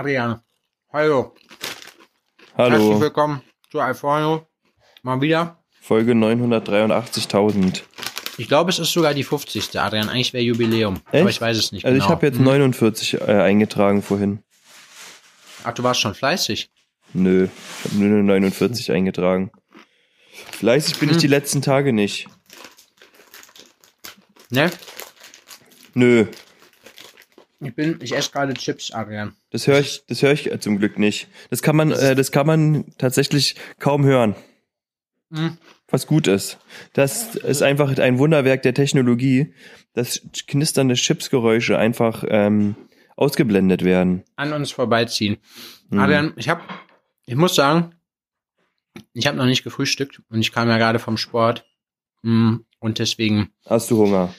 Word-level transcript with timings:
Adrian. 0.00 0.40
Hallo. 0.92 1.34
Herzlich 2.54 2.82
Hallo, 2.82 3.00
willkommen 3.00 3.40
zu 3.70 3.80
Alforno. 3.80 4.46
Mal 5.02 5.22
wieder. 5.22 5.64
Folge 5.80 6.12
983.000. 6.12 7.80
Ich 8.36 8.46
glaube, 8.46 8.68
es 8.70 8.78
ist 8.78 8.92
sogar 8.92 9.14
die 9.14 9.24
50. 9.24 9.80
Adrian. 9.80 10.10
Eigentlich 10.10 10.34
wäre 10.34 10.44
Jubiläum. 10.44 10.96
Echt? 11.12 11.22
Aber 11.22 11.30
ich 11.30 11.40
weiß 11.40 11.56
es 11.56 11.72
nicht 11.72 11.86
Also 11.86 11.94
genau. 11.94 12.04
ich 12.04 12.10
habe 12.10 12.26
jetzt 12.26 12.38
49 12.38 13.14
äh, 13.22 13.24
eingetragen 13.24 14.02
vorhin. 14.02 14.42
Ach, 15.64 15.72
du 15.72 15.82
warst 15.82 16.02
schon 16.02 16.14
fleißig. 16.14 16.70
Nö, 17.14 17.48
ich 17.84 17.90
habe 17.92 18.04
nur 18.04 18.22
49 18.22 18.92
eingetragen. 18.92 19.50
Fleißig 20.52 20.98
bin 20.98 21.08
ich 21.08 21.14
Hm. 21.14 21.20
die 21.22 21.26
letzten 21.28 21.62
Tage 21.62 21.94
nicht. 21.94 22.28
Ne? 24.50 24.70
Nö, 25.94 26.26
Ich 27.60 27.74
bin, 27.74 27.98
ich 28.02 28.14
esse 28.14 28.30
gerade 28.30 28.52
Chips, 28.52 28.90
Adrian. 28.92 29.34
Das 29.56 29.66
höre 29.66 29.80
ich, 29.80 30.04
das 30.06 30.20
höre 30.20 30.32
ich 30.32 30.52
äh, 30.52 30.60
zum 30.60 30.78
Glück 30.78 30.98
nicht. 30.98 31.28
Das 31.48 31.62
kann 31.62 31.76
man, 31.76 31.90
äh, 31.90 32.14
das 32.14 32.30
kann 32.30 32.46
man 32.46 32.84
tatsächlich 32.98 33.56
kaum 33.78 34.04
hören. 34.04 34.36
Hm. 35.32 35.56
Was 35.88 36.06
gut 36.06 36.26
ist. 36.26 36.58
Das 36.92 37.36
ist 37.36 37.62
einfach 37.62 37.96
ein 37.98 38.18
Wunderwerk 38.18 38.60
der 38.60 38.74
Technologie, 38.74 39.54
dass 39.94 40.20
knisternde 40.46 40.94
Chipsgeräusche 40.94 41.78
einfach 41.78 42.22
ähm, 42.28 42.76
ausgeblendet 43.16 43.82
werden. 43.82 44.24
An 44.36 44.52
uns 44.52 44.72
vorbeiziehen. 44.72 45.38
Mhm. 45.88 46.00
Adrian, 46.00 46.32
ich 46.36 46.50
habe, 46.50 46.60
ich 47.24 47.36
muss 47.36 47.54
sagen, 47.54 47.94
ich 49.14 49.26
habe 49.26 49.38
noch 49.38 49.46
nicht 49.46 49.64
gefrühstückt 49.64 50.20
und 50.28 50.42
ich 50.42 50.52
kam 50.52 50.68
ja 50.68 50.76
gerade 50.76 50.98
vom 50.98 51.16
Sport. 51.16 51.64
Mm, 52.20 52.56
Und 52.78 52.98
deswegen 52.98 53.48
Hast 53.64 53.90
du 53.90 53.96
Hunger? 53.96 54.34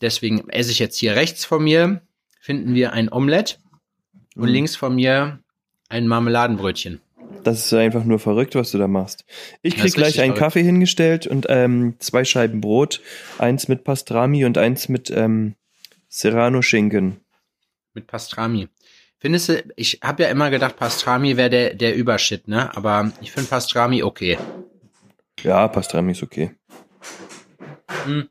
Deswegen 0.00 0.48
esse 0.48 0.70
ich 0.70 0.78
jetzt 0.78 0.96
hier 0.96 1.16
rechts 1.16 1.44
von 1.44 1.62
mir, 1.62 2.00
finden 2.40 2.74
wir 2.74 2.94
ein 2.94 3.12
Omelett 3.12 3.58
und 4.38 4.46
Mhm. 4.48 4.54
links 4.54 4.76
von 4.76 4.94
mir 4.94 5.40
ein 5.90 6.06
Marmeladenbrötchen. 6.06 7.00
Das 7.44 7.66
ist 7.66 7.72
einfach 7.72 8.04
nur 8.04 8.18
verrückt, 8.18 8.54
was 8.54 8.70
du 8.72 8.78
da 8.78 8.88
machst. 8.88 9.24
Ich 9.62 9.76
krieg 9.76 9.92
gleich 9.94 10.20
einen 10.20 10.32
verrückt. 10.32 10.38
Kaffee 10.38 10.62
hingestellt 10.62 11.26
und 11.26 11.46
ähm, 11.48 11.94
zwei 11.98 12.24
Scheiben 12.24 12.60
Brot, 12.60 13.00
eins 13.38 13.68
mit 13.68 13.84
Pastrami 13.84 14.44
und 14.44 14.58
eins 14.58 14.88
mit 14.88 15.10
ähm, 15.10 15.54
Serrano 16.08 16.62
Schinken. 16.62 17.20
Mit 17.94 18.06
Pastrami. 18.06 18.68
Findest 19.18 19.48
du, 19.48 19.64
ich 19.76 20.00
habe 20.02 20.22
ja 20.24 20.28
immer 20.30 20.50
gedacht, 20.50 20.76
Pastrami 20.76 21.36
wäre 21.36 21.50
der, 21.50 21.74
der 21.74 21.94
Übershit, 21.96 22.48
ne? 22.48 22.74
Aber 22.76 23.12
ich 23.20 23.32
finde 23.32 23.48
Pastrami 23.48 24.02
okay. 24.02 24.38
Ja, 25.42 25.68
Pastrami 25.68 26.12
ist 26.12 26.22
okay. 26.22 26.50
Hm. 28.04 28.28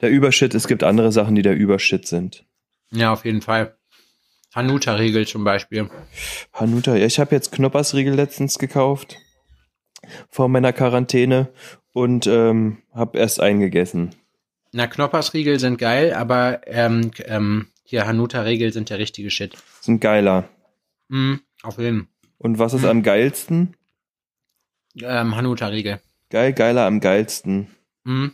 Der 0.00 0.10
Übershit, 0.10 0.54
es 0.54 0.66
gibt 0.66 0.82
andere 0.82 1.12
Sachen, 1.12 1.34
die 1.34 1.42
der 1.42 1.56
Übershit 1.56 2.06
sind. 2.06 2.44
Ja, 2.90 3.12
auf 3.12 3.24
jeden 3.24 3.40
Fall. 3.42 3.76
Hanuta-Riegel 4.54 5.26
zum 5.26 5.44
Beispiel. 5.44 5.88
Hanuta, 6.52 6.94
ja, 6.96 7.06
ich 7.06 7.18
habe 7.18 7.34
jetzt 7.34 7.52
Knoppersriegel 7.52 8.14
letztens 8.14 8.58
gekauft 8.58 9.18
vor 10.28 10.48
meiner 10.48 10.72
Quarantäne 10.72 11.48
und 11.92 12.26
ähm, 12.26 12.78
habe 12.92 13.18
erst 13.18 13.40
eingegessen. 13.40 14.14
Na, 14.72 14.86
Knoppersriegel 14.86 15.58
sind 15.60 15.78
geil, 15.78 16.12
aber 16.14 16.60
ähm, 16.66 17.10
ähm, 17.26 17.68
hier 17.84 18.06
Hanuta-Riegel 18.06 18.72
sind 18.72 18.90
der 18.90 18.98
richtige 18.98 19.30
Shit. 19.30 19.54
Sind 19.80 20.00
geiler. 20.00 20.48
Mm, 21.08 21.34
auf 21.62 21.78
jeden 21.78 22.08
Und 22.38 22.58
was 22.58 22.72
ist 22.74 22.82
Hm. 22.82 22.88
am 22.90 23.02
geilsten? 23.02 23.76
ähm, 25.02 25.36
Hanuta-Riegel. 25.36 26.00
Geil, 26.30 26.52
geiler 26.54 26.86
am 26.86 27.00
geilsten. 27.00 27.68
Mm, 28.04 28.28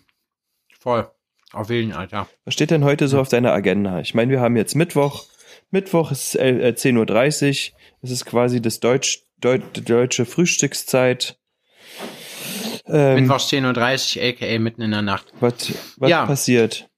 voll. 0.79 1.11
Auf 1.53 1.71
jeden, 1.71 1.93
Alter. 1.93 2.29
Was 2.45 2.55
steht 2.55 2.71
denn 2.71 2.85
heute 2.85 3.09
so 3.09 3.21
auf 3.21 3.29
deiner 3.29 3.53
Agenda? 3.53 4.01
Ich 4.01 4.15
meine, 4.15 4.31
wir 4.31 4.41
haben 4.41 4.57
jetzt 4.57 4.75
Mittwoch. 4.75 5.25
Mittwoch 5.71 6.11
ist 6.13 6.35
äh, 6.37 6.69
äh, 6.69 6.73
10.30 6.73 7.71
Uhr. 7.73 7.79
Es 8.03 8.11
ist 8.11 8.25
quasi 8.27 8.61
das 8.63 8.81
Deutsch, 8.81 9.23
Deut, 9.41 9.63
deutsche 9.89 10.25
Frühstückszeit. 10.25 11.39
Ähm, 12.87 13.21
Mittwochs 13.23 13.49
10.30 13.51 14.17
Uhr, 14.19 14.29
aka 14.29 14.59
mitten 14.59 14.83
in 14.83 14.91
der 14.91 15.03
Nacht. 15.03 15.33
was 15.41 15.73
was 15.97 16.11
Ja. 16.11 16.27
passiert? 16.27 16.89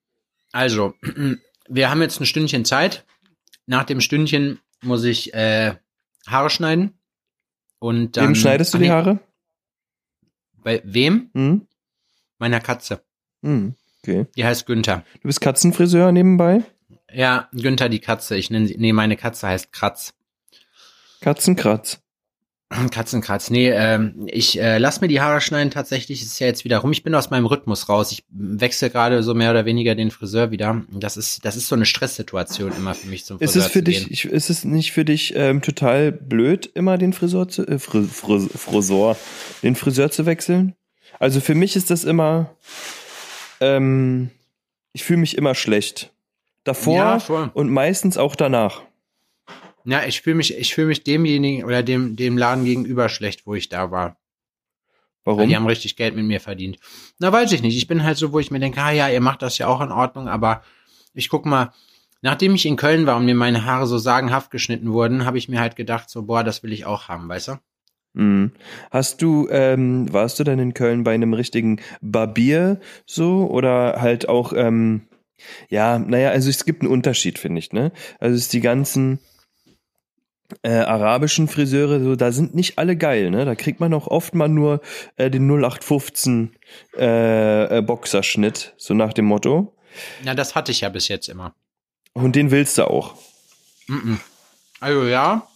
Also, 0.53 0.95
wir 1.69 1.91
haben 1.91 2.01
jetzt 2.03 2.21
ein 2.21 2.27
Stündchen 2.27 2.65
Zeit. 2.65 3.05
Nach 3.67 3.85
dem 3.85 4.01
Stündchen 4.01 4.61
muss 4.83 5.05
ich 5.05 5.35
äh, 5.35 5.75
Haare 6.27 6.51
schneiden. 6.51 6.99
Und 7.79 8.17
dann. 8.17 8.29
Wem 8.29 8.35
schneidest 8.35 8.75
du 8.75 8.79
die 8.79 8.91
Haare? 8.91 9.19
Bei 10.63 10.81
wem? 10.85 11.31
Hm? 11.35 11.67
Meiner 12.39 12.61
Katze. 12.61 13.03
Hm. 13.43 13.75
Okay. 14.03 14.27
Die 14.37 14.45
heißt 14.45 14.67
Günther. 14.67 15.05
Du 15.23 15.29
bist 15.29 15.41
Katzenfriseur 15.41 16.13
nebenbei? 16.13 16.63
Ja, 17.15 17.49
Günther 17.53 17.89
die 17.89 18.01
Katze. 18.01 18.37
Ich 18.37 18.51
nenne 18.51 18.67
sie. 18.67 18.77
Nee, 18.79 18.93
meine 18.93 19.17
Katze 19.17 19.49
heißt 19.49 19.73
Kratz. 19.73 20.15
Katzenkratz. 21.21 22.01
Katzenkratz. 22.93 23.51
Nee, 23.51 23.71
ähm, 23.71 24.27
ich 24.27 24.61
äh, 24.61 24.79
lass 24.79 25.01
mir 25.01 25.09
die 25.09 25.21
Haare 25.21 25.41
schneiden 25.41 25.71
tatsächlich. 25.71 26.23
Ist 26.23 26.39
ja 26.39 26.47
jetzt 26.47 26.65
wieder 26.65 26.79
rum. 26.79 26.93
Ich 26.93 27.03
bin 27.03 27.15
aus 27.15 27.31
meinem 27.31 27.47
Rhythmus 27.47 27.89
raus. 27.89 28.13
Ich 28.13 28.25
wechsle 28.31 28.91
gerade 28.91 29.23
so 29.23 29.35
mehr 29.35 29.51
oder 29.51 29.65
weniger 29.65 29.95
den 29.95 30.11
Friseur 30.11 30.51
wieder. 30.51 30.83
Das 30.91 31.17
ist, 31.17 31.45
das 31.45 31.57
ist 31.57 31.69
so 31.69 31.75
eine 31.75 31.87
Stresssituation 31.87 32.73
immer 32.77 32.95
für 32.95 33.09
mich 33.09 33.25
zum 33.25 33.39
Ist 33.41 33.53
Friseur 33.53 33.67
es 33.67 33.73
für 33.73 33.83
dich, 33.83 34.11
ich, 34.11 34.25
ist 34.25 34.51
es 34.51 34.65
nicht 34.65 34.93
für 34.93 35.05
dich 35.05 35.35
ähm, 35.35 35.63
total 35.63 36.13
blöd, 36.13 36.71
immer 36.75 36.97
den 36.97 37.13
Friseur 37.13 37.49
zu, 37.49 37.67
äh, 37.67 37.79
Fri, 37.79 38.05
Fri, 38.05 38.41
Friseur, 38.41 39.17
den 39.63 39.75
Friseur 39.75 40.11
zu 40.11 40.27
wechseln? 40.27 40.75
Also 41.19 41.41
für 41.41 41.55
mich 41.55 41.77
ist 41.77 41.91
das 41.91 42.05
immer, 42.05 42.55
ähm, 43.61 44.31
ich 44.93 45.05
fühle 45.05 45.19
mich 45.19 45.37
immer 45.37 45.55
schlecht. 45.55 46.13
Davor 46.65 46.95
Ja, 46.95 47.51
und 47.55 47.71
meistens 47.71 48.19
auch 48.19 48.37
danach. 48.37 48.83
Ja, 49.85 50.05
ich 50.05 50.21
fühle 50.21 50.37
mich, 50.37 50.57
ich 50.57 50.75
fühle 50.75 50.89
mich 50.89 51.05
demjenigen 51.05 51.65
oder 51.65 51.83
dem, 51.83 52.17
dem 52.17 52.37
Laden 52.37 52.65
gegenüber 52.65 53.09
schlecht, 53.09 53.47
wo 53.47 53.55
ich 53.55 53.69
da 53.69 53.91
war. 53.91 54.17
Weil 55.25 55.37
Warum? 55.37 55.49
die 55.49 55.57
haben 55.57 55.67
richtig 55.67 55.97
Geld 55.97 56.17
mit 56.17 56.25
mir 56.25 56.41
verdient. 56.41 56.79
Na, 57.19 57.33
weiß 57.33 57.53
ich 57.53 57.63
nicht. 57.63 57.77
Ich 57.77 57.87
bin 57.87 58.03
halt 58.03 58.17
so, 58.17 58.33
wo 58.33 58.39
ich 58.39 58.51
mir 58.51 58.61
denke, 58.61 58.81
ah 58.81 58.91
ja, 58.91 59.09
ihr 59.09 59.21
macht 59.21 59.43
das 59.43 59.59
ja 59.59 59.67
auch 59.67 59.81
in 59.81 59.93
Ordnung, 59.93 60.29
aber 60.29 60.63
ich 61.15 61.29
guck 61.29 61.47
mal, 61.47 61.73
nachdem 62.23 62.55
ich 62.55 62.67
in 62.67 62.77
Köln 62.77 63.07
war 63.07 63.17
und 63.17 63.25
mir 63.25 63.35
meine 63.35 63.65
Haare 63.65 63.87
so 63.87 63.99
sagenhaft 63.99 64.51
geschnitten 64.51 64.93
wurden, 64.93 65.25
habe 65.25 65.39
ich 65.39 65.49
mir 65.49 65.61
halt 65.61 65.77
gedacht, 65.77 66.09
so, 66.11 66.23
boah, 66.23 66.45
das 66.45 66.63
will 66.63 66.73
ich 66.73 66.85
auch 66.85 67.09
haben, 67.09 67.29
weißt 67.29 67.49
du? 67.49 67.53
Mhm. 68.15 68.53
Hast 68.91 69.23
du, 69.23 69.49
ähm, 69.51 70.13
warst 70.13 70.39
du 70.41 70.45
denn 70.45 70.59
in 70.59 70.75
Köln 70.75 71.05
bei 71.05 71.15
einem 71.15 71.33
richtigen 71.33 71.81
Barbier 72.01 72.81
so 73.07 73.49
oder 73.49 74.01
halt 74.01 74.29
auch, 74.29 74.53
ähm, 74.55 75.03
ja, 75.69 75.99
naja, 75.99 76.31
also 76.31 76.49
es 76.51 76.65
gibt 76.65 76.83
einen 76.83 76.91
Unterschied, 76.91 77.39
finde 77.39 77.59
ich, 77.59 77.73
ne? 77.73 77.93
Also 78.19 78.35
es 78.37 78.43
ist 78.43 78.53
die 78.53 78.61
ganzen 78.61 79.19
äh, 80.63 80.71
arabischen 80.71 81.47
Friseure, 81.49 82.01
so, 82.03 82.17
da 82.17 82.33
sind 82.33 82.55
nicht 82.55 82.79
alle 82.79 82.97
geil, 82.97 83.31
ne? 83.31 83.45
Da 83.45 83.55
kriegt 83.55 83.79
man 83.81 83.95
auch 83.95 84.09
oft 84.09 84.35
mal 84.35 84.49
nur 84.49 84.81
äh, 85.17 85.31
den 85.31 85.49
0815 85.49 86.57
äh, 86.97 87.79
äh, 87.79 87.83
Boxerschnitt, 87.83 88.75
so 88.77 88.95
nach 88.95 89.13
dem 89.13 89.27
Motto. 89.27 89.77
Na, 90.25 90.35
das 90.35 90.55
hatte 90.55 90.73
ich 90.73 90.81
ja 90.81 90.89
bis 90.89 91.09
jetzt 91.09 91.29
immer. 91.29 91.55
Und 92.13 92.35
den 92.37 92.51
willst 92.51 92.79
du 92.79 92.85
auch. 92.91 93.15
Mm 93.87 93.95
-mm. 93.95 94.19
Also 94.81 95.05
ja, 95.07 95.47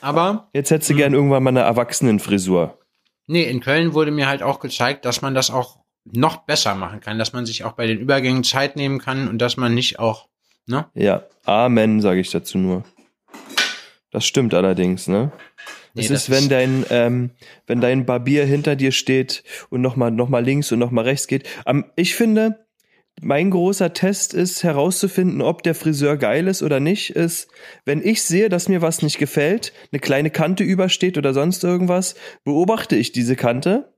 aber 0.00 0.48
Jetzt 0.52 0.70
hättest 0.70 0.90
du 0.90 0.94
Mhm. 0.94 0.98
gern 0.98 1.14
irgendwann 1.14 1.42
mal 1.42 1.50
eine 1.50 1.60
Erwachsenenfrisur. 1.60 2.78
nee, 3.26 3.44
in 3.44 3.60
Köln 3.60 3.94
wurde 3.94 4.10
mir 4.10 4.26
halt 4.28 4.42
auch 4.42 4.58
gezeigt, 4.60 5.04
dass 5.04 5.22
man 5.22 5.34
das 5.34 5.50
auch 5.50 5.77
noch 6.12 6.38
besser 6.38 6.74
machen 6.74 7.00
kann, 7.00 7.18
dass 7.18 7.32
man 7.32 7.46
sich 7.46 7.64
auch 7.64 7.72
bei 7.72 7.86
den 7.86 7.98
Übergängen 7.98 8.44
Zeit 8.44 8.76
nehmen 8.76 8.98
kann 8.98 9.28
und 9.28 9.38
dass 9.38 9.56
man 9.56 9.74
nicht 9.74 9.98
auch, 9.98 10.28
ne? 10.66 10.86
Ja, 10.94 11.24
Amen, 11.44 12.00
sage 12.00 12.20
ich 12.20 12.30
dazu 12.30 12.58
nur. 12.58 12.84
Das 14.10 14.26
stimmt 14.26 14.54
allerdings, 14.54 15.08
ne? 15.08 15.32
Nee, 15.94 16.02
es 16.04 16.10
ist, 16.10 16.30
wenn 16.30 16.48
dein, 16.48 16.84
ähm, 16.90 17.30
wenn 17.66 17.80
dein 17.80 18.06
Barbier 18.06 18.44
hinter 18.44 18.76
dir 18.76 18.92
steht 18.92 19.42
und 19.70 19.80
nochmal 19.80 20.10
noch 20.10 20.28
mal 20.28 20.44
links 20.44 20.70
und 20.72 20.78
nochmal 20.78 21.04
rechts 21.04 21.26
geht. 21.26 21.48
Am, 21.64 21.86
ich 21.96 22.14
finde, 22.14 22.66
mein 23.20 23.50
großer 23.50 23.92
Test 23.92 24.34
ist 24.34 24.62
herauszufinden, 24.62 25.42
ob 25.42 25.62
der 25.62 25.74
Friseur 25.74 26.16
geil 26.16 26.46
ist 26.46 26.62
oder 26.62 26.80
nicht, 26.80 27.10
ist, 27.10 27.48
wenn 27.84 28.02
ich 28.02 28.22
sehe, 28.22 28.48
dass 28.48 28.68
mir 28.68 28.80
was 28.80 29.02
nicht 29.02 29.18
gefällt, 29.18 29.72
eine 29.90 30.00
kleine 30.00 30.30
Kante 30.30 30.62
übersteht 30.62 31.18
oder 31.18 31.34
sonst 31.34 31.64
irgendwas, 31.64 32.14
beobachte 32.44 32.96
ich 32.96 33.12
diese 33.12 33.36
Kante 33.36 33.92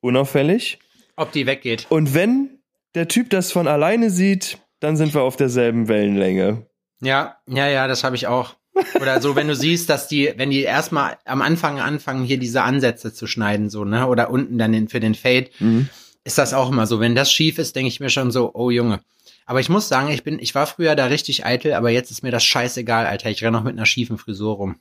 unauffällig. 0.00 0.78
Ob 1.16 1.32
die 1.32 1.46
weggeht. 1.46 1.86
Und 1.88 2.14
wenn 2.14 2.58
der 2.94 3.08
Typ 3.08 3.30
das 3.30 3.52
von 3.52 3.68
alleine 3.68 4.10
sieht, 4.10 4.58
dann 4.80 4.96
sind 4.96 5.14
wir 5.14 5.22
auf 5.22 5.36
derselben 5.36 5.88
Wellenlänge. 5.88 6.66
Ja, 7.00 7.36
ja, 7.46 7.68
ja, 7.68 7.86
das 7.88 8.04
habe 8.04 8.16
ich 8.16 8.26
auch. 8.26 8.56
Oder 9.00 9.20
so, 9.20 9.36
wenn 9.36 9.48
du 9.48 9.54
siehst, 9.54 9.90
dass 9.90 10.08
die, 10.08 10.32
wenn 10.36 10.50
die 10.50 10.62
erstmal 10.62 11.18
am 11.24 11.42
Anfang 11.42 11.78
anfangen, 11.80 12.24
hier 12.24 12.38
diese 12.38 12.62
Ansätze 12.62 13.12
zu 13.12 13.26
schneiden, 13.26 13.68
so, 13.68 13.84
ne? 13.84 14.06
Oder 14.06 14.30
unten 14.30 14.56
dann 14.58 14.72
den, 14.72 14.88
für 14.88 15.00
den 15.00 15.14
Fade, 15.14 15.50
Mhm. 15.58 15.88
ist 16.24 16.38
das 16.38 16.54
auch 16.54 16.70
immer 16.70 16.86
so. 16.86 16.98
Wenn 16.98 17.14
das 17.14 17.30
schief 17.30 17.58
ist, 17.58 17.76
denke 17.76 17.88
ich 17.88 18.00
mir 18.00 18.08
schon 18.10 18.30
so, 18.30 18.52
oh 18.54 18.70
Junge. 18.70 19.00
Aber 19.44 19.60
ich 19.60 19.68
muss 19.68 19.88
sagen, 19.88 20.08
ich 20.10 20.24
bin, 20.24 20.38
ich 20.38 20.54
war 20.54 20.66
früher 20.66 20.94
da 20.96 21.06
richtig 21.06 21.44
eitel, 21.44 21.74
aber 21.74 21.90
jetzt 21.90 22.10
ist 22.10 22.22
mir 22.22 22.30
das 22.30 22.44
scheißegal, 22.44 23.06
Alter. 23.06 23.28
Ich 23.30 23.42
renne 23.42 23.56
noch 23.58 23.64
mit 23.64 23.72
einer 23.76 23.86
schiefen 23.86 24.16
Frisur 24.16 24.54
rum. 24.54 24.76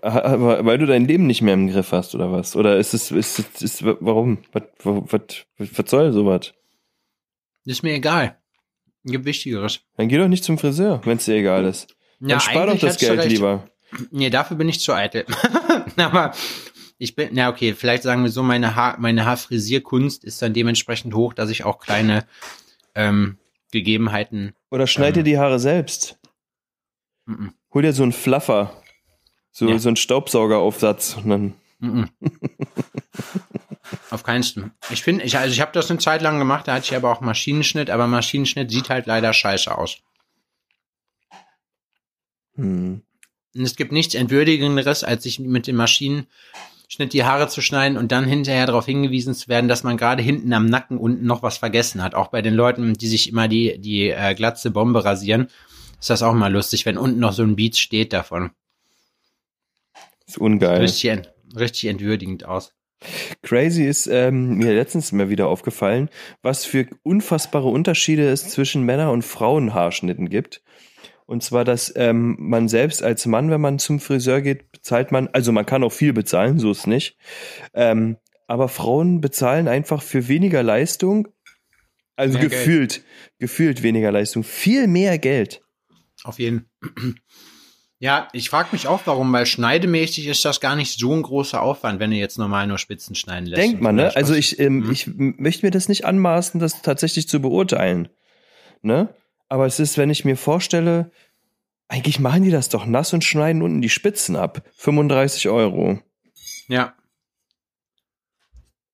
Weil 0.00 0.78
du 0.78 0.86
dein 0.86 1.06
Leben 1.06 1.26
nicht 1.26 1.42
mehr 1.42 1.54
im 1.54 1.68
Griff 1.68 1.92
hast, 1.92 2.14
oder 2.14 2.32
was? 2.32 2.56
Oder 2.56 2.78
ist 2.78 2.94
es, 2.94 3.10
ist 3.10 3.38
es, 3.38 3.62
ist, 3.62 3.84
warum? 3.84 4.38
Was, 4.52 4.62
was, 4.82 5.46
was 5.58 5.90
soll 5.90 6.12
sowas? 6.12 6.54
Ist 7.64 7.82
mir 7.82 7.94
egal. 7.94 8.38
Gibt 9.04 9.24
Wichtigeres. 9.24 9.80
Dann 9.96 10.08
geh 10.08 10.18
doch 10.18 10.28
nicht 10.28 10.44
zum 10.44 10.58
Friseur, 10.58 11.00
wenn 11.04 11.18
es 11.18 11.24
dir 11.24 11.34
egal 11.34 11.64
ist. 11.64 11.94
Dann 12.20 12.40
spar 12.40 12.66
doch 12.66 12.78
das 12.78 12.98
Geld 12.98 13.24
lieber. 13.24 13.68
Nee, 14.10 14.30
dafür 14.30 14.56
bin 14.56 14.68
ich 14.68 14.80
zu 14.80 14.94
eitel. 14.94 15.26
Aber 15.96 16.32
ich 16.98 17.14
bin, 17.16 17.30
na 17.32 17.50
okay, 17.50 17.74
vielleicht 17.74 18.04
sagen 18.04 18.22
wir 18.22 18.30
so, 18.30 18.42
meine 18.42 18.76
Haar, 18.76 18.98
meine 18.98 19.26
Haarfrisierkunst 19.26 20.24
ist 20.24 20.40
dann 20.40 20.54
dementsprechend 20.54 21.14
hoch, 21.14 21.34
dass 21.34 21.50
ich 21.50 21.64
auch 21.64 21.78
kleine 21.78 22.26
ähm, 22.94 23.38
Gegebenheiten. 23.72 24.54
Oder 24.70 24.86
schneid 24.86 25.16
dir 25.16 25.20
Ähm. 25.20 25.24
die 25.24 25.38
Haare 25.38 25.58
selbst. 25.58 26.18
Mm 27.26 27.48
Hol 27.74 27.80
dir 27.82 27.94
so 27.94 28.02
einen 28.02 28.12
Fluffer. 28.12 28.81
So, 29.52 29.68
Ja. 29.68 29.78
so 29.78 29.88
einen 29.90 29.96
Staubsaugeraufsatz. 29.96 31.18
Und 31.22 31.28
dann, 31.28 31.54
-mm. 31.80 32.08
Auf 34.10 34.22
keinsten. 34.22 34.72
Ich 34.90 35.02
finde, 35.02 35.24
ich, 35.24 35.36
also 35.36 35.52
ich 35.52 35.60
habe 35.60 35.72
das 35.72 35.90
eine 35.90 35.98
Zeit 35.98 36.22
lang 36.22 36.38
gemacht, 36.38 36.66
da 36.66 36.74
hatte 36.74 36.86
ich 36.86 36.96
aber 36.96 37.12
auch 37.12 37.20
Maschinenschnitt, 37.20 37.90
aber 37.90 38.06
Maschinenschnitt 38.06 38.70
sieht 38.70 38.88
halt 38.88 39.06
leider 39.06 39.32
scheiße 39.32 39.76
aus. 39.76 39.98
hm. 42.56 43.02
Und 43.54 43.62
es 43.64 43.76
gibt 43.76 43.92
nichts 43.92 44.14
Entwürdigenderes, 44.14 45.04
als 45.04 45.24
sich 45.24 45.38
mit 45.38 45.66
dem 45.66 45.76
Maschinenschnitt 45.76 47.12
die 47.12 47.24
Haare 47.24 47.48
zu 47.48 47.60
schneiden 47.60 47.98
und 47.98 48.10
dann 48.10 48.24
hinterher 48.24 48.64
darauf 48.64 48.86
hingewiesen 48.86 49.34
zu 49.34 49.48
werden, 49.48 49.68
dass 49.68 49.82
man 49.82 49.98
gerade 49.98 50.22
hinten 50.22 50.54
am 50.54 50.64
Nacken 50.64 50.96
unten 50.96 51.26
noch 51.26 51.42
was 51.42 51.58
vergessen 51.58 52.02
hat. 52.02 52.14
Auch 52.14 52.28
bei 52.28 52.40
den 52.40 52.54
Leuten, 52.54 52.94
die 52.94 53.08
sich 53.08 53.28
immer 53.28 53.48
die, 53.48 53.78
die 53.78 54.08
äh, 54.08 54.34
glatze 54.34 54.70
Bombe 54.70 55.04
rasieren, 55.04 55.48
ist 56.00 56.08
das 56.08 56.22
auch 56.22 56.32
mal 56.32 56.50
lustig, 56.50 56.86
wenn 56.86 56.96
unten 56.96 57.20
noch 57.20 57.34
so 57.34 57.42
ein 57.42 57.56
Beat 57.56 57.76
steht 57.76 58.14
davon. 58.14 58.52
Ist 60.26 60.38
ungeil. 60.38 60.80
Richtig, 60.80 61.22
richtig 61.56 61.90
entwürdigend 61.90 62.44
aus. 62.44 62.74
Crazy 63.42 63.84
ist 63.84 64.06
ähm, 64.06 64.58
mir 64.58 64.74
letztens 64.74 65.12
mal 65.12 65.28
wieder 65.28 65.48
aufgefallen, 65.48 66.08
was 66.42 66.64
für 66.64 66.86
unfassbare 67.02 67.68
Unterschiede 67.68 68.28
es 68.28 68.48
zwischen 68.50 68.84
Männer- 68.84 69.10
und 69.10 69.22
Frauenhaarschnitten 69.22 70.28
gibt. 70.28 70.62
Und 71.26 71.42
zwar, 71.42 71.64
dass 71.64 71.92
ähm, 71.96 72.36
man 72.38 72.68
selbst 72.68 73.02
als 73.02 73.26
Mann, 73.26 73.50
wenn 73.50 73.60
man 73.60 73.78
zum 73.78 74.00
Friseur 74.00 74.40
geht, 74.40 74.70
bezahlt 74.72 75.12
man, 75.12 75.28
also 75.28 75.52
man 75.52 75.66
kann 75.66 75.84
auch 75.84 75.92
viel 75.92 76.12
bezahlen, 76.12 76.58
so 76.58 76.70
ist 76.70 76.86
nicht. 76.86 77.16
Ähm, 77.74 78.16
aber 78.46 78.68
Frauen 78.68 79.20
bezahlen 79.20 79.68
einfach 79.68 80.02
für 80.02 80.28
weniger 80.28 80.62
Leistung, 80.62 81.28
also 82.16 82.38
Mehr 82.38 82.48
gefühlt, 82.48 83.02
gefühlt 83.38 83.82
weniger 83.82 84.12
Leistung, 84.12 84.44
viel 84.44 84.86
mehr 84.86 85.18
Geld. 85.18 85.62
Auf 86.24 86.38
jeden. 86.38 86.68
Ja, 88.02 88.26
ich 88.32 88.50
frage 88.50 88.70
mich 88.72 88.88
auch, 88.88 89.02
warum, 89.04 89.32
weil 89.32 89.46
schneidemäßig 89.46 90.26
ist 90.26 90.44
das 90.44 90.58
gar 90.60 90.74
nicht 90.74 90.98
so 90.98 91.12
ein 91.14 91.22
großer 91.22 91.62
Aufwand, 91.62 92.00
wenn 92.00 92.10
du 92.10 92.16
jetzt 92.16 92.36
normal 92.36 92.66
nur 92.66 92.78
Spitzen 92.78 93.14
schneiden 93.14 93.46
lässt. 93.46 93.62
Denkt 93.62 93.80
man, 93.80 93.94
ne? 93.94 94.16
Also 94.16 94.34
ich, 94.34 94.58
ähm, 94.58 94.78
Mhm. 94.80 94.90
ich 94.90 95.06
möchte 95.16 95.64
mir 95.64 95.70
das 95.70 95.88
nicht 95.88 96.04
anmaßen, 96.04 96.58
das 96.58 96.82
tatsächlich 96.82 97.28
zu 97.28 97.40
beurteilen. 97.40 98.08
Ne? 98.82 99.08
Aber 99.48 99.66
es 99.66 99.78
ist, 99.78 99.98
wenn 99.98 100.10
ich 100.10 100.24
mir 100.24 100.36
vorstelle, 100.36 101.12
eigentlich 101.86 102.18
machen 102.18 102.42
die 102.42 102.50
das 102.50 102.68
doch 102.70 102.86
nass 102.86 103.12
und 103.12 103.22
schneiden 103.22 103.62
unten 103.62 103.82
die 103.82 103.88
Spitzen 103.88 104.34
ab. 104.34 104.62
35 104.78 105.48
Euro. 105.48 106.00
Ja, 106.66 106.94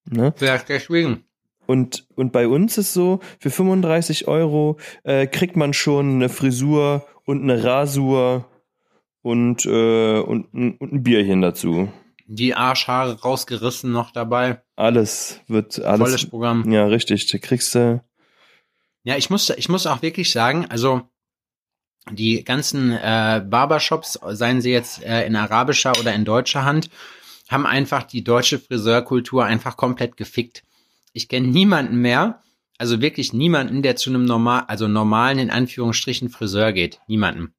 Ne? 0.05 0.35
vielleicht 0.37 0.69
deswegen. 0.69 1.25
Und, 1.67 2.07
und 2.15 2.31
bei 2.33 2.47
uns 2.47 2.77
ist 2.77 2.93
so, 2.93 3.21
für 3.39 3.51
35 3.51 4.29
Euro 4.29 4.77
äh, 5.05 5.27
kriegt 5.27 5.57
man 5.57 5.73
schon 5.73 6.17
eine 6.17 6.29
Frisur 6.29 7.07
und 7.25 7.43
eine 7.43 7.65
Rasur 7.65 8.47
und, 9.29 9.67
äh, 9.67 10.21
und, 10.21 10.55
ein- 10.55 10.79
und 10.79 10.93
ein 10.93 11.03
Bierchen 11.03 11.43
dazu. 11.43 11.93
Die 12.27 12.55
Arschhaare 12.55 13.21
rausgerissen 13.21 13.93
noch 13.93 14.11
dabei. 14.11 14.63
Alles 14.75 15.41
wird 15.49 15.79
alles. 15.81 16.01
Volles 16.09 16.27
Programm. 16.27 16.71
Ja, 16.71 16.87
richtig. 16.87 17.27
Da 17.31 17.37
kriegst 17.37 17.75
du. 17.75 18.03
Ja, 19.05 19.17
ich 19.17 19.29
muss, 19.29 19.51
ich 19.51 19.69
muss 19.69 19.87
auch 19.87 20.01
wirklich 20.01 20.33
sagen, 20.33 20.67
also 20.71 21.03
die 22.11 22.43
ganzen 22.43 22.93
äh, 22.93 23.45
Barbershops, 23.47 24.19
seien 24.31 24.63
sie 24.63 24.73
jetzt 24.73 25.03
äh, 25.03 25.27
in 25.27 25.37
arabischer 25.37 25.93
oder 25.99 26.15
in 26.15 26.25
deutscher 26.25 26.65
Hand, 26.65 26.89
haben 27.51 27.67
einfach 27.67 28.05
die 28.05 28.25
deutsche 28.25 28.59
Friseurkultur 28.59 29.45
einfach 29.45 29.77
komplett 29.77 30.17
gefickt. 30.17 30.63
Ich 31.13 31.29
kenne 31.29 31.49
niemanden 31.49 31.97
mehr, 31.97 32.43
also 32.79 33.03
wirklich 33.03 33.35
niemanden, 33.35 33.83
der 33.83 33.97
zu 33.97 34.09
einem 34.09 34.25
normal, 34.25 34.65
also 34.69 34.89
normalen 34.89 35.39
in 35.39 35.51
Anführungsstrichen 35.51 36.31
Friseur 36.31 36.73
geht. 36.73 37.01
Niemanden. 37.09 37.53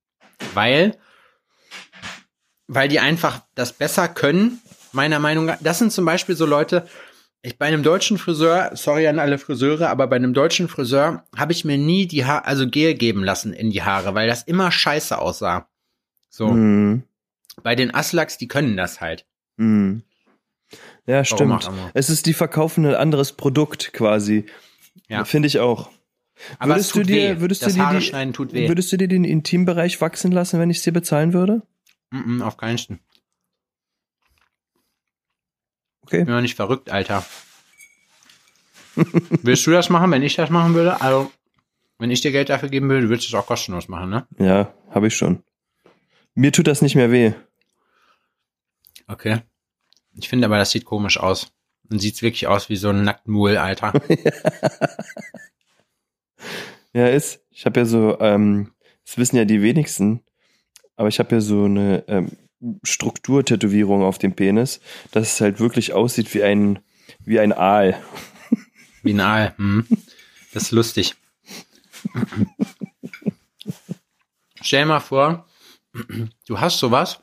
Weil, 0.56 0.98
weil 2.70 2.88
die 2.88 3.00
einfach 3.00 3.42
das 3.56 3.74
besser 3.74 4.08
können, 4.08 4.62
meiner 4.92 5.20
Meinung 5.20 5.46
nach. 5.46 5.58
Das 5.60 5.80
sind 5.80 5.92
zum 5.92 6.06
Beispiel 6.06 6.36
so 6.36 6.46
Leute, 6.46 6.88
ich 7.42 7.58
bei 7.58 7.66
einem 7.66 7.84
deutschen 7.84 8.18
Friseur, 8.18 8.72
sorry 8.76 9.08
an 9.08 9.18
alle 9.18 9.38
Friseure, 9.38 9.90
aber 9.90 10.08
bei 10.08 10.18
einem 10.18 10.34
deutschen 10.34 10.68
Friseur 10.68 11.24
habe 11.36 11.52
ich 11.52 11.66
mir 11.66 11.78
nie 11.78 12.06
die 12.06 12.26
Haare, 12.26 12.46
also 12.46 12.70
Gel 12.70 12.94
geben 12.94 13.24
lassen 13.24 13.54
in 13.54 13.72
die 13.72 13.82
Haare, 13.82 14.14
weil 14.14 14.28
das 14.28 14.44
immer 14.44 14.72
scheiße 14.72 15.18
aussah. 15.18 15.68
So. 16.30 16.50
Mhm. 16.50 17.04
Bei 17.64 17.76
den 17.76 17.94
Aslaks, 17.94 18.38
die 18.38 18.48
können 18.48 18.78
das 18.78 19.02
halt. 19.02 19.26
Mhm. 19.58 20.04
Ja, 21.08 21.24
Warum 21.32 21.60
stimmt. 21.60 21.70
Es 21.96 22.10
ist 22.12 22.28
die 22.28 22.34
verkaufen 22.34 22.86
ein 22.86 22.96
anderes 22.96 23.34
Produkt 23.34 23.94
quasi. 23.94 24.46
Ja. 25.08 25.26
Finde 25.26 25.48
ich 25.48 25.60
auch. 25.60 25.90
Aber 26.60 26.76
Würdest 26.76 26.96
du 26.96 27.02
dir, 27.02 27.38
weh. 27.38 27.42
würdest 27.42 27.64
das 27.64 27.74
du 27.74 27.80
dir 27.80 28.00
die, 28.00 28.68
würdest 28.70 28.92
du 28.92 28.98
dir 28.98 29.08
den 29.08 29.24
Intimbereich 29.24 30.00
wachsen 30.02 30.32
lassen, 30.32 30.60
wenn 30.60 30.70
ich 30.70 30.78
es 30.78 30.84
dir 30.84 30.94
bezahlen 30.94 31.34
würde? 31.34 31.64
Mm 32.12 32.18
-mm, 32.18 32.44
auf 32.44 32.58
keinen 32.58 32.78
Fall. 32.78 33.00
Okay. 36.02 36.24
Bin 36.24 36.34
doch 36.34 36.42
nicht 36.42 36.56
verrückt, 36.56 36.90
Alter. 36.90 37.26
Willst 38.96 39.68
du 39.68 39.72
das 39.72 39.90
machen, 39.90 40.12
wenn 40.12 40.24
ich 40.24 40.36
das 40.36 40.50
machen 40.50 40.74
würde? 40.74 41.00
Also, 41.02 41.32
wenn 42.00 42.12
ich 42.12 42.22
dir 42.22 42.32
Geld 42.32 42.50
dafür 42.50 42.70
geben 42.70 42.90
würde, 42.90 43.10
würdest 43.10 43.32
du 43.32 43.36
es 43.36 43.42
auch 43.42 43.46
kostenlos 43.46 43.88
machen, 43.88 44.10
ne? 44.10 44.28
Ja, 44.40 44.74
habe 44.90 45.08
ich 45.08 45.16
schon. 45.16 45.44
Mir 46.34 46.52
tut 46.52 46.68
das 46.68 46.82
nicht 46.82 46.96
mehr 46.96 47.12
weh. 47.12 47.34
Okay. 49.08 49.42
Ich 50.16 50.30
finde 50.30 50.48
aber, 50.48 50.58
das 50.58 50.72
sieht 50.72 50.86
komisch 50.86 51.20
aus. 51.20 51.52
Und 51.90 52.00
sieht's 52.00 52.22
wirklich 52.22 52.48
aus 52.48 52.70
wie 52.70 52.76
so 52.76 52.90
ein 52.90 53.04
Nacktmuhl, 53.04 53.58
Alter. 53.58 53.94
Ja, 56.94 57.08
ist. 57.08 57.46
Ich 57.52 57.66
habe 57.66 57.82
ja 57.82 57.86
so, 57.86 58.20
ähm, 58.20 58.72
das 59.06 59.18
wissen 59.18 59.38
ja 59.38 59.46
die 59.46 59.62
wenigsten, 59.62 60.24
aber 61.00 61.08
ich 61.08 61.20
habe 61.20 61.36
ja 61.36 61.40
so 61.40 61.64
eine 61.64 62.04
ähm, 62.10 62.32
Strukturtätowierung 62.84 64.04
auf 64.04 64.18
dem 64.18 64.34
Penis, 64.34 64.82
dass 65.12 65.34
es 65.34 65.42
halt 65.42 65.62
wirklich 65.62 65.94
aussieht 65.94 66.34
wie 66.34 66.44
ein, 66.44 66.80
wie 67.24 67.40
ein 67.40 67.54
Aal. 67.54 67.98
Wie 69.02 69.14
ein 69.14 69.22
Aal. 69.22 69.54
Hm. 69.56 69.88
Das 70.54 70.64
ist 70.64 70.72
lustig. 70.72 71.16
Stell 74.62 74.86
mal 74.86 75.00
vor, 75.00 75.48
du 76.46 76.60
hast 76.60 76.80
sowas, 76.80 77.22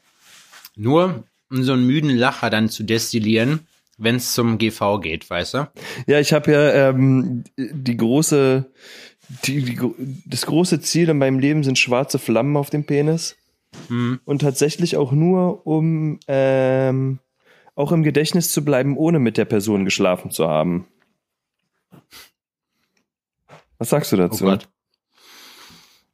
nur 0.75 1.25
um 1.51 1.63
so 1.63 1.75
einen 1.75 1.87
müden 1.87 2.17
Lacher 2.17 2.49
dann 2.49 2.71
zu 2.71 2.83
destillieren, 2.83 3.67
wenn 3.99 4.17
es 4.17 4.33
zum 4.33 4.57
GV 4.57 5.01
geht, 5.01 5.29
weißt 5.29 5.53
du? 5.53 5.71
Ja, 6.07 6.19
ich 6.19 6.33
habe 6.33 6.51
ja 6.51 6.89
ähm, 6.89 7.45
die 7.59 7.97
große, 7.99 8.73
die, 9.45 9.63
die, 9.63 9.79
das 10.25 10.47
große 10.47 10.81
Ziel 10.81 11.11
in 11.11 11.19
meinem 11.19 11.41
Leben 11.41 11.63
sind 11.63 11.79
schwarze 11.79 12.19
Flammen 12.19 12.57
auf 12.57 12.71
dem 12.71 12.85
Penis. 12.85 13.37
Hm. 13.89 14.21
Und 14.25 14.41
tatsächlich 14.41 14.97
auch 14.97 15.13
nur, 15.13 15.67
um 15.67 16.19
ähm, 16.29 17.19
auch 17.75 17.93
im 17.93 18.03
Gedächtnis 18.03 18.53
zu 18.53 18.65
bleiben, 18.65 18.97
ohne 18.97 19.19
mit 19.19 19.37
der 19.37 19.45
Person 19.45 19.85
geschlafen 19.85 20.31
zu 20.31 20.49
haben. 20.49 20.87
Was 23.79 23.91
sagst 23.91 24.13
du 24.13 24.17
Oh 24.17 24.21
dazu? 24.21 24.45
Gott. 24.45 24.69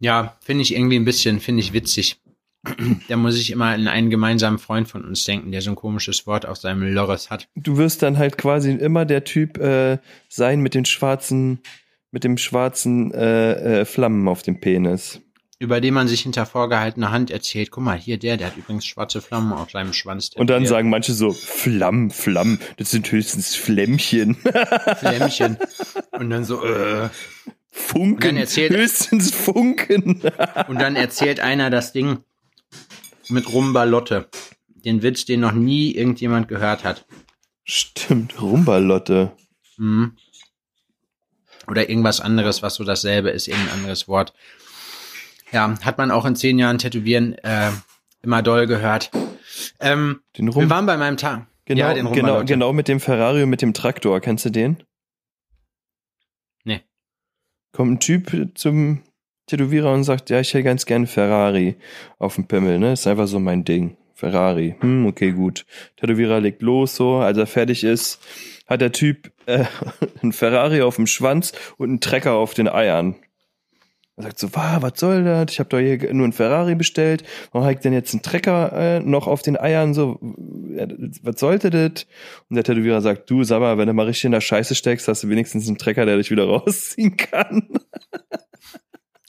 Ja, 0.00 0.36
finde 0.40 0.62
ich 0.62 0.74
irgendwie 0.74 0.96
ein 0.96 1.04
bisschen, 1.04 1.38
finde 1.38 1.60
ich 1.62 1.72
witzig. 1.72 2.20
da 3.08 3.16
muss 3.16 3.38
ich 3.38 3.50
immer 3.50 3.66
an 3.66 3.88
einen 3.88 4.10
gemeinsamen 4.10 4.58
Freund 4.58 4.88
von 4.88 5.04
uns 5.04 5.24
denken, 5.24 5.52
der 5.52 5.62
so 5.62 5.70
ein 5.70 5.76
komisches 5.76 6.26
Wort 6.26 6.46
auf 6.46 6.58
seinem 6.58 6.82
Lörres 6.82 7.30
hat. 7.30 7.48
du 7.56 7.76
wirst 7.76 8.02
dann 8.02 8.18
halt 8.18 8.38
quasi 8.38 8.72
immer 8.72 9.04
der 9.04 9.24
Typ 9.24 9.58
äh, 9.58 9.98
sein 10.28 10.60
mit 10.60 10.74
den 10.74 10.84
schwarzen, 10.84 11.60
mit 12.10 12.24
dem 12.24 12.38
schwarzen 12.38 13.12
äh, 13.12 13.80
äh, 13.80 13.84
Flammen 13.84 14.28
auf 14.28 14.42
dem 14.42 14.60
Penis. 14.60 15.20
Über 15.62 15.80
den 15.80 15.94
man 15.94 16.08
sich 16.08 16.22
hinter 16.22 16.44
vorgehaltener 16.44 17.12
Hand 17.12 17.30
erzählt, 17.30 17.70
guck 17.70 17.84
mal, 17.84 17.96
hier 17.96 18.18
der, 18.18 18.36
der 18.36 18.48
hat 18.48 18.56
übrigens 18.56 18.84
schwarze 18.84 19.22
Flammen 19.22 19.52
auf 19.52 19.70
seinem 19.70 19.92
Schwanz. 19.92 20.30
Und 20.34 20.50
dann 20.50 20.66
sagen 20.66 20.90
manche 20.90 21.12
so, 21.14 21.30
Flammen, 21.30 22.10
Flammen, 22.10 22.58
das 22.78 22.90
sind 22.90 23.12
höchstens 23.12 23.54
Flämmchen. 23.54 24.34
Flämmchen. 24.98 25.58
Und 26.10 26.30
dann 26.30 26.44
so, 26.44 26.64
äh. 26.64 27.10
Funken, 27.70 28.20
dann 28.34 28.36
erzählt- 28.38 28.72
höchstens 28.72 29.30
Funken. 29.30 30.20
Und 30.66 30.80
dann 30.80 30.96
erzählt 30.96 31.38
einer 31.38 31.70
das 31.70 31.92
Ding 31.92 32.18
mit 33.28 33.52
Rumbalotte. 33.52 34.28
Den 34.84 35.02
Witz, 35.02 35.26
den 35.26 35.38
noch 35.38 35.52
nie 35.52 35.92
irgendjemand 35.92 36.48
gehört 36.48 36.82
hat. 36.82 37.06
Stimmt, 37.62 38.42
Rumbalotte. 38.42 39.30
Mhm. 39.76 40.16
Oder 41.68 41.88
irgendwas 41.88 42.20
anderes, 42.20 42.64
was 42.64 42.74
so 42.74 42.82
dasselbe 42.82 43.30
ist, 43.30 43.46
irgendein 43.46 43.74
anderes 43.74 44.08
Wort. 44.08 44.34
Ja, 45.52 45.74
hat 45.82 45.98
man 45.98 46.10
auch 46.10 46.24
in 46.24 46.34
zehn 46.34 46.58
Jahren 46.58 46.78
Tätowieren 46.78 47.34
äh, 47.38 47.70
immer 48.22 48.42
doll 48.42 48.66
gehört. 48.66 49.10
Ähm, 49.80 50.20
Den 50.36 50.46
wir 50.46 50.54
Rum 50.54 50.70
waren 50.70 50.86
bei 50.86 50.96
meinem 50.96 51.16
Tag. 51.16 51.46
genau, 51.66 51.80
ja, 51.80 51.94
den 51.94 52.12
genau, 52.12 52.44
genau 52.44 52.72
mit 52.72 52.88
dem 52.88 53.00
Ferrari 53.00 53.42
und 53.42 53.50
mit 53.50 53.62
dem 53.62 53.74
Traktor. 53.74 54.20
Kennst 54.20 54.44
du 54.44 54.50
den? 54.50 54.82
Nee. 56.64 56.80
Kommt 57.72 57.92
ein 57.92 58.00
Typ 58.00 58.50
zum 58.54 59.02
Tätowierer 59.46 59.92
und 59.92 60.04
sagt, 60.04 60.30
ja, 60.30 60.40
ich 60.40 60.54
hätte 60.54 60.64
ganz 60.64 60.86
gerne 60.86 61.06
Ferrari 61.06 61.76
auf 62.18 62.36
dem 62.36 62.46
Pimmel, 62.46 62.78
ne? 62.78 62.92
Ist 62.92 63.06
einfach 63.06 63.26
so 63.26 63.38
mein 63.38 63.64
Ding. 63.64 63.96
Ferrari. 64.14 64.76
Hm, 64.80 65.06
okay, 65.06 65.32
gut. 65.32 65.66
Tätowierer 65.96 66.40
legt 66.40 66.62
los, 66.62 66.94
so, 66.94 67.16
als 67.16 67.36
er 67.38 67.46
fertig 67.46 67.82
ist, 67.82 68.20
hat 68.68 68.80
der 68.80 68.92
Typ 68.92 69.32
äh, 69.46 69.64
einen 70.22 70.32
Ferrari 70.32 70.80
auf 70.82 70.96
dem 70.96 71.08
Schwanz 71.08 71.52
und 71.76 71.88
einen 71.88 72.00
Trecker 72.00 72.34
auf 72.34 72.54
den 72.54 72.68
Eiern. 72.68 73.16
Sagt 74.22 74.38
so, 74.38 74.48
was 74.54 74.92
soll 74.98 75.24
das? 75.24 75.46
Ich 75.50 75.58
habe 75.58 75.68
doch 75.68 75.78
hier 75.78 76.14
nur 76.14 76.24
einen 76.24 76.32
Ferrari 76.32 76.74
bestellt. 76.74 77.24
Warum 77.50 77.64
habe 77.64 77.74
ich 77.74 77.80
denn 77.80 77.92
jetzt 77.92 78.14
einen 78.14 78.22
Trecker 78.22 78.72
äh, 78.72 79.00
noch 79.00 79.26
auf 79.26 79.42
den 79.42 79.56
Eiern? 79.56 79.94
So, 79.94 80.18
was 80.20 81.40
sollte 81.40 81.70
das? 81.70 82.06
Und 82.48 82.56
der 82.56 82.64
Tätowierer 82.64 83.00
sagt, 83.00 83.28
du, 83.30 83.44
sag 83.44 83.60
mal, 83.60 83.78
wenn 83.78 83.88
du 83.88 83.94
mal 83.94 84.06
richtig 84.06 84.26
in 84.26 84.32
der 84.32 84.40
Scheiße 84.40 84.74
steckst, 84.74 85.08
hast 85.08 85.22
du 85.24 85.28
wenigstens 85.28 85.66
einen 85.68 85.78
Trecker, 85.78 86.06
der 86.06 86.16
dich 86.16 86.30
wieder 86.30 86.44
rausziehen 86.48 87.16
kann. 87.16 87.68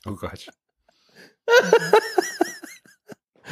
Oh 0.06 0.16
Gott. 0.16 0.48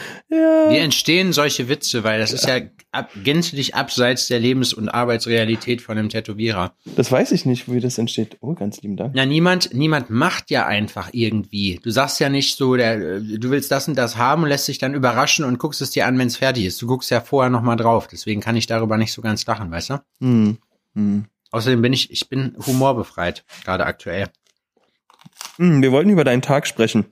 ja. 0.30 0.70
Wie 0.70 0.78
entstehen 0.78 1.34
solche 1.34 1.70
Witze? 1.70 2.04
Weil 2.04 2.20
das 2.20 2.34
ist 2.34 2.48
ja 2.48 2.60
ab, 2.92 3.10
gänzlich 3.24 3.76
abseits 3.76 4.28
der 4.28 4.40
Lebens- 4.40 4.74
und 4.74 4.90
Arbeitsrealität 4.90 5.82
von 5.82 5.98
einem 5.98 6.10
Tätowierer. 6.10 6.74
Das 6.96 7.12
weiß 7.12 7.32
ich 7.32 7.46
nicht, 7.46 7.72
wie 7.72 7.80
das 7.80 7.98
entsteht. 7.98 8.38
Oh, 8.42 8.54
ganz 8.54 8.82
lieben 8.82 8.98
Dank. 8.98 9.14
Na, 9.16 9.26
niemand, 9.26 9.74
niemand 9.74 10.10
macht 10.10 10.52
ja 10.52 10.66
einfach 10.66 11.10
irgendwie. 11.12 11.80
Du 11.82 11.92
sagst 11.92 12.20
ja 12.20 12.30
nicht 12.30 12.58
so, 12.58 12.76
der, 12.76 13.20
du 13.20 13.50
willst 13.50 13.72
das 13.72 13.88
und 13.88 13.98
das 13.98 14.18
haben 14.18 14.44
und 14.44 14.50
lässt 14.50 14.68
dich 14.68 14.78
dann 14.78 14.94
überraschen 14.94 15.46
und 15.46 15.60
guckst 15.60 15.82
es 15.82 15.92
dir 15.92 16.06
an, 16.06 16.18
wenn 16.18 16.28
es 16.28 16.38
fertig 16.38 16.66
ist. 16.66 16.82
Du 16.82 16.88
guckst 16.88 17.12
ja 17.12 17.22
vorher 17.22 17.50
nochmal 17.50 17.78
drauf. 17.78 18.08
Deswegen 18.08 18.42
kann 18.42 18.56
ich 18.56 18.68
darüber 18.68 18.98
nicht 18.98 19.14
so 19.14 19.22
ganz 19.22 19.46
lachen, 19.46 19.72
weißt 19.72 19.92
du? 19.92 20.02
Hm. 20.20 20.58
Hm. 20.96 21.26
Außerdem 21.52 21.82
bin 21.82 21.94
ich, 21.94 22.12
ich 22.12 22.30
bin 22.30 22.56
humorbefreit, 22.66 23.44
gerade 23.66 23.86
aktuell. 23.86 24.30
Hm, 25.58 25.82
wir 25.82 25.92
wollten 25.92 26.10
über 26.10 26.24
deinen 26.24 26.42
Tag 26.42 26.66
sprechen. 26.66 27.06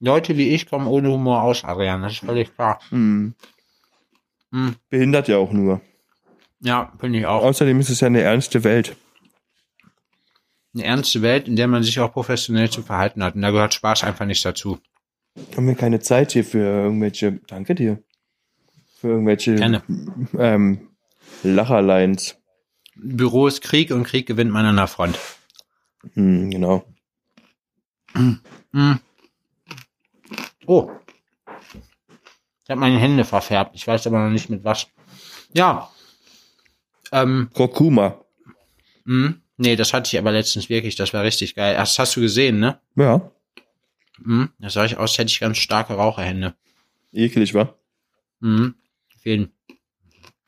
Leute 0.00 0.36
wie 0.36 0.50
ich 0.50 0.68
kommen 0.68 0.86
ohne 0.86 1.10
Humor 1.10 1.42
aus, 1.42 1.64
Adrian, 1.64 2.02
das 2.02 2.12
ist 2.12 2.24
völlig 2.24 2.54
klar. 2.54 2.80
Hm. 2.90 3.34
Hm. 4.52 4.76
Behindert 4.88 5.28
ja 5.28 5.38
auch 5.38 5.52
nur. 5.52 5.80
Ja, 6.60 6.92
finde 6.98 7.18
ich 7.18 7.26
auch. 7.26 7.42
Außerdem 7.42 7.78
ist 7.80 7.90
es 7.90 8.00
ja 8.00 8.06
eine 8.06 8.20
ernste 8.22 8.64
Welt. 8.64 8.96
Eine 10.74 10.84
ernste 10.84 11.22
Welt, 11.22 11.48
in 11.48 11.56
der 11.56 11.68
man 11.68 11.82
sich 11.82 11.98
auch 12.00 12.12
professionell 12.12 12.70
zu 12.70 12.82
verhalten 12.82 13.22
hat. 13.22 13.34
Und 13.34 13.42
da 13.42 13.50
gehört 13.50 13.74
Spaß 13.74 14.04
einfach 14.04 14.26
nicht 14.26 14.44
dazu. 14.44 14.78
Haben 15.56 15.66
wir 15.66 15.74
keine 15.74 16.00
Zeit 16.00 16.32
hier 16.32 16.44
für 16.44 16.58
irgendwelche, 16.58 17.40
danke 17.46 17.74
dir, 17.74 18.02
für 18.96 19.08
irgendwelche 19.08 19.54
Gerne. 19.54 19.82
ähm, 20.38 20.88
Lacherlines. 21.42 22.36
Büro 22.96 23.46
ist 23.46 23.62
Krieg 23.62 23.92
und 23.92 24.04
Krieg 24.04 24.26
gewinnt 24.26 24.50
man 24.50 24.66
an 24.66 24.76
der 24.76 24.88
Front. 24.88 25.18
Hm, 26.14 26.50
genau. 26.50 26.84
Hm. 28.14 28.40
Oh. 30.68 30.90
Ich 32.64 32.70
habe 32.70 32.80
meine 32.80 32.98
Hände 32.98 33.24
verfärbt. 33.24 33.74
Ich 33.74 33.86
weiß 33.86 34.06
aber 34.06 34.18
noch 34.22 34.30
nicht 34.30 34.50
mit 34.50 34.62
was. 34.64 34.86
Ja. 35.54 35.90
Ähm, 37.10 37.48
Kurkuma. 37.54 38.20
mh. 39.04 39.34
nee, 39.56 39.76
das 39.76 39.94
hatte 39.94 40.08
ich 40.08 40.18
aber 40.18 40.30
letztens 40.30 40.68
wirklich. 40.68 40.94
Das 40.94 41.14
war 41.14 41.22
richtig 41.24 41.54
geil. 41.54 41.74
Das 41.74 41.98
hast 41.98 42.14
du 42.16 42.20
gesehen, 42.20 42.60
ne? 42.60 42.78
Ja, 42.94 43.30
Mhm. 44.20 44.50
Das 44.58 44.72
sah 44.72 44.84
ich 44.84 44.96
aus, 44.96 45.10
als 45.12 45.18
hätte 45.18 45.30
ich 45.30 45.38
ganz 45.40 45.58
starke 45.58 45.94
Raucherhände. 45.94 46.54
eklig, 47.12 47.54
wa? 47.54 47.72
Mhm. 48.40 48.74
Auf 49.16 49.24
jeden. 49.24 49.52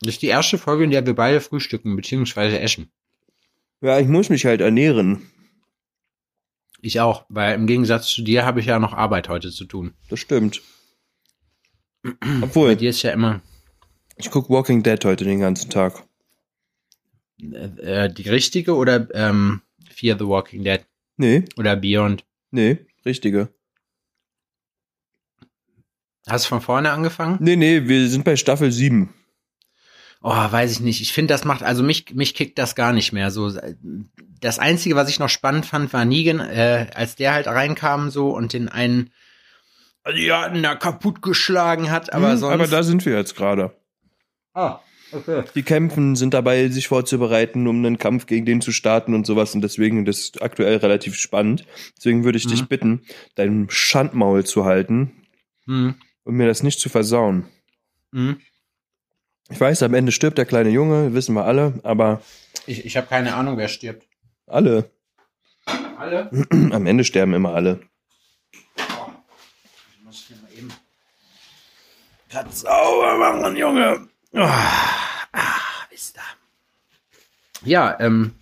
Das 0.01 0.15
ist 0.15 0.21
die 0.21 0.27
erste 0.27 0.57
Folge, 0.57 0.83
in 0.83 0.91
der 0.91 1.05
wir 1.05 1.15
beide 1.15 1.39
frühstücken 1.41 1.95
bzw. 1.95 2.57
essen. 2.57 2.91
Ja, 3.79 3.97
ich 3.97 4.07
muss 4.07 4.29
mich 4.29 4.45
halt 4.45 4.59
ernähren. 4.61 5.30
Ich 6.81 6.99
auch, 6.99 7.25
weil 7.29 7.55
im 7.55 7.67
Gegensatz 7.67 8.07
zu 8.09 8.21
dir 8.23 8.43
habe 8.45 8.59
ich 8.59 8.65
ja 8.65 8.79
noch 8.79 8.93
Arbeit 8.93 9.29
heute 9.29 9.51
zu 9.51 9.65
tun. 9.65 9.93
Das 10.09 10.19
stimmt. 10.19 10.61
Bei 12.03 12.11
Obwohl, 12.41 12.75
dir 12.75 12.89
ist 12.89 13.01
ja 13.03 13.11
immer 13.11 13.41
ich 14.17 14.29
guck 14.29 14.49
Walking 14.49 14.83
Dead 14.83 15.03
heute 15.05 15.23
den 15.23 15.39
ganzen 15.39 15.69
Tag. 15.71 16.03
äh, 17.39 18.07
die 18.11 18.29
richtige 18.29 18.75
oder 18.75 19.07
ähm, 19.15 19.61
Fear 19.89 20.17
the 20.19 20.27
Walking 20.27 20.63
Dead 20.63 20.81
Nee, 21.17 21.45
oder 21.57 21.75
Beyond. 21.75 22.23
nee, 22.51 22.77
richtige. 23.05 23.49
Hast 26.27 26.45
du 26.45 26.49
von 26.49 26.61
vorne 26.61 26.91
angefangen? 26.91 27.37
Nee, 27.41 27.55
nee, 27.55 27.87
wir 27.87 28.07
sind 28.09 28.23
bei 28.25 28.35
Staffel 28.35 28.71
7. 28.71 29.13
Oh, 30.23 30.29
weiß 30.51 30.71
ich 30.71 30.79
nicht. 30.81 31.01
Ich 31.01 31.13
finde, 31.13 31.33
das 31.33 31.45
macht, 31.45 31.63
also 31.63 31.81
mich, 31.81 32.13
mich 32.13 32.35
kickt 32.35 32.59
das 32.59 32.75
gar 32.75 32.93
nicht 32.93 33.11
mehr. 33.11 33.31
So, 33.31 33.51
das 34.39 34.59
Einzige, 34.59 34.95
was 34.95 35.09
ich 35.09 35.19
noch 35.19 35.29
spannend 35.29 35.65
fand, 35.65 35.91
war 35.93 36.05
Negan, 36.05 36.39
äh, 36.39 36.87
als 36.93 37.15
der 37.15 37.33
halt 37.33 37.47
reinkam 37.47 38.11
so 38.11 38.29
und 38.35 38.53
den 38.53 38.69
einen 38.69 39.09
Asiaten 40.03 40.61
da 40.63 40.75
kaputtgeschlagen 40.75 41.89
hat, 41.91 42.13
aber 42.13 42.31
Hm, 42.31 42.37
sonst. 42.37 42.53
aber 42.53 42.67
da 42.67 42.83
sind 42.83 43.05
wir 43.05 43.15
jetzt 43.17 43.35
gerade. 43.35 43.75
ah, 44.53 44.79
okay. 45.11 45.43
Die 45.55 45.63
kämpfen, 45.63 46.15
sind 46.15 46.33
dabei, 46.33 46.69
sich 46.69 46.87
vorzubereiten, 46.87 47.67
um 47.67 47.77
einen 47.85 47.97
Kampf 47.97 48.25
gegen 48.27 48.45
den 48.45 48.61
zu 48.61 48.71
starten 48.71 49.13
und 49.15 49.25
sowas. 49.25 49.55
Und 49.55 49.61
deswegen 49.61 50.05
das 50.05 50.19
ist 50.19 50.41
aktuell 50.41 50.77
relativ 50.77 51.15
spannend. 51.15 51.65
Deswegen 51.97 52.23
würde 52.23 52.37
ich 52.37 52.45
dich 52.47 52.61
Mhm. 52.63 52.67
bitten, 52.67 53.01
dein 53.35 53.67
Schandmaul 53.69 54.43
zu 54.45 54.65
halten 54.65 55.11
Hm, 55.65 55.95
und 56.23 56.35
mir 56.35 56.47
das 56.47 56.61
nicht 56.63 56.79
zu 56.79 56.89
versauen. 56.89 57.45
hm. 58.13 58.39
Ich 59.51 59.59
weiß, 59.59 59.83
am 59.83 59.93
Ende 59.93 60.11
stirbt 60.11 60.37
der 60.37 60.45
kleine 60.45 60.69
Junge, 60.69 61.13
wissen 61.13 61.35
wir 61.35 61.45
alle, 61.45 61.73
aber 61.83 62.21
Ich, 62.65 62.85
ich 62.85 62.97
habe 62.97 63.07
keine 63.07 63.35
Ahnung, 63.35 63.57
wer 63.57 63.67
stirbt. 63.67 64.07
alle. 64.47 64.89
Alle? 65.97 66.29
Am 66.71 66.87
Ende 66.87 67.03
sterben 67.03 67.33
immer 67.35 67.53
alle. 67.53 67.79
Ich 68.75 70.03
muss 70.03 70.25
hier 70.27 70.37
mal 70.37 70.51
eben 70.57 70.69
grad 72.29 72.53
sauber 72.55 73.17
machen, 73.19 73.55
Junge. 73.55 74.07
Ah, 74.33 75.27
ah, 75.33 75.59
ist 75.91 76.17
da. 76.17 76.21
Ja, 77.63 77.99
ähm, 77.99 78.33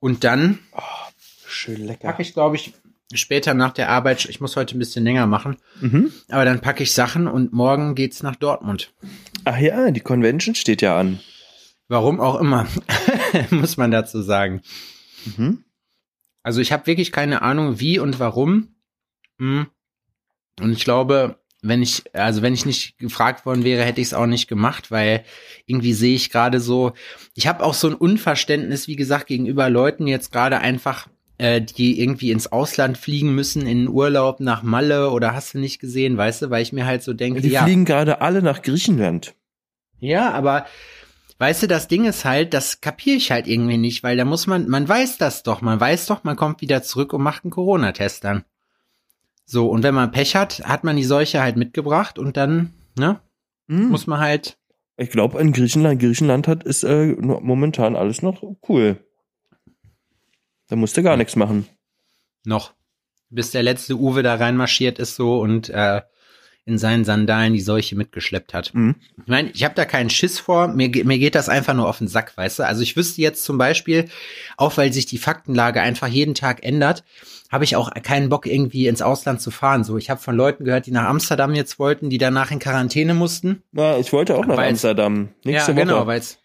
und 0.00 0.24
dann 0.24 0.58
Schön 1.46 1.84
lecker. 1.86 2.08
packe 2.08 2.22
ich, 2.22 2.32
glaube 2.32 2.56
ich, 2.56 2.72
später 3.12 3.52
nach 3.52 3.72
der 3.74 3.90
Arbeit, 3.90 4.24
ich 4.24 4.40
muss 4.40 4.56
heute 4.56 4.74
ein 4.76 4.78
bisschen 4.78 5.04
länger 5.04 5.26
machen, 5.26 5.56
Mhm. 5.80 6.10
aber 6.30 6.46
dann 6.46 6.60
packe 6.62 6.82
ich 6.82 6.92
Sachen 6.94 7.26
und 7.28 7.52
morgen 7.52 7.94
geht's 7.94 8.22
nach 8.22 8.36
Dortmund. 8.36 8.92
Ach 9.44 9.58
ja, 9.58 9.90
die 9.90 10.00
Convention 10.00 10.54
steht 10.54 10.82
ja 10.82 10.98
an. 10.98 11.20
Warum 11.88 12.20
auch 12.20 12.40
immer, 12.40 12.66
muss 13.50 13.76
man 13.76 13.90
dazu 13.90 14.22
sagen. 14.22 14.62
Mhm. 15.36 15.64
Also 16.42 16.60
ich 16.60 16.72
habe 16.72 16.86
wirklich 16.86 17.12
keine 17.12 17.42
Ahnung, 17.42 17.80
wie 17.80 17.98
und 17.98 18.18
warum. 18.20 18.68
Hm. 19.38 19.66
Und 20.60 20.72
ich 20.72 20.84
glaube, 20.84 21.38
wenn 21.62 21.82
ich, 21.82 22.02
also 22.14 22.42
wenn 22.42 22.52
ich 22.52 22.66
nicht 22.66 22.98
gefragt 22.98 23.46
worden 23.46 23.64
wäre, 23.64 23.82
hätte 23.82 24.00
ich 24.00 24.08
es 24.08 24.14
auch 24.14 24.26
nicht 24.26 24.48
gemacht, 24.48 24.90
weil 24.90 25.24
irgendwie 25.66 25.94
sehe 25.94 26.14
ich 26.14 26.30
gerade 26.30 26.60
so, 26.60 26.92
ich 27.34 27.46
habe 27.46 27.64
auch 27.64 27.74
so 27.74 27.88
ein 27.88 27.94
Unverständnis, 27.94 28.86
wie 28.86 28.96
gesagt, 28.96 29.26
gegenüber 29.26 29.70
Leuten 29.70 30.06
jetzt 30.06 30.30
gerade 30.30 30.58
einfach, 30.58 31.08
äh, 31.38 31.60
die 31.60 32.00
irgendwie 32.00 32.30
ins 32.30 32.50
Ausland 32.52 32.96
fliegen 32.98 33.34
müssen, 33.34 33.66
in 33.66 33.88
Urlaub 33.88 34.40
nach 34.40 34.62
Malle 34.62 35.10
oder 35.10 35.34
hast 35.34 35.54
du 35.54 35.58
nicht 35.58 35.80
gesehen, 35.80 36.16
weißt 36.16 36.42
du, 36.42 36.50
weil 36.50 36.62
ich 36.62 36.72
mir 36.72 36.86
halt 36.86 37.02
so 37.02 37.12
denke, 37.12 37.40
Die 37.40 37.48
ja. 37.48 37.64
fliegen 37.64 37.84
gerade 37.84 38.20
alle 38.20 38.42
nach 38.42 38.62
Griechenland. 38.62 39.34
Ja, 39.98 40.30
aber 40.32 40.66
weißt 41.38 41.62
du, 41.64 41.66
das 41.66 41.88
Ding 41.88 42.04
ist 42.04 42.24
halt, 42.24 42.54
das 42.54 42.80
kapiere 42.80 43.16
ich 43.16 43.30
halt 43.30 43.46
irgendwie 43.46 43.78
nicht, 43.78 44.02
weil 44.02 44.16
da 44.16 44.24
muss 44.24 44.46
man, 44.46 44.68
man 44.68 44.88
weiß 44.88 45.18
das 45.18 45.42
doch, 45.42 45.60
man 45.62 45.80
weiß 45.80 46.06
doch, 46.06 46.24
man 46.24 46.36
kommt 46.36 46.60
wieder 46.60 46.82
zurück 46.82 47.12
und 47.12 47.22
macht 47.22 47.44
einen 47.44 47.50
Corona-Test 47.50 48.22
dann. 48.24 48.44
So, 49.46 49.68
und 49.68 49.82
wenn 49.82 49.94
man 49.94 50.10
Pech 50.12 50.36
hat, 50.36 50.60
hat 50.64 50.84
man 50.84 50.96
die 50.96 51.04
Seuche 51.04 51.40
halt 51.42 51.56
mitgebracht 51.56 52.18
und 52.18 52.36
dann, 52.36 52.72
ne, 52.98 53.20
Mhm. 53.66 53.88
muss 53.88 54.06
man 54.06 54.20
halt, 54.20 54.58
Ich 54.96 55.08
glaube, 55.10 55.40
in 55.40 55.52
Griechenland, 55.52 55.98
Griechenland 56.00 56.46
hat 56.46 56.64
ist 56.64 56.84
äh, 56.84 57.16
momentan 57.18 57.96
alles 57.96 58.20
noch 58.22 58.42
cool. 58.68 58.98
Da 60.68 60.76
musst 60.76 60.96
du 60.96 61.02
gar 61.02 61.16
nichts 61.16 61.36
machen. 61.36 61.66
noch, 62.44 62.72
bis 63.30 63.50
der 63.50 63.62
letzte 63.62 63.96
Uwe 63.96 64.22
da 64.22 64.34
reinmarschiert 64.34 64.98
ist 64.98 65.16
so 65.16 65.40
und 65.40 65.68
äh, 65.70 66.02
in 66.66 66.78
seinen 66.78 67.04
Sandalen 67.04 67.52
die 67.52 67.60
Seuche 67.60 67.94
mitgeschleppt 67.96 68.54
hat. 68.54 68.72
Mhm. 68.74 68.94
Ich 69.18 69.26
meine, 69.28 69.50
ich 69.50 69.64
habe 69.64 69.74
da 69.74 69.84
keinen 69.84 70.08
Schiss 70.08 70.38
vor, 70.38 70.68
mir, 70.68 70.88
mir 71.04 71.18
geht 71.18 71.34
das 71.34 71.48
einfach 71.50 71.74
nur 71.74 71.88
auf 71.88 71.98
den 71.98 72.08
Sack, 72.08 72.36
weißt 72.36 72.58
du? 72.60 72.62
Also 72.66 72.80
ich 72.82 72.96
wüsste 72.96 73.20
jetzt 73.20 73.44
zum 73.44 73.58
Beispiel, 73.58 74.08
auch 74.56 74.76
weil 74.78 74.92
sich 74.92 75.04
die 75.06 75.18
Faktenlage 75.18 75.82
einfach 75.82 76.06
jeden 76.08 76.34
Tag 76.34 76.62
ändert, 76.64 77.04
habe 77.52 77.64
ich 77.64 77.76
auch 77.76 77.92
keinen 78.02 78.30
Bock, 78.30 78.46
irgendwie 78.46 78.86
ins 78.86 79.02
Ausland 79.02 79.40
zu 79.42 79.50
fahren. 79.50 79.84
So, 79.84 79.98
ich 79.98 80.08
habe 80.10 80.20
von 80.20 80.36
Leuten 80.36 80.64
gehört, 80.64 80.86
die 80.86 80.90
nach 80.90 81.04
Amsterdam 81.08 81.54
jetzt 81.54 81.78
wollten, 81.78 82.08
die 82.08 82.18
danach 82.18 82.50
in 82.50 82.58
Quarantäne 82.60 83.12
mussten. 83.14 83.62
Na, 83.72 83.98
ich 83.98 84.12
wollte 84.12 84.34
auch 84.36 84.46
nach 84.46 84.56
Weil's- 84.56 84.70
Amsterdam. 84.84 85.28
Nächste 85.44 85.72
ja, 85.72 85.76
Woche. 85.76 85.86
genau, 85.86 86.06
weil 86.06 86.20
es 86.20 86.38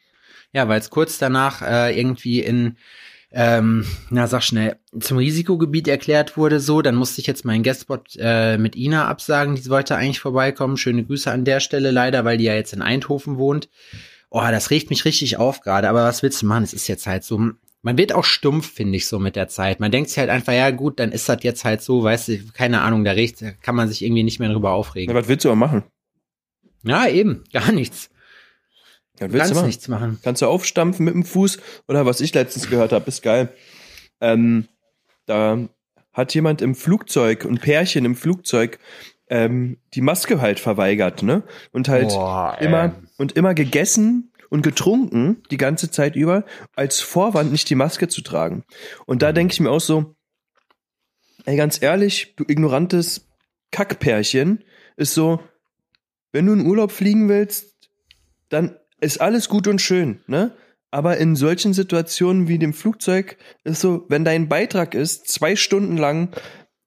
ja, 0.52 0.68
weil 0.68 0.80
es 0.80 0.90
kurz 0.90 1.18
danach 1.20 1.62
äh, 1.62 1.98
irgendwie 1.98 2.40
in 2.42 2.76
ähm, 3.32 3.86
na 4.10 4.28
sag 4.28 4.42
schnell, 4.42 4.78
zum 5.00 5.18
Risikogebiet 5.18 5.88
erklärt 5.88 6.36
wurde 6.36 6.60
so, 6.60 6.82
dann 6.82 6.96
musste 6.96 7.22
ich 7.22 7.28
jetzt 7.28 7.46
meinen 7.46 7.64
Guestspot 7.64 8.18
äh, 8.18 8.58
mit 8.58 8.76
Ina 8.76 9.08
absagen, 9.08 9.56
die 9.56 9.70
wollte 9.70 9.96
eigentlich 9.96 10.20
vorbeikommen. 10.20 10.78
Schöne 10.78 11.04
Grüße 11.04 11.32
an 11.32 11.46
der 11.46 11.60
Stelle 11.60 11.92
leider, 11.92 12.26
weil 12.26 12.38
die 12.38 12.46
ja 12.46 12.56
jetzt 12.56 12.74
in 12.74 12.82
Eindhoven 12.82 13.38
wohnt. 13.38 13.70
Oh, 14.32 14.42
das 14.42 14.72
regt 14.72 14.90
mich 14.90 15.06
richtig 15.06 15.38
auf 15.38 15.62
gerade, 15.62 15.90
aber 15.90 16.04
was 16.04 16.24
willst 16.24 16.42
du 16.42 16.48
machen? 16.48 16.64
Es 16.64 16.74
ist 16.74 16.88
jetzt 16.88 17.06
halt 17.08 17.24
so. 17.24 17.38
man 17.82 17.98
wird 17.98 18.14
auch 18.14 18.24
stumpf, 18.24 18.72
finde 18.72 18.98
ich, 18.98 19.08
so 19.08 19.20
mit 19.20 19.36
der 19.36 19.48
Zeit. 19.48 19.80
Man 19.80 19.92
denkt 19.92 20.10
sich 20.10 20.18
halt 20.20 20.30
einfach, 20.30 20.54
ja 20.54 20.72
gut, 20.72 21.00
dann 21.00 21.12
ist 21.12 21.30
das 21.30 21.44
jetzt 21.44 21.66
halt 21.66 21.82
so, 21.82 22.04
weißt 22.04 22.28
du, 22.28 22.38
keine 22.54 22.82
Ahnung, 22.82 23.04
da 23.04 23.12
regt, 23.12 23.44
kann 23.62 23.76
man 23.76 23.88
sich 23.88 24.04
irgendwie 24.04 24.24
nicht 24.24 24.40
mehr 24.40 24.50
drüber 24.50 24.72
aufregen. 24.72 25.14
Ja, 25.14 25.20
was 25.20 25.28
willst 25.28 25.46
du 25.46 25.50
aber 25.50 25.56
machen? 25.56 25.84
Ja, 26.84 27.08
eben, 27.08 27.44
gar 27.54 27.72
nichts. 27.72 28.10
Du 29.28 29.34
willst 29.34 29.38
kannst 29.40 29.52
du 29.52 29.56
machen? 29.56 29.68
nichts 29.68 29.88
machen. 29.88 30.20
Kannst 30.24 30.42
du 30.42 30.46
aufstampfen 30.48 31.06
mit 31.06 31.14
dem 31.14 31.26
Fuß? 31.26 31.60
Oder 31.88 32.06
was 32.06 32.22
ich 32.22 32.34
letztens 32.34 32.70
gehört 32.70 32.92
habe, 32.92 33.08
ist 33.08 33.22
geil. 33.22 33.54
Ähm, 34.22 34.68
da 35.26 35.60
hat 36.14 36.34
jemand 36.34 36.62
im 36.62 36.76
Flugzeug, 36.76 37.46
ein 37.46 37.60
Pärchen 37.60 38.06
im 38.06 38.16
Flugzeug, 38.16 38.80
ähm, 39.30 39.78
die 39.94 40.02
Maske 40.02 40.42
halt 40.42 40.60
verweigert, 40.60 41.22
ne? 41.24 41.44
Und 41.72 41.88
halt 41.88 42.10
Boah, 42.10 42.58
immer 42.60 42.96
und 43.18 43.34
immer 43.34 43.54
gegessen 43.54 44.32
und 44.50 44.64
getrunken 44.64 45.44
die 45.52 45.58
ganze 45.58 45.92
Zeit 45.92 46.16
über, 46.16 46.46
als 46.76 47.00
Vorwand 47.00 47.52
nicht 47.52 47.70
die 47.70 47.76
Maske 47.76 48.08
zu 48.08 48.22
tragen. 48.22 48.64
Und 49.06 49.18
Mhm. 49.18 49.20
da 49.20 49.32
denke 49.34 49.54
ich 49.54 49.60
mir 49.60 49.70
auch 49.70 49.80
so, 49.82 50.16
ey, 51.46 51.56
ganz 51.56 51.82
ehrlich, 51.82 52.34
du 52.38 52.44
ignorantes 52.48 53.28
Kackpärchen, 53.72 54.64
ist 54.98 55.14
so, 55.14 55.40
wenn 56.32 56.48
du 56.48 56.54
in 56.54 56.66
Urlaub 56.66 56.92
fliegen 56.92 57.30
willst, 57.30 57.76
dann 58.50 58.79
ist 59.02 59.22
alles 59.22 59.50
gut 59.50 59.68
und 59.68 59.82
schön, 59.82 60.20
ne? 60.28 60.52
Aber 60.92 61.18
in 61.18 61.36
solchen 61.36 61.74
Situationen 61.74 62.48
wie 62.48 62.58
dem 62.58 62.74
Flugzeug 62.74 63.38
ist 63.64 63.80
so, 63.82 64.06
wenn 64.10 64.26
dein 64.26 64.50
Beitrag 64.50 64.96
ist, 64.96 65.28
zwei 65.28 65.56
Stunden 65.56 65.98
lang 65.98 66.30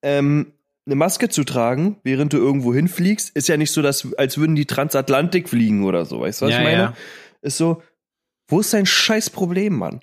ähm, 0.02 0.52
eine 0.86 0.96
Maske 0.96 1.28
zu 1.28 1.44
tragen, 1.44 1.98
während 2.02 2.32
du 2.32 2.38
irgendwo 2.38 2.74
hinfliegst, 2.74 3.30
ist 3.36 3.48
ja 3.48 3.56
nicht 3.56 3.70
so, 3.70 3.80
dass, 3.80 4.12
als 4.14 4.38
würden 4.38 4.56
die 4.56 4.66
Transatlantik 4.66 5.48
fliegen 5.48 5.84
oder 5.84 6.04
so, 6.04 6.20
weißt 6.20 6.42
du, 6.42 6.46
was 6.46 6.52
Ja, 6.52 6.58
ich 6.58 6.64
meine? 6.64 6.76
ja. 6.78 6.94
Ist 7.42 7.58
so, 7.58 7.80
wo 8.48 8.58
ist 8.58 8.74
dein 8.74 8.86
scheiß 8.86 9.30
Problem, 9.30 9.78
Mann? 9.78 10.00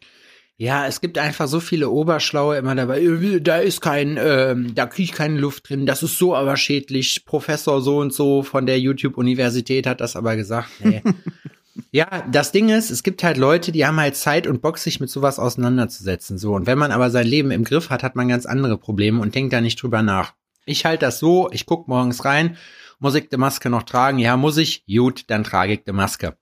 Ja, 0.55 0.87
es 0.87 1.01
gibt 1.01 1.17
einfach 1.17 1.47
so 1.47 1.59
viele 1.59 1.89
Oberschlaue 1.89 2.57
immer 2.57 2.75
dabei. 2.75 3.01
äh, 3.01 3.41
Da 3.41 3.57
ist 3.57 3.81
kein, 3.81 4.17
ähm, 4.21 4.75
da 4.75 4.85
kriege 4.87 5.03
ich 5.11 5.17
keine 5.17 5.37
Luft 5.39 5.69
drin. 5.69 5.85
Das 5.85 6.03
ist 6.03 6.17
so 6.17 6.35
aber 6.35 6.55
schädlich. 6.57 7.25
Professor 7.25 7.81
so 7.81 7.97
und 7.99 8.13
so 8.13 8.43
von 8.43 8.65
der 8.65 8.79
YouTube-Universität 8.79 9.87
hat 9.87 9.99
das 10.01 10.15
aber 10.15 10.35
gesagt. 10.37 10.69
Nee. 10.83 11.01
ja, 11.91 12.23
das 12.31 12.51
Ding 12.51 12.69
ist, 12.69 12.89
es 12.91 13.03
gibt 13.03 13.23
halt 13.23 13.37
Leute, 13.37 13.71
die 13.71 13.85
haben 13.85 13.99
halt 13.99 14.15
Zeit 14.15 14.47
und 14.47 14.61
Bock, 14.61 14.77
sich 14.77 14.99
mit 14.99 15.09
sowas 15.09 15.39
auseinanderzusetzen. 15.39 16.37
So 16.37 16.53
und 16.53 16.67
wenn 16.67 16.77
man 16.77 16.91
aber 16.91 17.09
sein 17.09 17.25
Leben 17.27 17.51
im 17.51 17.63
Griff 17.63 17.89
hat, 17.89 18.03
hat 18.03 18.15
man 18.15 18.27
ganz 18.27 18.45
andere 18.45 18.77
Probleme 18.77 19.21
und 19.21 19.33
denkt 19.35 19.53
da 19.53 19.61
nicht 19.61 19.81
drüber 19.81 20.01
nach. 20.03 20.33
Ich 20.65 20.85
halte 20.85 21.05
das 21.05 21.19
so. 21.19 21.49
Ich 21.51 21.65
guck 21.65 21.87
morgens 21.87 22.25
rein. 22.25 22.57
Muss 22.99 23.15
ich 23.15 23.29
die 23.29 23.37
Maske 23.37 23.69
noch 23.69 23.83
tragen? 23.83 24.19
Ja, 24.19 24.37
muss 24.37 24.57
ich. 24.57 24.85
Gut, 24.85 25.23
dann 25.27 25.43
trage 25.43 25.73
ich 25.73 25.83
die 25.83 25.91
Maske. 25.93 26.37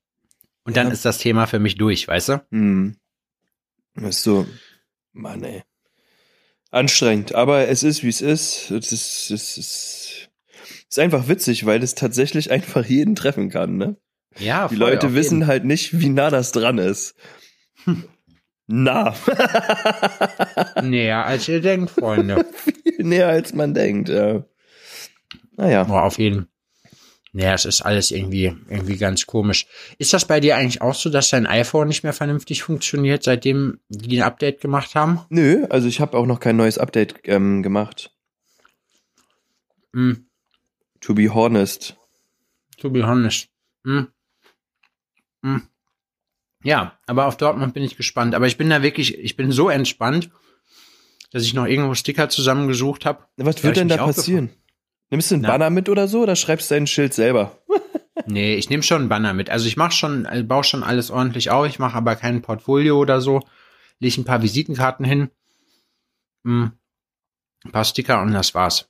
Und 0.65 0.75
dann 0.75 0.87
Ja. 0.87 0.93
ist 0.93 1.05
das 1.05 1.19
Thema 1.19 1.45
für 1.45 1.59
mich 1.59 1.75
durch, 1.75 2.07
weißt 2.07 2.29
du? 2.29 2.45
Hm. 2.51 2.97
Ist 3.95 4.23
so, 4.23 4.45
Mann, 5.13 5.43
ey. 5.43 5.63
Anstrengend, 6.71 7.33
aber 7.33 7.69
es 7.69 7.83
ist, 7.83 8.03
wie 8.03 8.09
es 8.09 8.19
ist. 8.21 8.69
Es 8.71 8.91
ist, 8.91 9.31
es 9.31 9.57
ist, 9.57 9.57
es 9.57 10.29
ist 10.89 10.99
einfach 10.99 11.29
witzig, 11.29 11.65
weil 11.65 11.81
es 11.81 11.95
tatsächlich 11.95 12.51
einfach 12.51 12.85
jeden 12.85 13.15
treffen 13.15 13.49
kann, 13.49 13.77
ne? 13.77 13.95
Ja, 14.39 14.67
Die 14.67 14.75
voll, 14.75 14.89
Leute 14.91 15.13
wissen 15.13 15.39
jeden. 15.39 15.47
halt 15.47 15.65
nicht, 15.65 15.99
wie 15.99 16.09
nah 16.09 16.29
das 16.29 16.51
dran 16.51 16.77
ist. 16.77 17.15
Nah. 18.67 19.15
Näher 20.83 21.25
als 21.25 21.47
ihr 21.47 21.61
denkt, 21.61 21.89
Freunde. 21.91 22.45
Viel 22.83 23.05
näher 23.05 23.29
als 23.29 23.53
man 23.53 23.73
denkt, 23.73 24.09
ja. 24.09 24.43
Naja. 25.55 25.83
Boah, 25.85 26.03
auf 26.03 26.17
jeden. 26.19 26.47
Naja, 27.33 27.53
es 27.53 27.65
ist 27.65 27.81
alles 27.81 28.11
irgendwie, 28.11 28.55
irgendwie 28.69 28.97
ganz 28.97 29.25
komisch. 29.25 29.67
Ist 29.99 30.13
das 30.13 30.25
bei 30.25 30.39
dir 30.39 30.55
eigentlich 30.57 30.81
auch 30.81 30.95
so, 30.95 31.09
dass 31.09 31.29
dein 31.29 31.45
iPhone 31.45 31.87
nicht 31.87 32.03
mehr 32.03 32.13
vernünftig 32.13 32.63
funktioniert, 32.63 33.23
seitdem 33.23 33.79
die 33.89 34.17
ein 34.21 34.23
Update 34.27 34.59
gemacht 34.61 34.95
haben? 34.95 35.21
Nö, 35.29 35.65
also 35.69 35.87
ich 35.87 35.99
habe 36.01 36.17
auch 36.17 36.25
noch 36.25 36.39
kein 36.39 36.55
neues 36.57 36.77
Update 36.77 37.15
ähm, 37.25 37.63
gemacht. 37.63 38.11
Hm, 39.93 40.25
To 41.01 41.13
be 41.13 41.33
honest. 41.33 41.95
to 42.79 42.89
be 42.89 43.05
honest. 43.05 43.47
Hm. 43.85 44.07
Hm. 45.47 45.61
Ja, 46.63 46.99
aber 47.05 47.27
auf 47.27 47.37
Dortmund 47.37 47.73
bin 47.73 47.83
ich 47.83 47.97
gespannt. 47.97 48.35
Aber 48.35 48.47
ich 48.47 48.57
bin 48.57 48.69
da 48.69 48.81
wirklich, 48.81 49.17
ich 49.17 49.37
bin 49.37 49.51
so 49.51 49.69
entspannt, 49.69 50.29
dass 51.31 51.43
ich 51.43 51.53
noch 51.53 51.65
irgendwo 51.65 51.93
Sticker 51.93 52.29
zusammengesucht 52.29 53.05
habe. 53.05 53.23
Was 53.37 53.63
wird 53.63 53.77
denn 53.77 53.87
da 53.87 53.97
passieren? 53.97 54.49
Nimmst 55.09 55.31
du 55.31 55.35
einen 55.35 55.43
Na. 55.43 55.49
Banner 55.49 55.69
mit 55.69 55.87
oder 55.87 56.07
so 56.07 56.21
oder 56.23 56.35
schreibst 56.35 56.69
du 56.69 56.75
dein 56.75 56.87
Schild 56.87 57.13
selber? 57.13 57.57
Nee, 58.25 58.55
ich 58.55 58.69
nehme 58.69 58.83
schon 58.83 59.01
einen 59.01 59.09
Banner 59.09 59.33
mit. 59.33 59.51
Also 59.51 59.67
ich 59.67 59.77
mache 59.77 59.91
schon, 59.91 60.25
äh, 60.25 60.43
baue 60.43 60.63
schon 60.63 60.83
alles 60.83 61.11
ordentlich 61.11 61.51
auf. 61.51 61.67
Ich 61.67 61.77
mache 61.77 61.95
aber 61.95 62.15
kein 62.15 62.41
Portfolio 62.41 62.99
oder 62.99 63.21
so. 63.21 63.41
Lege 63.99 64.19
ein 64.19 64.25
paar 64.25 64.41
Visitenkarten 64.41 65.05
hin, 65.05 65.29
hm, 66.43 66.71
ein 67.63 67.71
paar 67.71 67.85
Sticker 67.85 68.21
und 68.21 68.33
das 68.33 68.53
war's. 68.55 68.89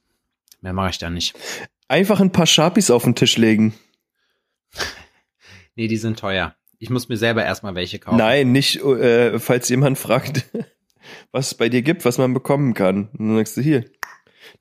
Mehr 0.62 0.74
mache 0.74 0.92
ich 0.92 0.98
da 0.98 1.10
nicht. 1.10 1.36
Einfach 1.88 2.20
ein 2.20 2.32
paar 2.32 2.48
Sharpies 2.48 2.90
auf 2.90 3.04
den 3.04 3.16
Tisch 3.16 3.38
legen. 3.38 3.76
Nee, 5.78 5.88
die 5.88 5.98
sind 5.98 6.20
teuer. 6.20 6.56
Ich 6.80 6.90
muss 6.90 7.08
mir 7.08 7.18
selber 7.18 7.46
erstmal 7.46 7.76
welche 7.76 8.00
kaufen. 8.00 8.18
Nein, 8.18 8.52
nicht, 8.52 8.84
äh, 8.84 9.40
falls 9.40 9.70
jemand 9.70 9.98
fragt, 9.98 10.44
was 11.32 11.48
es 11.48 11.54
bei 11.54 11.70
dir 11.70 11.82
gibt, 11.84 12.04
was 12.04 12.18
man 12.18 12.34
bekommen 12.34 12.74
kann. 12.74 13.10
Und 13.18 13.28
dann 13.30 13.38
sagst 13.38 13.58
du 13.58 13.62
hier, 13.62 13.86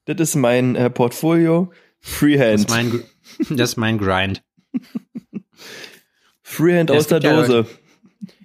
das 0.04 0.16
ist 0.20 0.34
mein 0.36 0.76
äh, 0.76 0.90
Portfolio, 0.90 1.72
Das 2.02 2.10
Freehand. 2.12 2.60
ist 2.60 2.70
mein, 2.70 3.02
das 3.56 3.70
ist 3.70 3.76
mein 3.76 3.98
Grind. 3.98 4.42
Freehand 6.42 6.90
Ja, 6.90 6.96
aus 6.96 7.06
der 7.08 7.20
gibt 7.20 7.32
ja 7.32 7.40
Dose. 7.42 7.66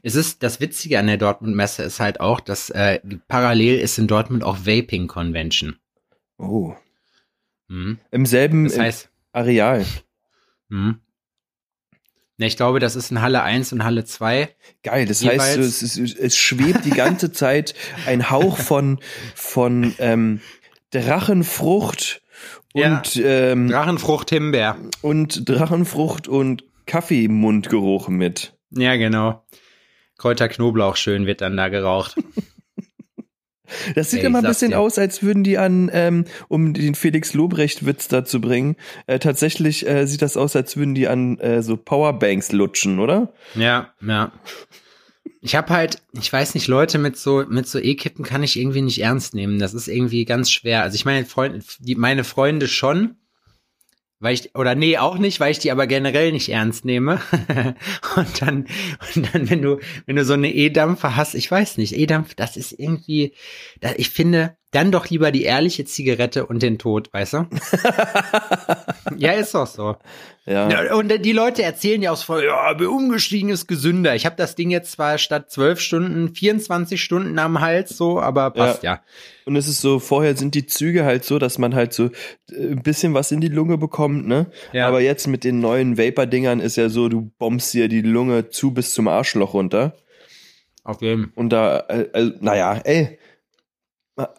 Es 0.04 0.16
ist, 0.16 0.42
das 0.44 0.60
Witzige 0.60 0.98
an 0.98 1.08
der 1.08 1.18
Dortmund-Messe 1.18 1.84
ist 1.84 2.00
halt 2.00 2.20
auch, 2.20 2.40
dass 2.40 2.70
äh, 2.72 3.00
parallel 3.28 3.80
ist 3.80 4.00
in 4.00 4.08
Dortmund 4.08 4.44
auch 4.44 4.66
Vaping-Convention. 4.66 5.76
Oh. 6.38 6.74
Hm. 7.70 8.00
Im 8.10 8.26
selben 8.26 8.64
Das 8.64 8.80
heißt, 8.80 9.10
Areal. 9.32 9.86
hm. 10.70 11.00
Ne, 12.42 12.48
ich 12.48 12.58
glaube, 12.58 12.80
das 12.80 12.96
ist 12.96 13.12
in 13.12 13.22
Halle 13.22 13.44
1 13.44 13.72
und 13.72 13.84
Halle 13.84 14.04
2. 14.04 14.50
Geil, 14.82 15.06
das 15.06 15.22
Jeweils- 15.22 15.44
heißt, 15.44 15.60
es, 15.60 15.84
ist, 15.84 16.18
es 16.18 16.36
schwebt 16.36 16.86
die 16.86 16.90
ganze 16.90 17.32
Zeit 17.32 17.76
ein 18.08 18.32
Hauch 18.32 18.58
von, 18.58 18.98
von 19.36 19.94
ähm, 20.00 20.42
Drachenfrucht 20.90 22.24
Ja. 22.74 22.98
und, 22.98 23.22
ähm, 23.24 23.68
Drachenfrucht 23.70 24.32
Himbeer. 24.32 24.76
und 25.04 25.48
Drachenfrucht 25.48 26.28
und 26.28 26.64
Kaffeemundgeruch 26.88 28.08
mit. 28.08 28.54
Ja, 28.72 28.96
genau. 28.96 29.46
Kräuter 30.18 30.50
Knoblauch 30.50 30.96
schön 30.96 31.28
wird 31.28 31.42
dann 31.42 31.56
da 31.58 31.70
geraucht. 31.70 32.16
Das 33.96 34.12
sieht 34.12 34.22
Ey, 34.22 34.26
immer 34.26 34.40
ein 34.40 34.46
bisschen 34.46 34.72
dir. 34.72 34.80
aus, 34.80 34.98
als 34.98 35.24
würden 35.24 35.44
die 35.44 35.58
an, 35.58 35.90
ähm, 35.94 36.26
um 36.48 36.74
den 36.74 36.96
Felix 36.96 37.34
Lobrecht-Witz 37.34 38.08
da 38.08 38.26
zu 38.26 38.42
bringen, 38.42 38.76
äh, 39.08 39.20
tatsächlich 39.20 39.88
äh, 39.88 40.06
sieht 40.06 40.22
das 40.22 40.38
aus, 40.38 40.56
als 40.56 40.78
würden 40.78 40.96
die 40.96 41.08
an 41.08 41.40
äh, 41.40 41.62
so 41.64 41.78
Powerbanks 41.78 42.52
lutschen, 42.52 43.00
oder? 43.00 43.34
Ja, 43.56 43.90
ja. 44.02 44.32
Ich 45.44 45.56
habe 45.56 45.70
halt, 45.70 46.02
ich 46.14 46.32
weiß 46.32 46.54
nicht, 46.54 46.68
Leute 46.68 47.00
mit 47.00 47.18
so 47.18 47.44
mit 47.50 47.68
so 47.68 47.80
E-Kippen 47.80 48.24
kann 48.24 48.44
ich 48.44 48.60
irgendwie 48.60 48.82
nicht 48.82 49.02
ernst 49.02 49.34
nehmen. 49.34 49.58
Das 49.58 49.74
ist 49.74 49.88
irgendwie 49.88 50.26
ganz 50.26 50.52
schwer. 50.52 50.84
Also 50.84 50.96
ich 50.96 51.06
meine, 51.06 51.26
Freund, 51.26 51.64
die, 51.80 51.96
meine 51.96 52.24
Freunde 52.24 52.68
schon, 52.68 53.16
weil 54.22 54.36
ich 54.36 54.56
oder 54.56 54.76
nee 54.76 54.98
auch 54.98 55.18
nicht, 55.18 55.40
weil 55.40 55.52
ich 55.52 55.60
die 55.60 55.72
aber 55.72 55.88
generell 55.88 56.32
nicht 56.32 56.50
ernst 56.50 56.86
nehme. 56.86 57.20
und 58.16 58.42
dann 58.42 58.68
und 59.16 59.34
dann 59.34 59.50
wenn 59.50 59.62
du 59.62 59.80
wenn 60.06 60.16
du 60.16 60.24
so 60.24 60.34
eine 60.34 60.54
E-Dampfer 60.54 61.16
hast, 61.16 61.36
ich 61.36 61.50
weiß 61.52 61.78
nicht, 61.78 61.98
E-Dampf, 61.98 62.36
das 62.36 62.56
ist 62.56 62.72
irgendwie, 62.72 63.34
ich 63.98 64.10
finde 64.12 64.56
dann 64.72 64.92
doch 64.92 65.10
lieber 65.10 65.32
die 65.32 65.44
ehrliche 65.44 65.84
Zigarette 65.84 66.46
und 66.46 66.64
den 66.64 66.80
Tod, 66.80 67.12
weißt 67.14 67.34
du? 67.34 67.46
ja, 69.18 69.34
ist 69.34 69.54
doch 69.54 69.68
so. 69.68 69.98
Ja. 70.46 70.70
Ja, 70.70 70.96
und 70.96 71.14
die 71.24 71.34
Leute 71.34 71.62
erzählen 71.62 72.02
ja 72.02 72.12
aus 72.12 72.24
voll, 72.24 72.46
ja, 72.46 72.72
umgestiegen 72.88 73.50
ist 73.50 73.68
gesünder. 73.68 74.16
Ich 74.16 74.26
habe 74.26 74.38
das 74.38 74.56
Ding 74.56 74.72
jetzt 74.72 74.94
zwar 74.94 75.18
statt 75.18 75.52
zwölf 75.52 75.80
Stunden 75.80 76.34
24 76.34 77.02
Stunden 77.02 77.38
am 77.38 77.60
Hals, 77.60 77.96
so, 77.98 78.20
aber 78.20 78.50
passt 78.52 78.84
ja. 78.84 79.02
Und 79.46 79.56
es 79.56 79.68
ist 79.68 79.82
so, 79.82 80.00
vorher 80.00 80.36
sind 80.38 80.56
die 80.56 80.66
Züge 80.66 81.04
halt 81.04 81.26
so, 81.26 81.38
dass 81.38 81.58
man 81.58 81.76
halt 81.76 81.94
so 81.94 82.06
äh, 82.52 82.72
ein 82.72 82.82
bisschen 82.82 83.14
was 83.14 83.32
in 83.32 83.42
die 83.42 83.50
Lunge 83.50 83.78
bekommt, 83.78 84.28
ne? 84.28 84.48
Ja. 84.72 84.88
Aber 84.88 85.02
jetzt 85.02 85.28
mit 85.28 85.44
den 85.44 85.60
neuen 85.60 85.98
Vapor-Dingern 85.98 86.60
ist 86.60 86.78
ja 86.78 86.90
so, 86.90 87.10
du 87.10 87.32
bombst 87.38 87.74
dir 87.74 87.88
die 87.88 88.02
Lunge 88.02 88.50
zu 88.50 88.72
bis 88.72 88.94
zum 88.94 89.08
Arschloch 89.08 89.54
runter. 89.54 89.96
Auf 90.84 91.02
jeden. 91.02 91.32
Und 91.36 91.50
da, 91.50 91.80
äh, 91.90 92.02
äh, 92.14 92.32
naja, 92.40 92.80
ey. 92.84 93.20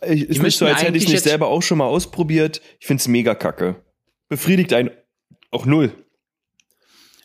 Ich, 0.06 0.22
ist 0.22 0.42
nicht 0.42 0.56
so, 0.56 0.66
als 0.66 0.82
hätte 0.82 0.96
ich 0.98 1.08
jetzt- 1.08 1.24
selber 1.24 1.48
auch 1.48 1.62
schon 1.62 1.78
mal 1.78 1.86
ausprobiert. 1.86 2.60
Ich 2.80 2.86
find's 2.86 3.08
mega 3.08 3.34
kacke. 3.34 3.76
Befriedigt 4.28 4.72
einen 4.72 4.90
auch 5.50 5.66
null. 5.66 5.92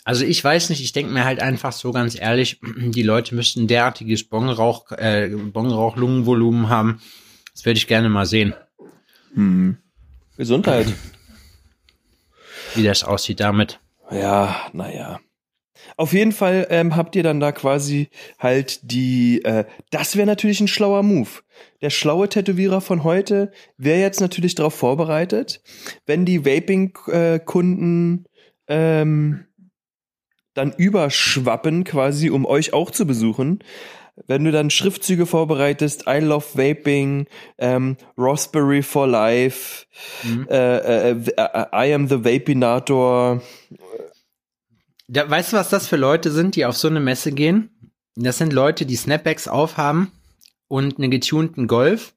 Also 0.03 0.23
ich 0.25 0.41
weiß 0.41 0.69
nicht, 0.69 0.81
ich 0.81 0.93
denke 0.93 1.11
mir 1.11 1.25
halt 1.25 1.41
einfach 1.41 1.73
so 1.73 1.91
ganz 1.91 2.17
ehrlich, 2.19 2.59
die 2.77 3.03
Leute 3.03 3.35
müssten 3.35 3.67
derartiges 3.67 4.23
Bongrauch, 4.23 4.91
äh, 4.93 5.29
Bongrauch-Lungenvolumen 5.29 6.69
haben. 6.69 7.01
Das 7.53 7.65
würde 7.65 7.77
ich 7.77 7.87
gerne 7.87 8.07
mal 8.09 8.25
sehen, 8.25 8.53
Hm. 9.33 9.77
Gesundheit. 10.37 10.87
wie 12.75 12.83
das 12.83 13.03
aussieht 13.03 13.39
damit. 13.39 13.79
Ja, 14.11 14.55
naja. 14.73 15.19
Auf 15.95 16.13
jeden 16.13 16.31
Fall 16.31 16.67
ähm, 16.69 16.95
habt 16.95 17.15
ihr 17.15 17.23
dann 17.23 17.39
da 17.39 17.51
quasi 17.51 18.09
halt 18.39 18.79
die, 18.91 19.43
äh, 19.43 19.65
das 19.91 20.15
wäre 20.15 20.27
natürlich 20.27 20.59
ein 20.59 20.67
schlauer 20.67 21.03
Move. 21.03 21.29
Der 21.81 21.89
schlaue 21.89 22.27
Tätowierer 22.29 22.81
von 22.81 23.03
heute 23.03 23.51
wäre 23.77 23.99
jetzt 23.99 24.21
natürlich 24.21 24.55
darauf 24.55 24.73
vorbereitet, 24.75 25.61
wenn 26.05 26.25
die 26.25 26.45
Vaping-Kunden 26.45 28.25
ähm, 28.67 29.45
dann 30.53 30.73
überschwappen 30.75 31.83
quasi, 31.83 32.29
um 32.29 32.45
euch 32.45 32.73
auch 32.73 32.91
zu 32.91 33.05
besuchen. 33.05 33.59
Wenn 34.25 34.43
du 34.43 34.51
dann 34.51 34.71
Schriftzüge 34.71 35.27
vorbereitest, 35.27 36.05
I 36.07 36.17
love 36.21 36.45
Vaping, 36.55 37.27
ähm, 37.59 37.97
Raspberry 38.17 38.81
for 38.81 39.05
Life, 39.05 39.85
Mhm. 40.23 40.47
äh, 40.49 41.11
äh, 41.11 41.15
äh, 41.37 41.89
I 41.89 41.93
am 41.93 42.07
the 42.07 42.25
Vapinator, 42.25 43.43
Da, 45.07 45.29
weißt 45.29 45.53
du, 45.53 45.57
was 45.57 45.69
das 45.69 45.87
für 45.87 45.95
Leute 45.95 46.31
sind, 46.31 46.55
die 46.55 46.65
auf 46.65 46.77
so 46.77 46.87
eine 46.87 46.99
Messe 46.99 47.31
gehen? 47.31 47.69
Das 48.15 48.37
sind 48.37 48.51
Leute, 48.51 48.85
die 48.85 48.95
Snapbacks 48.95 49.47
aufhaben 49.47 50.11
und 50.67 50.97
einen 50.97 51.11
getunten 51.11 51.67
Golf 51.67 52.13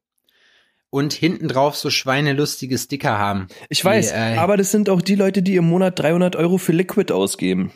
und 0.91 1.13
hinten 1.13 1.47
drauf 1.47 1.77
so 1.77 1.89
schweinelustige 1.89 2.77
Sticker 2.77 3.17
haben. 3.19 3.47
Ich 3.69 3.85
weiß, 3.85 4.09
Die, 4.09 4.15
äh, 4.15 4.37
aber 4.37 4.57
das 4.57 4.73
sind 4.73 4.91
auch 4.91 5.03
die 5.03 5.15
Leute, 5.15 5.43
die 5.43 5.57
im 5.57 5.67
Monat 5.67 5.99
300 5.99 6.37
Euro 6.37 6.59
für 6.59 6.73
Liquid 6.73 7.13
ausgeben. 7.13 7.73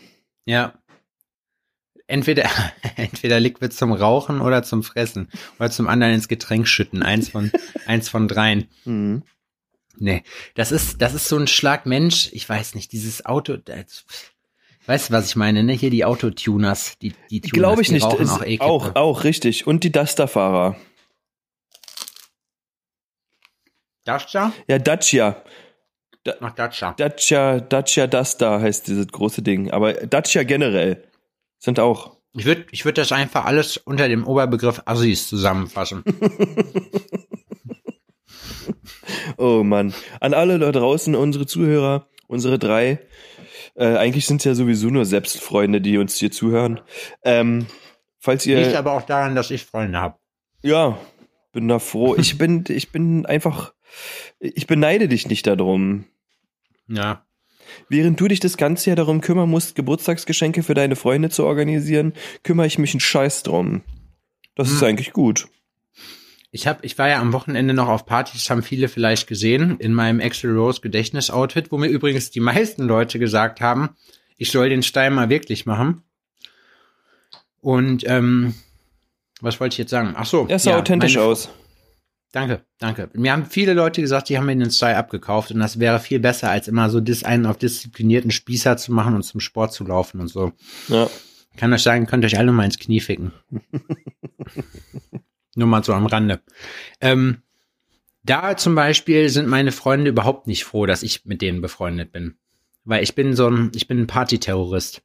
Ja. 0.47 0.75
Entweder, 2.07 2.51
entweder 2.97 3.39
Liquid 3.39 3.75
zum 3.75 3.93
Rauchen 3.93 4.41
oder 4.41 4.63
zum 4.63 4.83
Fressen. 4.83 5.29
Oder 5.59 5.71
zum 5.71 5.87
anderen 5.87 6.15
ins 6.15 6.29
Getränk 6.29 6.67
schütten. 6.67 7.03
Eins 7.03 7.29
von, 7.29 7.53
eins 7.87 8.09
von 8.09 8.27
dreien. 8.27 8.69
Mhm. 8.85 9.23
Nee, 9.97 10.25
das 10.57 10.73
ist, 10.73 11.01
das 11.01 11.15
ist 11.15 11.29
so 11.29 11.39
ein 11.39 11.47
Schlag 11.47 11.87
Mensch. 11.87 12.29
Ich 12.33 12.49
weiß 12.49 12.75
nicht, 12.75 12.91
dieses 12.91 13.25
Auto, 13.27 13.57
das, 13.57 14.05
weißt 14.87 15.09
du, 15.11 15.13
was 15.15 15.27
ich 15.29 15.37
meine, 15.37 15.63
ne? 15.63 15.73
Hier 15.73 15.91
die 15.91 16.05
Autotuners, 16.05 16.99
die, 17.01 17.13
die 17.31 17.41
Tuners, 17.41 17.53
Glaube 17.53 17.83
ich 17.83 17.89
die 17.89 17.95
nicht. 17.95 18.05
rauchen 18.05 18.29
auch, 18.29 18.43
eh 18.45 18.61
auch, 18.61 18.85
Kippe. 18.87 19.01
auch 19.01 19.25
richtig. 19.25 19.67
Und 19.67 19.85
die 19.85 19.93
Duster-Fahrer. 19.93 20.77
Dacia? 24.05 24.53
Ja, 24.69 24.79
Dacia. 24.79 25.43
Ach, 26.41 26.53
Dacia. 26.55 26.93
Dacia, 26.97 27.61
Dacia 27.61 28.07
Duster 28.07 28.61
heißt 28.61 28.89
dieses 28.89 29.09
große 29.09 29.43
Ding. 29.43 29.71
Aber 29.71 29.93
Dacia 29.95 30.43
generell 30.43 31.05
sind 31.59 31.81
auch. 31.81 32.17
Ich 32.37 32.45
würde 32.45 32.67
ich 32.73 32.85
würd 32.85 32.99
das 32.99 33.13
einfach 33.13 33.45
alles 33.45 33.77
unter 33.77 34.09
dem 34.09 34.27
Oberbegriff 34.27 34.83
Assis 34.87 35.29
zusammenfassen. 35.29 36.03
Oh 39.37 39.63
Mann. 39.65 39.93
An 40.21 40.35
alle 40.35 40.59
da 40.59 40.71
draußen, 40.71 41.15
unsere 41.15 41.47
Zuhörer, 41.47 42.07
unsere 42.29 42.59
drei. 42.59 43.01
Äh, 43.77 43.97
eigentlich 43.97 44.27
sind 44.27 44.41
es 44.41 44.45
ja 44.45 44.55
sowieso 44.55 44.89
nur 44.89 45.05
Selbstfreunde, 45.05 45.81
die 45.81 45.99
uns 45.99 46.17
hier 46.17 46.31
zuhören. 46.31 46.81
Ähm, 47.25 47.67
falls 48.19 48.47
ihr. 48.47 48.61
Liegt 48.61 48.77
aber 48.77 48.93
auch 48.93 49.03
daran, 49.03 49.35
dass 49.35 49.51
ich 49.51 49.65
Freunde 49.65 49.99
habe. 50.01 50.17
Ja, 50.63 50.99
bin 51.53 51.69
da 51.69 51.79
froh. 51.79 52.15
Ich 52.17 52.39
bin, 52.39 52.65
ich 52.69 52.93
bin 52.93 53.27
einfach, 53.27 53.73
ich 54.39 54.67
beneide 54.67 55.09
dich 55.09 55.29
nicht 55.29 55.47
darum. 55.47 56.05
Ja. 56.89 57.27
Während 57.89 58.21
du 58.21 58.29
dich 58.29 58.41
das 58.41 58.57
ganze 58.57 58.91
Jahr 58.91 58.97
darum 58.97 59.21
kümmern 59.21 59.49
musst, 59.49 59.75
Geburtstagsgeschenke 59.75 60.63
für 60.63 60.75
deine 60.75 60.97
Freunde 60.97 61.31
zu 61.31 61.45
organisieren, 61.45 62.13
kümmere 62.43 62.67
ich 62.67 62.79
mich 62.79 62.93
einen 62.93 63.01
Scheiß 63.01 63.43
drum. 63.43 63.83
Das 64.55 64.71
ist 64.71 64.83
Hm. 64.83 64.89
eigentlich 64.89 65.13
gut. 65.13 65.49
Ich 66.55 66.69
hab, 66.69 66.85
ich 66.85 66.97
war 66.99 67.09
ja 67.09 67.21
am 67.21 67.33
Wochenende 67.33 67.75
noch 67.75 67.89
auf 67.89 68.07
Partys, 68.07 68.49
haben 68.49 68.63
viele 68.63 68.87
vielleicht 68.87 69.27
gesehen, 69.27 69.77
in 69.81 69.93
meinem 69.93 70.21
Axel 70.21 70.57
Rose 70.57 70.81
Gedächtnisoutfit, 70.81 71.73
wo 71.73 71.79
mir 71.79 71.89
übrigens 71.89 72.31
die 72.31 72.39
meisten 72.39 72.85
Leute 72.85 73.19
gesagt 73.19 73.61
haben, 73.61 73.97
ich 74.37 74.53
soll 74.53 74.69
den 74.69 74.85
Stein 74.85 75.15
mal 75.15 75.31
wirklich 75.31 75.67
machen. 75.67 76.03
Und 77.61 78.05
ähm, 78.07 78.55
was 79.41 79.59
wollte 79.59 79.75
ich 79.75 79.79
jetzt 79.79 79.91
sagen? 79.91 80.15
Ach 80.17 80.27
so. 80.27 80.47
Er 80.49 80.61
sah 80.61 80.79
authentisch 80.79 81.17
meine- 81.17 81.27
aus. 81.27 81.49
Danke, 82.31 82.65
danke. 82.79 83.11
Mir 83.15 83.33
haben 83.33 83.47
viele 83.47 83.75
Leute 83.75 84.01
gesagt, 84.01 84.29
die 84.29 84.39
haben 84.39 84.47
mir 84.47 84.55
den 84.55 84.71
Style 84.71 84.97
abgekauft 84.97 85.51
und 85.51 85.59
das 85.59 85.81
wäre 85.81 85.99
viel 85.99 86.21
besser, 86.21 86.51
als 86.51 86.69
immer 86.69 86.89
so 86.89 87.01
dis 87.01 87.25
einen 87.25 87.47
auf 87.47 87.59
disziplinierten 87.59 88.31
Spießer 88.31 88.77
zu 88.77 88.93
machen 88.93 89.17
und 89.17 89.25
zum 89.25 89.41
Sport 89.41 89.73
zu 89.73 89.83
laufen 89.83 90.21
und 90.21 90.29
so. 90.29 90.53
Ja. 90.87 91.11
Kann 91.57 91.73
euch 91.73 91.83
sagen, 91.83 92.07
könnt 92.07 92.25
euch 92.25 92.39
alle 92.39 92.53
mal 92.53 92.65
ins 92.65 92.79
Knie 92.79 93.01
ficken. 93.01 93.33
Nur 95.57 95.69
mal 95.69 95.85
so 95.85 95.93
am 95.93 96.07
Rande. 96.07 96.41
Ähm, 97.01 97.43
da 98.23 98.57
zum 98.57 98.75
Beispiel 98.75 99.29
sind 99.29 99.47
meine 99.49 99.73
Freunde 99.73 100.11
überhaupt 100.11 100.47
nicht 100.47 100.65
froh, 100.65 100.87
dass 100.87 101.03
ich 101.03 101.25
mit 101.25 101.43
denen 101.43 101.61
befreundet 101.61 102.11
bin. 102.13 102.37
Weil 102.85 103.03
ich 103.03 103.15
bin 103.15 103.35
so 103.37 103.49
ein, 103.49 103.71
ich 103.75 103.87
bin 103.87 103.99
ein 103.99 104.07
Partyterrorist. 104.07 105.03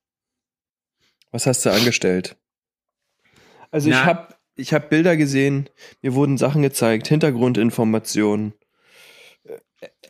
Was 1.31 1.45
hast 1.45 1.65
du 1.65 1.71
angestellt? 1.71 2.35
Also 3.71 3.89
ich 3.89 3.95
Na. 3.95 4.05
habe 4.05 4.35
ich 4.55 4.73
hab 4.73 4.89
Bilder 4.89 5.15
gesehen, 5.15 5.69
mir 6.01 6.13
wurden 6.15 6.37
Sachen 6.37 6.61
gezeigt, 6.61 7.07
Hintergrundinformationen, 7.07 8.53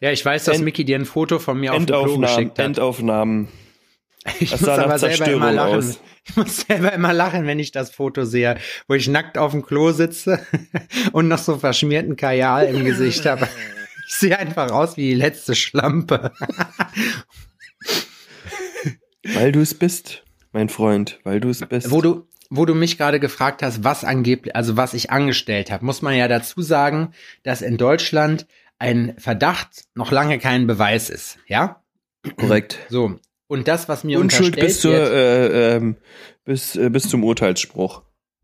Ja, 0.02 0.12
ich 0.12 0.23
weiß, 0.25 0.45
dass 0.45 0.56
End- 0.56 0.65
Mickey 0.65 0.86
dir 0.86 0.97
ein 0.97 1.06
Foto 1.06 1.38
von 1.39 1.60
mir 1.60 1.73
auf 1.73 1.78
dem 1.78 1.86
Klo 1.86 1.97
Endaufnahmen, 1.99 2.21
geschickt 2.36 2.58
hat. 2.60 2.65
Endaufnahmen. 2.65 3.49
Ich 4.40 4.52
Das 4.52 4.62
muss 4.62 4.70
aber 4.70 5.00
selber 5.00 5.28
immer 5.28 5.52
lachen. 5.52 5.76
aus. 5.78 6.00
Ich 6.26 6.36
muss 6.36 6.58
selber 6.62 6.94
immer 6.94 7.14
lachen, 7.14 7.48
wenn 7.48 7.58
ich 7.60 7.72
das 7.72 7.90
Foto 7.90 8.26
sehe, 8.26 8.58
wo 8.88 8.94
ich 8.94 9.08
nackt 9.08 9.38
auf 9.38 9.52
dem 9.52 9.64
Klo 9.66 9.92
sitze 9.92 10.40
und 11.14 11.28
noch 11.28 11.40
so 11.40 11.58
verschmierten 11.58 12.16
Kajal 12.16 12.66
im 12.68 12.86
Gesicht 12.86 13.26
habe. 13.26 13.48
Ich 14.12 14.16
sehe 14.16 14.40
einfach 14.40 14.72
aus 14.72 14.98
wie 14.98 15.10
die 15.10 15.14
letzte 15.14 15.54
Schlampe. 15.54 16.32
Weil 19.24 19.52
du 19.52 19.62
es 19.62 19.74
bist, 19.76 20.24
mein 20.52 20.68
Freund, 20.68 21.20
weil 21.24 21.40
du 21.40 21.50
es 21.50 21.60
bist. 21.60 21.92
Wo 21.92 22.02
du, 22.02 22.28
wo 22.50 22.66
du 22.66 22.74
mich 22.74 22.98
gerade 22.98 23.20
gefragt 23.20 23.62
hast, 23.62 23.84
was 23.84 24.04
angeblich, 24.04 24.56
also 24.56 24.76
was 24.78 24.96
ich 24.96 25.12
angestellt 25.12 25.70
habe, 25.70 25.86
muss 25.86 26.02
man 26.02 26.16
ja 26.16 26.28
dazu 26.28 26.64
sagen, 26.64 27.14
dass 27.44 27.62
in 27.62 27.78
Deutschland 27.78 28.48
ein 28.80 29.14
Verdacht 29.20 29.84
noch 29.94 30.12
lange 30.12 30.40
kein 30.40 30.66
Beweis 30.66 31.10
ist. 31.12 31.38
Ja, 31.48 31.84
Korrekt. 32.38 32.80
so. 32.90 33.20
Und 33.50 33.68
das, 33.68 33.90
was 33.90 34.04
mir 34.04 34.20
Unschuld 34.20 34.50
unterstellt 34.50 34.68
bis, 34.68 34.80
zur, 34.80 34.94
wird, 34.94 35.12
äh, 35.12 35.76
ähm, 35.76 35.96
bis, 36.46 36.76
äh, 36.76 36.90
bis 36.92 37.10
zum 37.10 37.24
Urteilsspruch. 37.24 38.04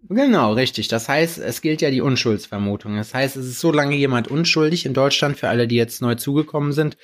Genau, 0.10 0.54
richtig. 0.54 0.88
Das 0.88 1.08
heißt, 1.08 1.38
es 1.38 1.62
gilt 1.62 1.82
ja 1.82 1.92
die 1.92 2.02
Unschuldsvermutung. 2.02 2.96
Das 2.96 3.14
heißt, 3.14 3.38
es 3.38 3.46
ist 3.46 3.60
so 3.60 3.72
lange 3.72 3.96
jemand 3.96 4.28
unschuldig 4.28 4.86
in 4.88 4.96
Deutschland, 4.96 5.38
für 5.38 5.48
alle, 5.48 5.68
die 5.68 5.76
jetzt 5.76 6.02
neu 6.02 6.16
zugekommen 6.16 6.74
sind. 6.74 6.98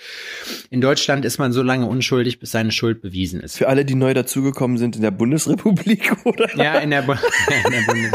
In 0.72 0.82
Deutschland 0.82 1.26
ist 1.26 1.38
man 1.38 1.52
so 1.52 1.62
lange 1.62 1.86
unschuldig, 1.86 2.40
bis 2.40 2.52
seine 2.52 2.72
Schuld 2.72 3.02
bewiesen 3.02 3.40
ist. 3.40 3.58
Für 3.58 3.70
alle, 3.70 3.86
die 3.86 3.96
neu 3.96 4.16
dazugekommen 4.16 4.78
sind 4.78 4.96
in 4.96 5.04
der 5.04 5.12
Bundesrepublik, 5.12 6.12
oder? 6.26 6.56
Ja, 6.56 6.80
in 6.80 6.90
der, 6.90 7.04
Bu 7.04 7.12
in, 7.66 7.72
der 7.72 7.82
Bundes 7.86 8.12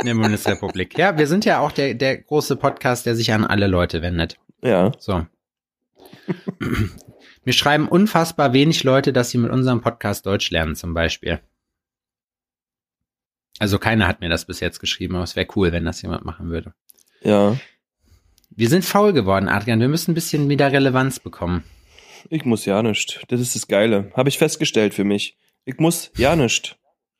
in 0.00 0.06
der 0.06 0.14
Bundesrepublik. 0.14 0.96
Ja, 0.96 1.18
wir 1.18 1.26
sind 1.26 1.44
ja 1.44 1.58
auch 1.58 1.72
der, 1.72 1.94
der 1.94 2.18
große 2.18 2.54
Podcast, 2.54 3.04
der 3.04 3.16
sich 3.16 3.32
an 3.32 3.44
alle 3.44 3.66
Leute 3.66 4.00
wendet. 4.00 4.36
Ja. 4.62 4.92
So. 4.98 5.26
Mir 7.48 7.54
schreiben 7.54 7.88
unfassbar 7.88 8.52
wenig 8.52 8.84
Leute, 8.84 9.10
dass 9.14 9.30
sie 9.30 9.38
mit 9.38 9.50
unserem 9.50 9.80
Podcast 9.80 10.26
Deutsch 10.26 10.50
lernen, 10.50 10.76
zum 10.76 10.92
Beispiel. 10.92 11.40
Also 13.58 13.78
keiner 13.78 14.06
hat 14.06 14.20
mir 14.20 14.28
das 14.28 14.44
bis 14.44 14.60
jetzt 14.60 14.80
geschrieben, 14.80 15.14
aber 15.14 15.24
es 15.24 15.34
wäre 15.34 15.48
cool, 15.56 15.72
wenn 15.72 15.86
das 15.86 16.02
jemand 16.02 16.26
machen 16.26 16.50
würde. 16.50 16.74
Ja. 17.22 17.56
Wir 18.50 18.68
sind 18.68 18.84
faul 18.84 19.14
geworden, 19.14 19.48
Adrian. 19.48 19.80
Wir 19.80 19.88
müssen 19.88 20.10
ein 20.10 20.14
bisschen 20.14 20.50
wieder 20.50 20.70
Relevanz 20.70 21.20
bekommen. 21.20 21.64
Ich 22.28 22.44
muss 22.44 22.66
ja 22.66 22.82
nicht. 22.82 23.24
Das 23.28 23.40
ist 23.40 23.54
das 23.54 23.66
Geile. 23.66 24.12
Habe 24.14 24.28
ich 24.28 24.36
festgestellt 24.36 24.92
für 24.92 25.04
mich. 25.04 25.38
Ich 25.64 25.78
muss 25.78 26.10
ja 26.18 26.36
nicht. 26.36 26.76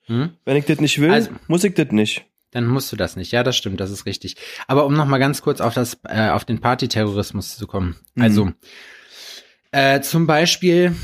Hm? 0.09 0.35
Wenn 0.45 0.59
ich 0.59 0.67
das 0.67 0.79
nicht 0.79 1.01
will, 1.01 1.11
Also- 1.11 1.31
muss 1.47 1.64
ich 1.64 1.73
das 1.73 1.91
nicht. 1.91 2.27
Dann 2.51 2.67
musst 2.67 2.93
du 2.93 2.97
das 2.97 3.17
nicht. 3.17 3.33
Ja, 3.33 3.43
das 3.43 3.57
stimmt, 3.57 3.81
das 3.81 3.91
ist 3.91 4.05
richtig. 4.05 4.37
Aber 4.67 4.85
um 4.85 4.93
noch 4.93 5.07
mal 5.07 5.17
ganz 5.17 5.41
kurz 5.41 5.62
auf 5.62 5.73
das, 5.73 6.01
äh, 6.05 6.29
auf 6.29 6.45
den 6.45 6.61
Partyterrorismus 6.61 7.57
zu 7.57 7.67
kommen. 7.67 7.97
Mhm. 8.14 8.23
Also 8.23 8.53
äh, 9.73 10.01
zum 10.01 10.27
Beispiel, 10.27 10.95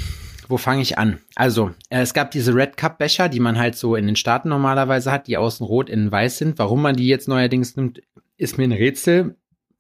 wo 0.49 0.57
fange 0.57 0.83
ich 0.83 0.99
an? 0.99 1.19
Also 1.35 1.71
äh, 1.91 2.01
es 2.01 2.15
gab 2.15 2.31
diese 2.31 2.55
Red 2.55 2.77
Cup 2.77 2.99
Becher, 2.99 3.29
die 3.29 3.41
man 3.41 3.59
halt 3.59 3.77
so 3.77 3.97
in 3.97 4.07
den 4.07 4.17
Staaten 4.17 4.49
normalerweise 4.49 5.11
hat, 5.11 5.27
die 5.27 5.37
außen 5.37 5.67
rot, 5.67 5.89
innen 5.89 6.11
weiß 6.11 6.39
sind. 6.39 6.59
Warum 6.59 6.83
man 6.83 6.97
die 6.97 7.09
jetzt 7.09 7.29
neuerdings 7.29 7.77
nimmt, 7.77 8.03
ist 8.37 8.59
mir 8.59 8.65
ein 8.65 8.73
Rätsel. 8.73 9.37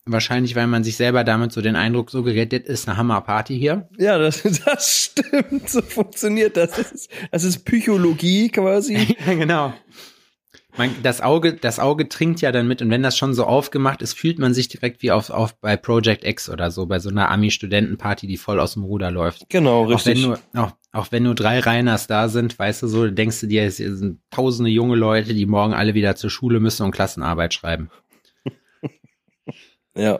Wahrscheinlich, 0.07 0.55
weil 0.55 0.66
man 0.66 0.85
sich 0.85 0.97
selber 0.97 1.25
damit 1.25 1.53
so 1.53 1.62
den 1.62 1.77
Eindruck 1.77 2.11
so 2.11 2.23
gerät, 2.23 2.53
das 2.53 2.61
ist 2.61 2.88
eine 2.88 2.99
Hammerparty 2.99 3.59
hier. 3.59 3.88
Ja, 3.99 4.18
das, 4.18 4.42
das 4.64 5.11
stimmt. 5.12 5.68
So 5.68 5.81
funktioniert 5.81 6.59
das. 6.59 6.73
Das 6.73 6.92
ist, 6.92 7.11
das 7.31 7.44
ist 7.44 7.64
Psychologie 7.64 8.51
quasi. 8.51 9.16
Ja, 9.27 9.35
genau. 9.35 9.73
Man, 10.76 10.90
das 11.04 11.20
Auge, 11.20 11.54
das 11.54 11.78
Auge 11.78 12.08
trinkt 12.08 12.40
ja 12.40 12.50
dann 12.50 12.66
mit 12.66 12.82
und 12.82 12.90
wenn 12.90 13.02
das 13.02 13.16
schon 13.16 13.32
so 13.32 13.44
aufgemacht 13.44 14.02
ist, 14.02 14.14
fühlt 14.14 14.40
man 14.40 14.54
sich 14.54 14.66
direkt 14.66 15.02
wie 15.02 15.12
auf, 15.12 15.30
auf 15.30 15.54
bei 15.60 15.76
Project 15.76 16.24
X 16.24 16.50
oder 16.50 16.72
so, 16.72 16.87
bei 16.87 16.98
so 16.98 17.10
einer 17.10 17.30
Ami-Studentenparty, 17.30 18.26
die 18.26 18.37
voll 18.37 18.58
aus 18.58 18.74
dem 18.74 18.82
Ruder 18.82 19.12
läuft. 19.12 19.48
Genau, 19.50 19.84
Auch 19.84 19.88
wenn, 19.88 19.94
richtig. 19.94 20.22
nur, 20.22 20.40
auch, 20.54 20.72
auch 20.90 21.12
wenn 21.12 21.22
nur 21.22 21.37
drei 21.37 21.60
Reiners 21.60 22.08
da 22.08 22.28
sind, 22.28 22.58
weißt 22.58 22.82
du 22.82 22.88
so, 22.88 23.08
denkst 23.08 23.40
du 23.40 23.46
dir, 23.46 23.62
es 23.62 23.76
sind 23.76 24.18
tausende 24.30 24.68
junge 24.70 24.96
Leute, 24.96 25.32
die 25.32 25.46
morgen 25.46 25.74
alle 25.74 25.94
wieder 25.94 26.16
zur 26.16 26.30
Schule 26.30 26.58
müssen 26.58 26.82
und 26.82 26.90
Klassenarbeit 26.90 27.54
schreiben. 27.54 27.90
Ja, 29.96 30.18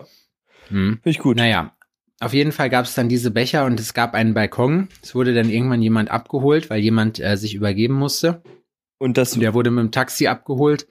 Hm. 0.68 1.00
finde 1.02 1.10
ich 1.10 1.18
gut. 1.18 1.36
Naja, 1.36 1.72
auf 2.20 2.32
jeden 2.32 2.52
Fall 2.52 2.70
gab 2.70 2.84
es 2.84 2.94
dann 2.94 3.08
diese 3.08 3.30
Becher 3.32 3.64
und 3.64 3.80
es 3.80 3.92
gab 3.92 4.14
einen 4.14 4.32
Balkon. 4.34 4.88
Es 5.02 5.14
wurde 5.16 5.34
dann 5.34 5.50
irgendwann 5.50 5.82
jemand 5.82 6.10
abgeholt, 6.12 6.70
weil 6.70 6.80
jemand 6.80 7.18
äh, 7.20 7.36
sich 7.36 7.54
übergeben 7.56 7.94
musste. 7.94 8.42
Und 9.04 9.18
das, 9.18 9.32
Der 9.32 9.52
wurde 9.52 9.70
mit 9.70 9.82
dem 9.82 9.90
Taxi 9.90 10.28
abgeholt. 10.28 10.86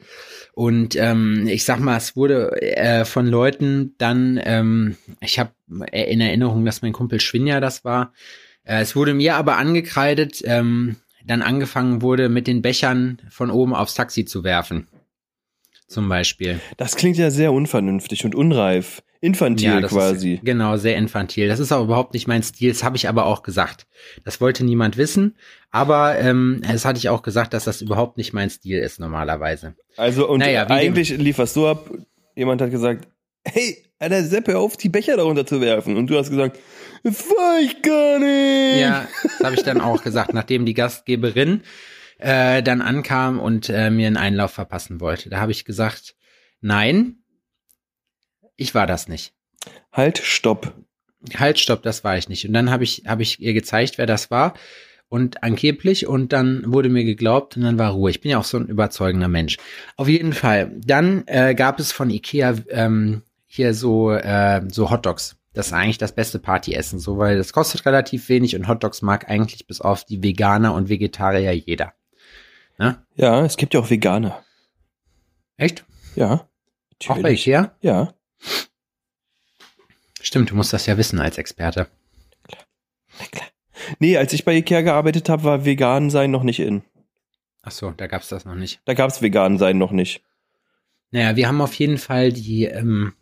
Und 0.54 0.96
ähm, 0.96 1.48
ich 1.48 1.66
sag 1.66 1.80
mal, 1.80 1.98
es 1.98 2.16
wurde 2.16 2.52
äh, 2.62 3.06
von 3.06 3.26
Leuten 3.26 3.96
dann, 3.98 4.40
ähm, 4.44 4.98
ich 5.20 5.40
habe 5.40 5.50
in 5.92 6.22
Erinnerung, 6.22 6.64
dass 6.64 6.84
mein 6.84 6.94
Kumpel 6.94 7.20
Schwinja 7.20 7.60
das 7.60 7.84
war. 7.84 8.14
Äh, 8.66 8.82
es 8.82 8.96
wurde 8.96 9.16
mir 9.16 9.36
aber 9.36 9.58
angekreidet, 9.58 10.44
ähm, 10.46 10.98
dann 11.26 11.42
angefangen 11.42 12.04
wurde, 12.04 12.30
mit 12.30 12.46
den 12.46 12.62
Bechern 12.62 13.20
von 13.32 13.50
oben 13.50 13.74
aufs 13.74 13.96
Taxi 13.96 14.26
zu 14.26 14.44
werfen. 14.44 14.88
Zum 15.88 16.08
Beispiel. 16.08 16.60
das 16.78 16.96
klingt 16.96 17.18
ja 17.18 17.32
sehr 17.32 17.52
unvernünftig 17.52 18.26
und 18.26 18.36
unreif. 18.36 19.02
Infantil 19.24 19.80
das 19.80 19.92
quasi. 19.92 20.34
Ist, 20.34 20.44
genau, 20.44 20.76
sehr 20.76 20.98
infantil. 20.98 21.48
Das 21.48 21.62
ist 21.62 21.72
aber 21.72 21.86
überhaupt 21.86 22.14
nicht 22.14 22.28
mein 22.28 22.44
Stil. 22.44 22.68
Das 22.68 22.84
habe 22.84 22.98
ich 22.98 23.08
aber 23.08 23.26
auch 23.26 23.42
gesagt. 23.42 23.88
Das 24.26 24.42
wollte 24.42 24.66
niemand 24.66 24.98
wissen. 24.98 25.38
Aber 25.72 26.20
ähm, 26.20 26.62
das 26.70 26.84
hatte 26.84 26.98
ich 26.98 27.08
auch 27.08 27.22
gesagt, 27.22 27.54
dass 27.54 27.64
das 27.64 27.82
überhaupt 27.82 28.18
nicht 28.18 28.34
mein 28.34 28.50
Stil 28.50 28.80
ist 28.80 29.00
normalerweise. 29.00 29.76
Also, 29.96 30.28
und 30.28 30.42
Naja, 30.42 30.70
eigentlich 30.70 31.18
lief 31.18 31.38
das 31.38 31.54
so 31.54 31.70
ab, 31.70 31.90
jemand 32.36 32.62
hat 32.62 32.72
gesagt, 32.72 33.08
hey, 33.46 33.78
Alter, 33.98 34.24
Sepp, 34.26 34.50
hör 34.50 34.60
auf, 34.60 34.76
die 34.76 34.90
Becher 34.90 35.16
darunter 35.16 35.46
zu 35.46 35.62
werfen. 35.62 35.96
Und 35.96 36.08
du 36.08 36.18
hast 36.18 36.30
gesagt, 36.30 36.60
das 37.04 37.30
war 37.30 37.62
ich 37.62 37.82
gar 37.82 38.20
nicht. 38.20 38.82
Ja, 38.82 39.08
das 39.24 39.40
habe 39.42 39.56
ich 39.56 39.64
dann 39.64 39.80
auch 39.80 40.04
gesagt, 40.04 40.34
nachdem 40.34 40.66
die 40.66 40.74
Gastgeberin 40.74 41.62
äh, 42.20 42.62
dann 42.62 42.82
ankam 42.82 43.40
und 43.40 43.70
äh, 43.70 43.90
mir 43.90 44.08
einen 44.08 44.18
Einlauf 44.18 44.52
verpassen 44.52 45.00
wollte. 45.00 45.30
Da 45.30 45.40
habe 45.40 45.54
ich 45.54 45.64
gesagt, 45.64 46.18
nein, 46.60 47.23
ich 48.64 48.74
war 48.74 48.88
das 48.88 49.08
nicht. 49.08 49.34
Halt, 49.92 50.18
stopp. 50.18 50.74
Halt, 51.36 51.60
stopp, 51.60 51.84
das 51.84 52.04
war 52.04 52.18
ich 52.18 52.30
nicht. 52.30 52.48
Und 52.48 52.54
dann 52.54 52.72
habe 52.72 52.84
ich, 52.84 53.04
habe 53.06 53.22
ich 53.22 53.40
ihr 53.40 53.54
gezeigt, 53.54 53.98
wer 53.98 54.06
das 54.06 54.32
war. 54.32 54.54
Und 55.10 55.44
angeblich, 55.44 56.08
und 56.08 56.34
dann 56.34 56.64
wurde 56.66 56.90
mir 56.90 57.04
geglaubt 57.04 57.56
und 57.56 57.64
dann 57.64 57.78
war 57.78 57.92
Ruhe. 57.92 58.10
Ich 58.10 58.22
bin 58.22 58.32
ja 58.32 58.40
auch 58.40 58.44
so 58.44 58.58
ein 58.58 58.66
überzeugender 58.66 59.28
Mensch. 59.28 59.58
Auf 59.96 60.08
jeden 60.08 60.34
Fall. 60.34 60.72
Dann 60.84 61.24
äh, 61.28 61.54
gab 61.54 61.80
es 61.80 61.92
von 61.92 62.10
Ikea 62.10 62.56
ähm, 62.70 63.22
hier 63.46 63.76
so, 63.76 64.12
äh, 64.12 64.62
so 64.70 64.90
Hotdogs. 64.90 65.36
Das 65.54 65.68
ist 65.68 65.74
eigentlich 65.74 66.00
das 66.00 66.16
beste 66.16 66.40
Partyessen, 66.40 66.98
so, 66.98 67.20
weil 67.20 67.38
das 67.38 67.54
kostet 67.54 67.86
relativ 67.86 68.28
wenig 68.28 68.56
und 68.56 68.68
Hotdogs 68.68 69.04
mag 69.04 69.30
eigentlich 69.30 69.68
bis 69.68 69.82
auf 69.82 70.04
die 70.04 70.24
Veganer 70.24 70.74
und 70.74 70.90
Vegetarier 70.90 71.52
jeder. 71.52 71.94
Ne? 72.80 73.06
Ja, 73.16 73.46
es 73.46 73.56
gibt 73.56 73.76
ja 73.76 73.82
auch 73.82 73.92
Veganer. 73.92 74.44
Echt? 75.58 75.86
Ja. 76.16 76.48
Auch 77.08 77.22
bei 77.22 77.34
Ikea? 77.34 77.76
Ja. 77.82 78.16
Stimmt, 80.22 80.52
du 80.52 80.56
musst 80.56 80.74
das 80.74 80.86
ja 80.86 80.98
wissen 80.98 81.20
als 81.20 81.38
Experte. 81.38 81.88
Klar. 83.32 83.48
Nee, 84.00 84.18
als 84.18 84.34
ich 84.34 84.46
bei 84.46 84.56
Ikea 84.56 84.82
gearbeitet 84.82 85.30
habe, 85.30 85.44
war 85.44 85.66
vegan 85.66 86.10
sein 86.10 86.32
noch 86.32 86.44
nicht 86.44 86.60
in. 86.60 86.84
Ach 87.62 87.72
so, 87.72 87.92
da 87.92 88.06
es 88.06 88.28
das 88.28 88.46
noch 88.46 88.56
nicht. 88.56 88.82
Da 88.86 88.94
gab's 88.94 89.22
vegan 89.22 89.58
sein 89.58 89.78
noch 89.78 89.92
nicht. 89.92 90.24
Naja, 91.12 91.36
wir 91.36 91.48
haben 91.48 91.62
auf 91.62 91.74
jeden 91.76 91.98
Fall 91.98 92.32
die 92.32 92.66
ähm, 92.66 93.14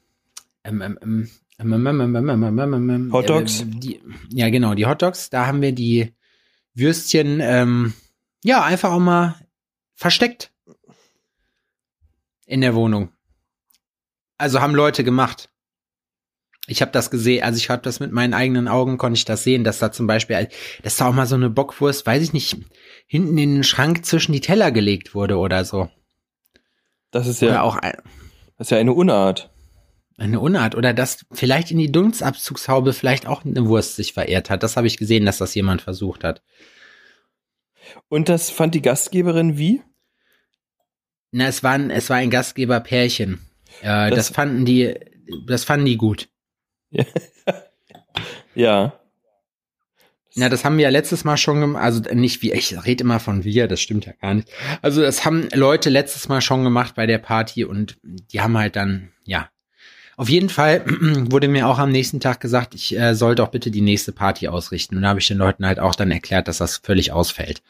Hot 3.12 3.30
Dogs? 3.30 3.66
ja, 4.30 4.50
genau, 4.50 4.74
die 4.74 4.86
Hot 4.86 5.02
Dogs. 5.02 5.30
Da 5.30 5.46
haben 5.46 5.62
wir 5.62 5.74
die 5.74 6.14
Würstchen, 6.74 7.40
ähm, 7.42 7.94
ja, 8.44 8.64
einfach 8.64 8.92
auch 8.92 9.00
mal 9.00 9.36
versteckt. 9.94 10.52
In 12.46 12.62
der 12.62 12.74
Wohnung. 12.76 13.10
Also 14.42 14.60
haben 14.60 14.76
Leute 14.76 15.04
gemacht. 15.04 15.50
Ich 16.68 16.82
habe 16.82 16.92
das 16.92 17.12
gesehen, 17.12 17.44
also 17.44 17.58
ich 17.58 17.70
habe 17.70 17.82
das 17.82 18.00
mit 18.00 18.12
meinen 18.12 18.34
eigenen 18.34 18.68
Augen, 18.68 18.98
konnte 18.98 19.18
ich 19.18 19.26
das 19.26 19.44
sehen, 19.44 19.64
dass 19.64 19.80
da 19.80 19.92
zum 19.92 20.08
Beispiel, 20.08 20.48
dass 20.84 20.98
da 20.98 21.08
auch 21.08 21.14
mal 21.14 21.26
so 21.26 21.36
eine 21.36 21.50
Bockwurst, 21.50 22.06
weiß 22.06 22.24
ich 22.24 22.34
nicht, 22.34 22.58
hinten 23.08 23.38
in 23.38 23.56
den 23.56 23.64
Schrank 23.64 24.06
zwischen 24.06 24.32
die 24.32 24.42
Teller 24.42 24.72
gelegt 24.72 25.14
wurde 25.14 25.38
oder 25.38 25.66
so. 25.66 25.90
Das 27.12 27.28
ist 27.28 27.44
Oder 27.44 27.54
ja, 27.54 27.62
auch 27.62 27.76
ein, 27.76 27.94
das 28.58 28.68
ist 28.68 28.72
ja 28.72 28.78
eine 28.78 28.94
Unart. 28.94 29.52
Eine 30.18 30.40
Unart 30.40 30.76
oder 30.76 30.94
dass 30.94 31.26
vielleicht 31.32 31.72
in 31.72 31.78
die 31.78 31.92
Dunstabzugshaube 31.92 32.94
vielleicht 32.94 33.28
auch 33.28 33.44
eine 33.44 33.68
Wurst 33.68 33.96
sich 33.96 34.14
verirrt 34.14 34.50
hat. 34.50 34.64
Das 34.64 34.78
habe 34.78 34.88
ich 34.88 34.98
gesehen, 34.98 35.26
dass 35.26 35.40
das 35.40 35.54
jemand 35.56 35.82
versucht 35.82 36.24
hat. 36.24 36.42
Und 38.08 38.30
das 38.30 38.50
fand 38.50 38.76
die 38.76 38.82
Gastgeberin 38.82 39.58
wie? 39.58 39.82
Na, 41.32 41.48
es 41.48 41.64
war 41.64 41.74
ein, 41.74 41.90
es 41.90 42.10
war 42.10 42.18
ein 42.18 42.30
Gastgeberpärchen. 42.30 43.51
Äh, 43.82 44.10
das, 44.10 44.28
Das- 44.28 44.30
fanden 44.30 44.66
die, 44.66 44.94
das 45.48 45.64
fanden 45.64 45.86
die 45.86 45.98
gut. 45.98 46.30
Ja. 48.56 48.94
Na, 50.36 50.48
das 50.50 50.64
haben 50.64 50.78
wir 50.78 50.84
ja 50.84 50.90
letztes 50.90 51.24
Mal 51.26 51.38
schon 51.38 51.60
gemacht, 51.60 51.84
also 51.84 52.02
nicht 52.14 52.42
wie, 52.42 52.54
ich 52.54 52.86
rede 52.86 53.04
immer 53.04 53.20
von 53.20 53.44
wir, 53.44 53.68
das 53.68 53.82
stimmt 53.82 54.06
ja 54.06 54.14
gar 54.14 54.34
nicht. 54.34 54.50
Also 54.82 55.02
das 55.02 55.26
haben 55.26 55.50
Leute 55.54 55.90
letztes 55.90 56.30
Mal 56.30 56.42
schon 56.42 56.64
gemacht 56.64 56.96
bei 56.96 57.06
der 57.06 57.18
Party 57.18 57.66
und 57.66 57.98
die 58.04 58.40
haben 58.42 58.58
halt 58.58 58.76
dann, 58.76 59.12
ja. 59.26 59.50
Auf 60.18 60.30
jeden 60.30 60.50
Fall 60.50 60.84
wurde 61.32 61.48
mir 61.48 61.68
auch 61.68 61.80
am 61.80 61.92
nächsten 61.92 62.20
Tag 62.20 62.40
gesagt, 62.40 62.76
ich 62.76 62.98
äh, 62.98 63.14
soll 63.16 63.36
doch 63.36 63.50
bitte 63.50 63.72
die 63.72 63.82
nächste 63.82 64.12
Party 64.12 64.48
ausrichten. 64.48 64.96
Und 64.96 65.02
da 65.04 65.10
habe 65.10 65.20
ich 65.20 65.28
den 65.28 65.38
Leuten 65.38 65.66
halt 65.66 65.80
auch 65.80 65.96
dann 65.96 66.12
erklärt, 66.12 66.48
dass 66.48 66.60
das 66.60 66.78
völlig 66.78 67.12
ausfällt. 67.12 67.62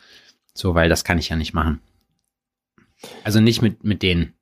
So, 0.54 0.76
weil 0.76 0.90
das 0.90 1.04
kann 1.04 1.18
ich 1.18 1.30
ja 1.30 1.36
nicht 1.36 1.54
machen. 1.54 1.80
Also 3.24 3.40
nicht 3.40 3.62
mit, 3.62 3.84
mit 3.84 4.04
denen. 4.04 4.34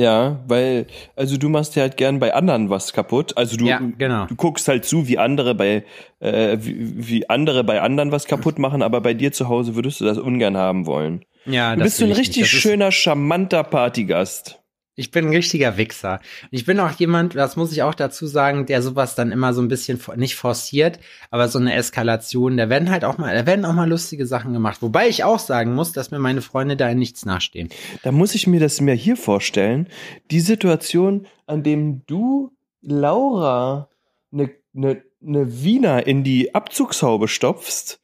Ja, 0.00 0.40
weil, 0.48 0.86
also 1.14 1.36
du 1.36 1.50
machst 1.50 1.76
ja 1.76 1.82
halt 1.82 1.98
gern 1.98 2.20
bei 2.20 2.32
anderen 2.32 2.70
was 2.70 2.94
kaputt. 2.94 3.36
Also 3.36 3.58
du, 3.58 3.66
ja, 3.66 3.82
genau. 3.98 4.24
du 4.24 4.34
guckst 4.34 4.66
halt 4.66 4.86
zu, 4.86 5.08
wie 5.08 5.18
andere 5.18 5.54
bei, 5.54 5.84
äh, 6.20 6.56
wie, 6.58 7.08
wie 7.08 7.28
andere 7.28 7.64
bei 7.64 7.82
anderen 7.82 8.10
was 8.10 8.24
kaputt 8.24 8.58
machen, 8.58 8.80
aber 8.80 9.02
bei 9.02 9.12
dir 9.12 9.30
zu 9.30 9.50
Hause 9.50 9.74
würdest 9.74 10.00
du 10.00 10.06
das 10.06 10.16
ungern 10.16 10.56
haben 10.56 10.86
wollen. 10.86 11.26
Ja, 11.44 11.74
Du 11.74 11.80
das 11.80 11.88
bist 11.88 11.96
so 11.98 12.06
ein 12.06 12.12
richtig 12.12 12.48
schöner, 12.48 12.92
charmanter 12.92 13.62
Partygast. 13.62 14.59
Ich 15.00 15.10
bin 15.10 15.28
ein 15.28 15.34
richtiger 15.34 15.78
Wichser. 15.78 16.20
Ich 16.50 16.66
bin 16.66 16.78
auch 16.78 16.90
jemand, 16.90 17.34
das 17.34 17.56
muss 17.56 17.72
ich 17.72 17.82
auch 17.82 17.94
dazu 17.94 18.26
sagen, 18.26 18.66
der 18.66 18.82
sowas 18.82 19.14
dann 19.14 19.32
immer 19.32 19.54
so 19.54 19.62
ein 19.62 19.68
bisschen 19.68 19.98
nicht 20.16 20.36
forciert, 20.36 21.00
aber 21.30 21.48
so 21.48 21.58
eine 21.58 21.74
Eskalation. 21.74 22.58
Da 22.58 22.68
werden 22.68 22.90
halt 22.90 23.06
auch 23.06 23.16
mal, 23.16 23.34
da 23.34 23.46
werden 23.46 23.64
auch 23.64 23.72
mal 23.72 23.88
lustige 23.88 24.26
Sachen 24.26 24.52
gemacht. 24.52 24.82
Wobei 24.82 25.08
ich 25.08 25.24
auch 25.24 25.38
sagen 25.38 25.74
muss, 25.74 25.92
dass 25.92 26.10
mir 26.10 26.18
meine 26.18 26.42
Freunde 26.42 26.76
da 26.76 26.90
in 26.90 26.98
nichts 26.98 27.24
nachstehen. 27.24 27.70
Da 28.02 28.12
muss 28.12 28.34
ich 28.34 28.46
mir 28.46 28.60
das 28.60 28.82
mir 28.82 28.92
hier 28.92 29.16
vorstellen. 29.16 29.88
Die 30.30 30.40
Situation, 30.40 31.26
an 31.46 31.62
dem 31.62 32.02
du 32.06 32.52
Laura 32.82 33.88
eine 34.30 34.50
ne, 34.74 35.02
ne 35.22 35.62
Wiener 35.62 36.06
in 36.06 36.24
die 36.24 36.54
Abzugshaube 36.54 37.26
stopfst, 37.26 38.00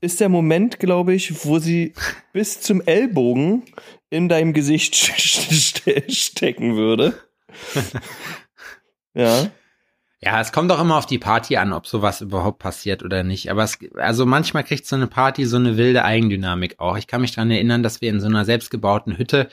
ist 0.00 0.20
der 0.20 0.30
Moment, 0.30 0.78
glaube 0.78 1.12
ich, 1.12 1.44
wo 1.44 1.58
sie 1.58 1.92
bis 2.32 2.62
zum 2.62 2.80
Ellbogen 2.80 3.64
in 4.10 4.28
deinem 4.28 4.52
Gesicht 4.52 4.94
ste 4.96 6.04
stecken 6.08 6.76
würde. 6.76 7.18
ja. 9.14 9.50
Ja, 10.22 10.38
es 10.38 10.52
kommt 10.52 10.70
auch 10.70 10.80
immer 10.80 10.98
auf 10.98 11.06
die 11.06 11.18
Party 11.18 11.56
an, 11.56 11.72
ob 11.72 11.86
sowas 11.86 12.20
überhaupt 12.20 12.58
passiert 12.58 13.02
oder 13.02 13.22
nicht. 13.22 13.50
Aber 13.50 13.64
es, 13.64 13.78
also 13.96 14.26
manchmal 14.26 14.64
kriegt 14.64 14.86
so 14.86 14.94
eine 14.94 15.06
Party 15.06 15.46
so 15.46 15.56
eine 15.56 15.78
wilde 15.78 16.04
Eigendynamik 16.04 16.78
auch. 16.78 16.98
Ich 16.98 17.06
kann 17.06 17.22
mich 17.22 17.34
dran 17.34 17.50
erinnern, 17.50 17.82
dass 17.82 18.02
wir 18.02 18.10
in 18.10 18.20
so 18.20 18.26
einer 18.26 18.44
selbstgebauten 18.44 19.16
Hütte 19.16 19.48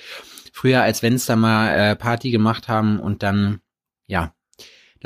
früher 0.51 0.81
als 0.81 0.99
Fenster 0.99 1.37
mal 1.37 1.69
äh, 1.69 1.95
Party 1.95 2.31
gemacht 2.31 2.67
haben 2.67 2.99
und 2.99 3.23
dann, 3.23 3.61
ja, 4.07 4.33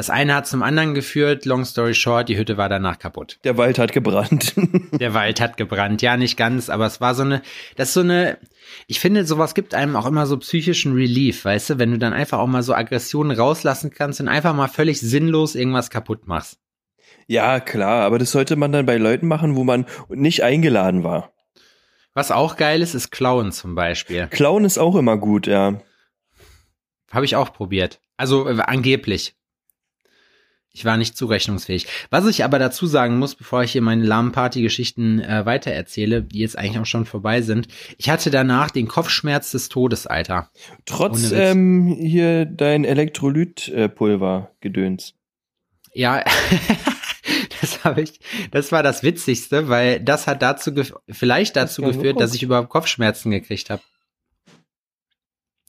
das 0.02 0.10
eine 0.10 0.34
hat 0.34 0.48
zum 0.48 0.64
anderen 0.64 0.96
geführt. 0.96 1.46
Long 1.46 1.64
story 1.64 1.94
short, 1.94 2.28
die 2.28 2.36
Hütte 2.36 2.58
war 2.58 2.70
danach 2.70 2.98
kaputt. 2.98 3.38
Der 3.44 3.58
Wald 3.58 3.78
hat 3.78 3.92
gebrannt. 3.92 4.56
Der 4.94 5.14
Wald 5.14 5.40
hat 5.40 5.58
gebrannt. 5.58 6.02
Ja, 6.02 6.18
nicht 6.18 6.38
ganz, 6.38 6.72
aber 6.72 6.88
es 6.88 7.00
war 7.00 7.14
so 7.14 7.22
eine, 7.22 7.44
das 7.76 7.90
ist 7.90 7.94
so 7.94 8.00
eine, 8.00 8.40
ich 8.88 9.00
finde, 9.00 9.28
sowas 9.28 9.54
gibt 9.54 9.76
einem 9.76 9.96
auch 9.96 10.08
immer 10.08 10.26
so 10.26 10.40
psychischen 10.40 10.96
Relief, 10.96 11.46
weißt 11.46 11.70
du, 11.70 11.78
wenn 11.78 11.92
du 11.92 12.00
dann 12.00 12.14
einfach 12.14 12.40
auch 12.40 12.48
mal 12.48 12.64
so 12.64 12.74
Aggressionen 12.74 13.38
rauslassen 13.38 13.92
kannst 13.92 14.20
und 14.20 14.28
einfach 14.28 14.56
mal 14.56 14.70
völlig 14.70 15.00
sinnlos 15.00 15.54
irgendwas 15.54 15.92
kaputt 15.92 16.26
machst. 16.28 16.58
ja, 17.28 17.60
klar, 17.60 18.04
aber 18.04 18.18
das 18.18 18.32
sollte 18.32 18.56
man 18.56 18.72
dann 18.72 18.88
bei 18.88 18.98
Leuten 18.98 19.28
machen, 19.28 19.56
wo 19.56 19.64
man 19.64 19.86
nicht 20.10 20.42
eingeladen 20.42 21.04
war. 21.04 21.32
Was 22.16 22.32
auch 22.32 22.58
geil 22.58 22.82
ist, 22.82 22.96
ist 22.96 23.12
Klauen 23.12 23.52
zum 23.52 23.76
Beispiel. 23.76 24.26
Clown 24.32 24.66
ist 24.66 24.80
auch 24.80 24.96
immer 24.96 25.18
gut, 25.18 25.46
ja. 25.46 25.80
Habe 27.12 27.26
ich 27.26 27.36
auch 27.36 27.54
probiert. 27.54 28.02
Also 28.18 28.50
äh, 28.50 28.60
angeblich. 28.62 29.36
Ich 30.74 30.86
war 30.86 30.96
nicht 30.96 31.18
zurechnungsfähig. 31.18 31.88
Was 32.12 32.26
ich 32.28 32.46
aber 32.46 32.58
dazu 32.58 32.88
sagen 32.88 33.20
muss, 33.20 33.36
bevor 33.36 33.64
ich 33.64 33.74
hier 33.74 33.82
meine 33.82 34.06
lahmen 34.06 34.32
Party-Geschichten 34.32 35.20
äh, 35.20 35.46
weitererzähle, 35.46 36.24
die 36.24 36.40
jetzt 36.40 36.58
eigentlich 36.58 36.80
auch 36.80 36.86
schon 36.86 37.06
vorbei 37.06 37.42
sind, 37.42 37.68
ich 37.98 38.10
hatte 38.10 38.32
danach 38.32 38.72
den 38.72 38.88
Kopfschmerz 38.88 39.52
des 39.52 39.68
Todes, 39.68 40.08
Alter. 40.08 40.50
Trotz 40.86 41.32
ähm, 41.34 41.88
hier 41.88 42.46
dein 42.46 42.86
Elektrolytpulver 42.86 44.56
gedöns. 44.62 45.14
Ja, 45.94 46.24
das 47.62 47.84
habe 47.84 48.02
ich, 48.02 48.22
das 48.52 48.72
war 48.72 48.82
das 48.82 49.04
Witzigste, 49.04 49.68
weil 49.68 50.00
das 50.00 50.26
hat 50.26 50.42
dazu, 50.42 50.72
vielleicht 51.10 51.58
dazu 51.58 51.82
gern 51.82 51.92
geführt, 51.92 52.22
dass 52.22 52.34
ich 52.34 52.44
überhaupt 52.44 52.70
Kopfschmerzen 52.70 53.32
gekriegt 53.32 53.70
habe. 53.70 53.82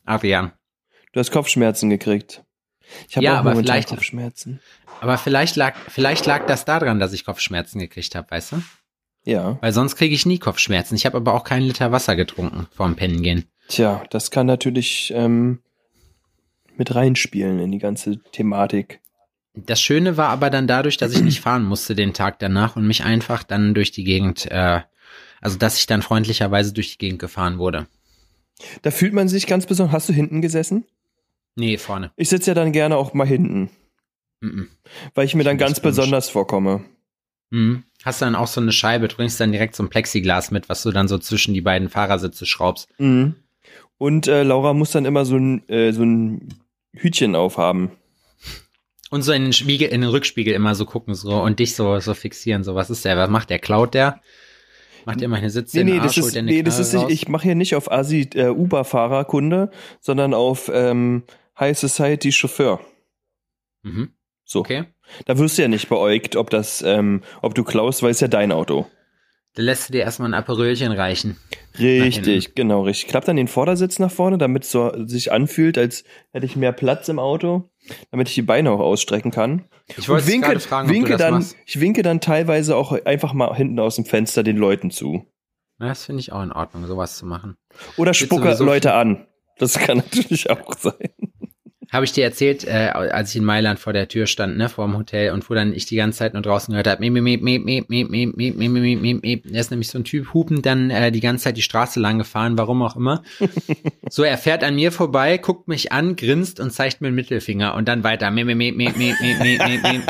Adrian. 0.05 0.53
Du 1.13 1.19
hast 1.19 1.33
Kopfschmerzen 1.33 1.91
gekriegt. 1.91 2.45
Ich 3.09 3.17
habe 3.17 3.25
Ja, 3.25 3.39
aber 3.39 3.57
vielleicht- 3.57 3.89
Kopfschmerzen. 3.91 4.61
Aber 5.01 5.19
vielleicht 5.19 5.57
lag, 5.57 5.75
vielleicht 5.89 6.27
lag 6.27 6.47
das 6.47 6.65
daran, 6.65 7.01
dass 7.01 7.13
ich 7.13 7.25
Kopfschmerzen 7.25 7.79
gekriegt 7.81 8.15
habe, 8.15 8.31
weißt 8.31 8.53
du? 8.53 8.63
Ja. 9.25 9.59
Weil 9.61 9.73
sonst 9.73 9.97
kriege 9.97 10.15
ich 10.15 10.27
nie 10.27 10.39
Kopfschmerzen. 10.39 10.95
Ich 10.95 11.07
habe 11.07 11.17
aber 11.17 11.35
auch 11.35 11.45
keinen 11.45 11.63
Liter 11.67 11.93
Wasser 11.93 12.17
getrunken 12.17 12.67
vorm 12.73 12.97
Pennen 12.97 13.23
gehen. 13.23 13.45
Tja, 13.69 14.03
das 14.11 14.31
kann 14.31 14.47
natürlich 14.47 15.13
ähm, 15.15 15.61
mit 16.77 16.95
reinspielen 16.95 17.59
in 17.61 17.71
die 17.73 17.79
ganze 17.79 18.19
Thematik. 18.33 19.01
Das 19.55 19.81
Schöne 19.81 20.17
war 20.17 20.29
aber 20.31 20.51
dann 20.51 20.67
dadurch, 20.67 20.97
dass 20.97 21.13
ich 21.13 21.23
nicht 21.23 21.41
fahren 21.43 21.65
musste 21.65 21.95
den 21.95 22.15
Tag 22.15 22.39
danach 22.39 22.77
und 22.77 22.87
mich 22.87 23.05
einfach 23.05 23.43
dann 23.43 23.75
durch 23.75 23.91
die 23.93 24.05
Gegend, 24.05 24.51
äh, 24.51 24.81
also 25.41 25.59
dass 25.59 25.79
ich 25.79 25.87
dann 25.87 26.03
freundlicherweise 26.03 26.73
durch 26.73 26.93
die 26.93 26.99
Gegend 26.99 27.19
gefahren 27.19 27.59
wurde. 27.59 27.87
Da 28.83 28.91
fühlt 28.91 29.13
man 29.13 29.29
sich 29.29 29.47
ganz 29.47 29.67
besonders. 29.67 29.93
Hast 29.93 30.09
du 30.09 30.13
hinten 30.13 30.41
gesessen? 30.43 30.85
Nee, 31.55 31.77
vorne. 31.79 32.13
Ich 32.17 32.29
sitze 32.29 32.51
ja 32.51 32.55
dann 32.55 32.73
gerne 32.73 32.97
auch 32.97 33.15
mal 33.15 33.27
hinten, 33.27 33.71
Mhm. 34.41 34.69
weil 35.15 35.27
ich 35.27 35.35
mir 35.35 35.45
dann 35.45 35.59
ganz 35.59 35.81
besonders 35.81 36.29
vorkomme. 36.31 36.85
Mhm. 37.51 37.85
Hast 38.05 38.21
du 38.21 38.25
dann 38.25 38.35
auch 38.35 38.47
so 38.47 38.61
eine 38.61 38.73
Scheibe, 38.73 39.09
du 39.09 39.17
bringst 39.17 39.39
dann 39.39 39.53
direkt 39.53 39.77
so 39.77 39.83
ein 39.83 39.89
Plexiglas 39.91 40.51
mit, 40.51 40.69
was 40.69 40.83
du 40.83 40.91
dann 40.91 41.07
so 41.09 41.19
zwischen 41.19 41.55
die 41.55 41.61
beiden 41.61 41.89
Fahrersitze 41.89 42.47
schraubst. 42.47 42.89
Mhm. 42.99 43.35
Und 43.99 44.27
äh, 44.27 44.43
Laura 44.43 44.73
muss 44.75 44.91
dann 44.91 45.05
immer 45.05 45.25
so 45.25 45.37
ein, 45.37 45.69
äh, 45.69 45.93
so 45.93 46.03
ein 46.03 46.49
Hütchen 46.95 47.37
aufhaben. 47.37 47.93
Und 49.11 49.23
so 49.23 49.33
in 49.33 49.43
den 49.43 49.53
Spiegel, 49.53 49.89
in 49.91 50.01
den 50.01 50.11
Rückspiegel 50.11 50.55
immer 50.55 50.75
so 50.75 50.87
gucken 50.87 51.15
so 51.15 51.41
und 51.43 51.59
dich 51.59 51.77
so, 51.77 52.01
so 52.01 52.15
fixieren. 52.15 52.65
So, 52.65 52.75
was 52.75 52.89
ist 52.89 53.05
der? 53.05 53.17
Was 53.19 53.29
macht 53.29 53.51
der? 53.51 53.59
Klaut 53.59 53.93
der? 53.93 54.21
Macht 55.05 55.21
der 55.21 55.29
meine 55.29 55.51
Sitze 55.51 55.79
Nee, 55.79 55.85
nee, 55.85 55.99
Arsch, 55.99 56.15
das 56.15 56.27
ist, 56.27 56.43
nee, 56.43 56.63
das 56.63 56.79
ist 56.79 56.95
nicht, 56.95 57.11
ich 57.11 57.29
mache 57.29 57.43
hier 57.43 57.55
nicht 57.55 57.75
auf 57.75 57.93
Asi 57.93 58.29
äh, 58.35 58.49
Uber-Fahrerkunde, 58.49 59.71
sondern 60.01 60.33
auf 60.33 60.71
ähm, 60.73 61.25
High 61.59 61.77
Society 61.77 62.33
Chauffeur. 62.33 62.81
Mhm. 63.83 64.15
So. 64.45 64.61
Okay. 64.61 64.85
Da 65.27 65.39
wirst 65.39 65.59
du 65.59 65.63
ja 65.63 65.69
nicht 65.69 65.89
beäugt, 65.89 66.37
ob 66.37 66.51
das, 66.51 66.83
ähm, 66.83 67.23
ob 67.41 67.55
du 67.55 67.65
klaust, 67.65 68.03
weil 68.03 68.11
es 68.11 68.21
ja 68.21 68.29
dein 68.29 68.53
Auto. 68.53 68.87
Da 69.55 69.63
lässt 69.63 69.89
du 69.89 69.93
dir 69.93 70.01
erstmal 70.01 70.31
ein 70.31 70.35
Aperölchen 70.35 70.93
reichen. 70.93 71.37
Richtig, 71.79 72.55
genau, 72.55 72.83
richtig. 72.83 73.09
Klappt 73.09 73.29
dann 73.29 73.37
den 73.37 73.49
Vordersitz 73.49 73.99
nach 73.99 74.11
vorne, 74.11 74.39
damit 74.39 74.65
es 74.65 74.71
so 74.71 74.93
sich 75.07 75.31
anfühlt, 75.31 75.77
als 75.77 76.05
hätte 76.33 76.47
ich 76.47 76.57
mehr 76.57 76.73
Platz 76.73 77.09
im 77.09 77.19
Auto, 77.19 77.71
damit 78.11 78.29
ich 78.29 78.35
die 78.35 78.43
Beine 78.43 78.71
auch 78.71 78.81
ausstrecken 78.81 79.31
kann. 79.31 79.69
Ich 79.99 80.09
wollte 80.09 80.27
winke, 80.27 80.59
fragen, 80.59 80.89
ob 80.89 80.95
winke 80.95 81.17
dann, 81.19 81.35
machst. 81.35 81.57
ich 81.67 81.81
winke 81.81 82.03
dann 82.03 82.21
teilweise 82.21 82.77
auch 82.77 82.93
einfach 83.05 83.35
mal 83.35 83.55
hinten 83.55 83.79
aus 83.79 83.97
dem 83.97 84.07
Fenster 84.07 84.43
den 84.43 84.57
Leuten 84.57 84.91
zu. 84.91 85.27
Das 85.79 86.07
finde 86.07 86.21
ich 86.21 86.33
auch 86.33 86.43
in 86.43 86.53
Ordnung, 86.53 86.87
sowas 86.87 87.19
zu 87.19 87.27
machen. 87.27 87.57
Oder 87.99 88.15
spucke 88.15 88.55
Leute 88.55 88.95
an. 88.95 89.27
Das 89.59 89.79
kann 89.79 89.99
natürlich 89.99 90.49
auch 90.49 90.73
sein. 90.79 91.11
Habe 91.93 92.07
ich 92.07 92.13
dir 92.13 92.25
erzählt, 92.25 92.65
äh, 92.65 92.89
als 92.93 93.31
ich 93.31 93.37
in 93.37 93.45
Mailand 93.45 93.79
vor 93.79 93.93
der 93.93 94.09
Tür 94.09 94.27
stand, 94.27 94.57
ne, 94.57 94.71
vor 94.71 94.87
dem 94.87 94.97
Hotel 94.97 95.31
und 95.33 95.49
wo 95.51 95.55
dann 95.55 95.75
ich 95.75 95.85
die 95.85 95.97
ganze 95.97 96.21
Zeit 96.21 96.33
nur 96.33 96.41
draußen 96.43 96.73
gehört 96.73 96.87
habe, 96.87 97.01
miep, 97.03 97.13
miep, 97.23 97.43
miep, 97.43 97.65
miep, 97.65 97.89
miep, 97.91 98.09
miep, 98.11 98.35
miep, 98.37 98.57
miep, 98.57 99.01
miep, 99.03 99.23
miep. 99.23 99.45
Da 99.53 99.61
ist 99.61 99.71
nämlich 99.71 99.89
so 99.89 99.99
ein 99.99 100.05
Typ 100.05 100.33
hupend 100.33 100.65
dann 100.65 100.89
äh, 100.89 101.13
die 101.13 101.21
ganze 101.21 101.45
Zeit 101.45 101.59
die 101.59 101.63
Straße 101.63 102.01
lang 102.01 102.17
gefahren, 102.17 102.57
warum 102.57 102.81
auch 102.81 102.97
immer. 102.97 103.23
So, 104.09 104.23
er 104.23 104.39
fährt 104.39 104.65
an 104.65 104.75
mir 104.75 104.91
vorbei, 104.91 105.37
guckt 105.37 105.69
mich 105.69 105.93
an, 105.93 106.17
grinst 106.17 106.61
und 106.61 106.71
zeigt 106.73 107.03
mir 107.03 107.09
den 107.09 107.15
Mittelfinger 107.15 107.75
und 107.75 107.89
dann 107.89 108.05
weiter. 108.05 108.31
Miep, 108.31 108.47
miep, 108.47 108.57
miep, 108.57 108.97
miep, 108.97 108.97
miep, 108.97 109.39
miep, 109.41 109.63
miep, 109.67 109.83
miep. 109.83 110.03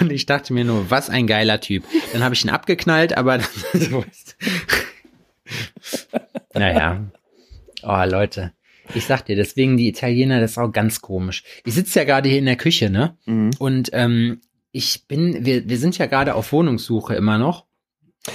Und 0.00 0.10
ich 0.10 0.26
dachte 0.26 0.52
mir 0.52 0.64
nur, 0.64 0.90
was 0.90 1.08
ein 1.08 1.28
geiler 1.28 1.60
Typ. 1.60 1.84
Dann 2.12 2.24
habe 2.24 2.34
ich 2.34 2.44
ihn 2.44 2.50
abgeknallt, 2.50 3.16
aber 3.16 3.38
dann, 3.38 3.46
so 3.74 4.02
ist- 4.10 4.36
naja. 6.54 7.00
Oh, 7.84 8.02
Leute. 8.06 8.52
Ich 8.94 9.06
sag 9.06 9.22
dir, 9.24 9.36
deswegen 9.36 9.76
die 9.76 9.88
Italiener, 9.88 10.40
das 10.40 10.52
ist 10.52 10.58
auch 10.58 10.72
ganz 10.72 11.00
komisch. 11.00 11.44
Ich 11.64 11.74
sitze 11.74 12.00
ja 12.00 12.04
gerade 12.04 12.28
hier 12.28 12.38
in 12.38 12.46
der 12.46 12.56
Küche, 12.56 12.90
ne? 12.90 13.16
Mhm. 13.26 13.50
Und 13.58 13.90
ähm, 13.92 14.40
ich 14.70 15.06
bin, 15.08 15.44
wir, 15.44 15.68
wir 15.68 15.78
sind 15.78 15.98
ja 15.98 16.06
gerade 16.06 16.34
auf 16.34 16.52
Wohnungssuche 16.52 17.14
immer 17.14 17.38
noch. 17.38 17.66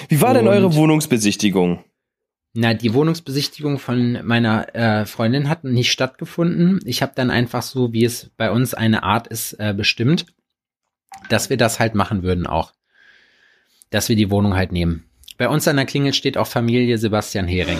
Wie 0.09 0.19
war 0.21 0.33
denn 0.33 0.47
Und- 0.47 0.53
eure 0.53 0.75
Wohnungsbesichtigung? 0.75 1.83
Na, 2.59 2.73
die 2.73 2.93
Wohnungsbesichtigung 2.95 3.77
von 3.77 4.25
meiner 4.25 4.73
äh, 4.73 5.05
Freundin 5.05 5.47
hat 5.47 5.63
nicht 5.63 5.91
stattgefunden. 5.91 6.79
Ich 6.85 7.03
habe 7.03 7.11
dann 7.13 7.29
einfach 7.29 7.61
so, 7.61 7.93
wie 7.93 8.03
es 8.03 8.31
bei 8.35 8.49
uns 8.49 8.73
eine 8.73 9.03
Art 9.03 9.27
ist, 9.27 9.53
äh, 9.53 9.75
bestimmt, 9.77 10.25
dass 11.29 11.51
wir 11.51 11.57
das 11.57 11.79
halt 11.79 11.93
machen 11.93 12.23
würden 12.23 12.47
auch. 12.47 12.73
Dass 13.91 14.09
wir 14.09 14.15
die 14.15 14.31
Wohnung 14.31 14.55
halt 14.55 14.71
nehmen. 14.71 15.03
Bei 15.37 15.49
uns 15.49 15.67
an 15.67 15.75
der 15.75 15.85
Klingel 15.85 16.13
steht 16.13 16.35
auch 16.35 16.47
Familie 16.47 16.97
Sebastian 16.97 17.47
Hering. 17.47 17.77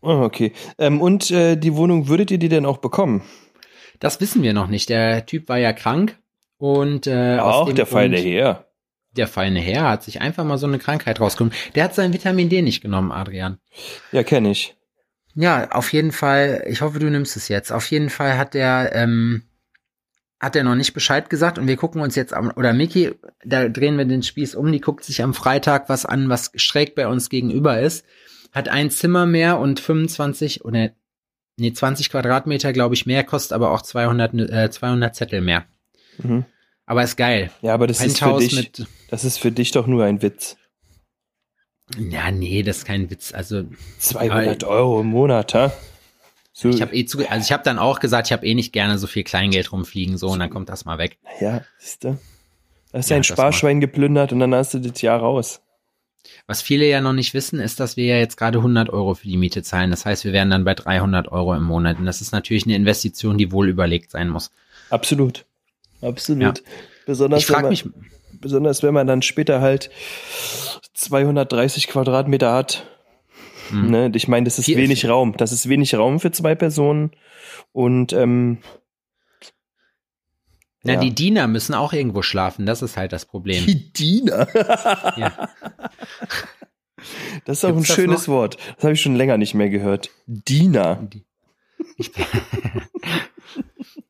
Oh, 0.00 0.22
okay. 0.22 0.52
Ähm, 0.78 1.00
und 1.00 1.30
äh, 1.30 1.56
die 1.56 1.74
Wohnung, 1.74 2.08
würdet 2.08 2.30
ihr 2.30 2.38
die 2.38 2.48
denn 2.48 2.66
auch 2.66 2.78
bekommen? 2.78 3.22
Das 3.98 4.20
wissen 4.20 4.42
wir 4.42 4.52
noch 4.52 4.68
nicht. 4.68 4.88
Der 4.88 5.26
Typ 5.26 5.48
war 5.48 5.58
ja 5.58 5.72
krank 5.72 6.18
und 6.58 7.06
äh, 7.06 7.38
aus 7.38 7.54
auch 7.54 7.66
dem 7.66 7.76
der 7.76 7.86
feine 7.86 8.18
Herr. 8.18 8.66
Der 9.16 9.26
feine 9.26 9.60
Herr 9.60 9.88
hat 9.88 10.02
sich 10.02 10.20
einfach 10.20 10.44
mal 10.44 10.58
so 10.58 10.66
eine 10.66 10.78
Krankheit 10.78 11.20
rausgenommen. 11.20 11.56
Der 11.74 11.84
hat 11.84 11.94
sein 11.94 12.12
Vitamin 12.12 12.48
D 12.48 12.60
nicht 12.60 12.82
genommen, 12.82 13.12
Adrian. 13.12 13.58
Ja, 14.12 14.22
kenne 14.22 14.50
ich. 14.50 14.76
Ja, 15.34 15.70
auf 15.70 15.92
jeden 15.92 16.12
Fall. 16.12 16.64
Ich 16.66 16.80
hoffe, 16.80 16.98
du 16.98 17.10
nimmst 17.10 17.36
es 17.36 17.48
jetzt. 17.48 17.72
Auf 17.72 17.90
jeden 17.90 18.10
Fall 18.10 18.38
hat 18.38 18.54
der, 18.54 18.90
ähm, 18.94 19.42
hat 20.40 20.56
er 20.56 20.64
noch 20.64 20.74
nicht 20.74 20.92
Bescheid 20.92 21.30
gesagt 21.30 21.58
und 21.58 21.66
wir 21.66 21.76
gucken 21.76 22.00
uns 22.02 22.14
jetzt 22.14 22.34
am, 22.34 22.52
oder 22.56 22.72
Miki, 22.72 23.14
da 23.44 23.68
drehen 23.68 23.96
wir 23.96 24.04
den 24.04 24.22
Spieß 24.22 24.54
um, 24.54 24.70
die 24.70 24.80
guckt 24.80 25.04
sich 25.04 25.22
am 25.22 25.34
Freitag 25.34 25.88
was 25.88 26.04
an, 26.04 26.28
was 26.28 26.52
schräg 26.56 26.94
bei 26.94 27.08
uns 27.08 27.30
gegenüber 27.30 27.80
ist, 27.80 28.04
hat 28.52 28.68
ein 28.68 28.90
Zimmer 28.90 29.26
mehr 29.26 29.58
und 29.58 29.80
25 29.80 30.64
oder 30.64 30.90
nee, 31.56 31.72
20 31.72 32.10
Quadratmeter, 32.10 32.72
glaube 32.72 32.94
ich, 32.94 33.06
mehr, 33.06 33.24
kostet 33.24 33.52
aber 33.52 33.70
auch 33.72 33.82
200, 33.82 34.34
äh, 34.34 34.70
200 34.70 35.14
Zettel 35.14 35.40
mehr. 35.40 35.66
Mhm. 36.18 36.44
Aber 36.86 37.02
ist 37.02 37.16
geil. 37.16 37.50
Ja, 37.62 37.74
aber 37.74 37.86
das 37.86 38.00
ist 38.00 38.18
für 38.18 38.38
dich, 38.38 38.54
mit, 38.54 38.86
das 39.08 39.24
ist 39.24 39.38
für 39.38 39.50
dich 39.50 39.72
doch 39.72 39.86
nur 39.86 40.04
ein 40.04 40.22
Witz. 40.22 40.56
ja, 41.98 42.30
nee, 42.30 42.62
das 42.62 42.78
ist 42.78 42.84
kein 42.84 43.10
Witz. 43.10 43.32
Also, 43.34 43.64
200 43.98 44.64
Euro 44.64 45.00
im 45.00 45.08
Monat, 45.08 45.54
ha? 45.54 45.72
So, 46.52 46.70
ich 46.70 46.80
habe 46.80 46.94
eh 46.94 47.04
zu, 47.04 47.18
also 47.28 47.44
ich 47.44 47.52
habe 47.52 47.64
dann 47.64 47.78
auch 47.78 48.00
gesagt, 48.00 48.28
ich 48.28 48.32
habe 48.32 48.46
eh 48.46 48.54
nicht 48.54 48.72
gerne 48.72 48.96
so 48.98 49.06
viel 49.06 49.24
Kleingeld 49.24 49.72
rumfliegen, 49.72 50.16
so, 50.16 50.28
und 50.28 50.38
dann 50.38 50.48
kommt 50.48 50.70
das 50.70 50.86
mal 50.86 50.96
weg. 50.96 51.18
ja, 51.38 51.62
siehst 51.78 52.04
du? 52.04 52.18
Da 52.92 52.98
hast 52.98 53.10
Ja, 53.10 53.18
das 53.18 53.26
Sparschwein 53.26 53.80
geplündert 53.80 54.32
und 54.32 54.40
dann 54.40 54.54
hast 54.54 54.72
du 54.72 54.78
das 54.78 55.02
Jahr 55.02 55.20
raus. 55.20 55.60
Was 56.46 56.62
viele 56.62 56.86
ja 56.88 57.00
noch 57.00 57.12
nicht 57.12 57.34
wissen, 57.34 57.58
ist, 57.60 57.80
dass 57.80 57.96
wir 57.96 58.04
ja 58.06 58.16
jetzt 58.18 58.36
gerade 58.36 58.58
100 58.58 58.90
Euro 58.90 59.14
für 59.14 59.26
die 59.28 59.36
Miete 59.36 59.62
zahlen. 59.62 59.90
Das 59.90 60.04
heißt, 60.06 60.24
wir 60.24 60.32
wären 60.32 60.50
dann 60.50 60.64
bei 60.64 60.74
300 60.74 61.30
Euro 61.32 61.54
im 61.54 61.62
Monat. 61.64 61.98
Und 61.98 62.06
das 62.06 62.20
ist 62.20 62.32
natürlich 62.32 62.64
eine 62.66 62.76
Investition, 62.76 63.38
die 63.38 63.52
wohl 63.52 63.68
überlegt 63.68 64.10
sein 64.10 64.28
muss. 64.28 64.50
Absolut. 64.90 65.44
Absolut. 66.02 66.62
Besonders, 67.06 67.42
Ich 67.42 67.50
wenn 67.50 67.60
man, 67.62 67.68
mich, 67.70 67.84
besonders 68.40 68.82
wenn 68.82 68.94
man 68.94 69.06
dann 69.06 69.22
später 69.22 69.60
halt 69.60 69.90
230 70.94 71.88
Quadratmeter 71.88 72.52
hat. 72.52 72.86
Mhm. 73.70 73.90
Ne? 73.90 74.12
Ich 74.14 74.28
meine, 74.28 74.44
das 74.44 74.58
ist 74.58 74.66
Viel- 74.66 74.76
wenig 74.76 75.08
Raum. 75.08 75.34
Das 75.36 75.52
ist 75.52 75.68
wenig 75.68 75.94
Raum 75.94 76.20
für 76.20 76.30
zwei 76.30 76.54
Personen. 76.54 77.10
Und 77.72 78.12
ähm, 78.12 78.58
na, 80.86 80.94
ja. 80.94 81.00
die 81.00 81.14
Diener 81.14 81.46
müssen 81.48 81.74
auch 81.74 81.92
irgendwo 81.92 82.22
schlafen. 82.22 82.64
Das 82.66 82.82
ist 82.82 82.96
halt 82.96 83.12
das 83.12 83.26
Problem. 83.26 83.64
die 83.66 83.92
Diener. 83.92 84.48
Ja. 85.16 85.48
Das 87.44 87.58
ist 87.58 87.64
auch 87.64 87.68
Gibt's 87.74 87.84
ein 87.84 87.86
das 87.88 87.94
schönes 87.94 88.26
noch? 88.26 88.34
Wort. 88.34 88.56
Das 88.76 88.84
habe 88.84 88.94
ich 88.94 89.00
schon 89.00 89.14
länger 89.14 89.36
nicht 89.38 89.54
mehr 89.54 89.68
gehört. 89.68 90.10
Diener. 90.26 91.08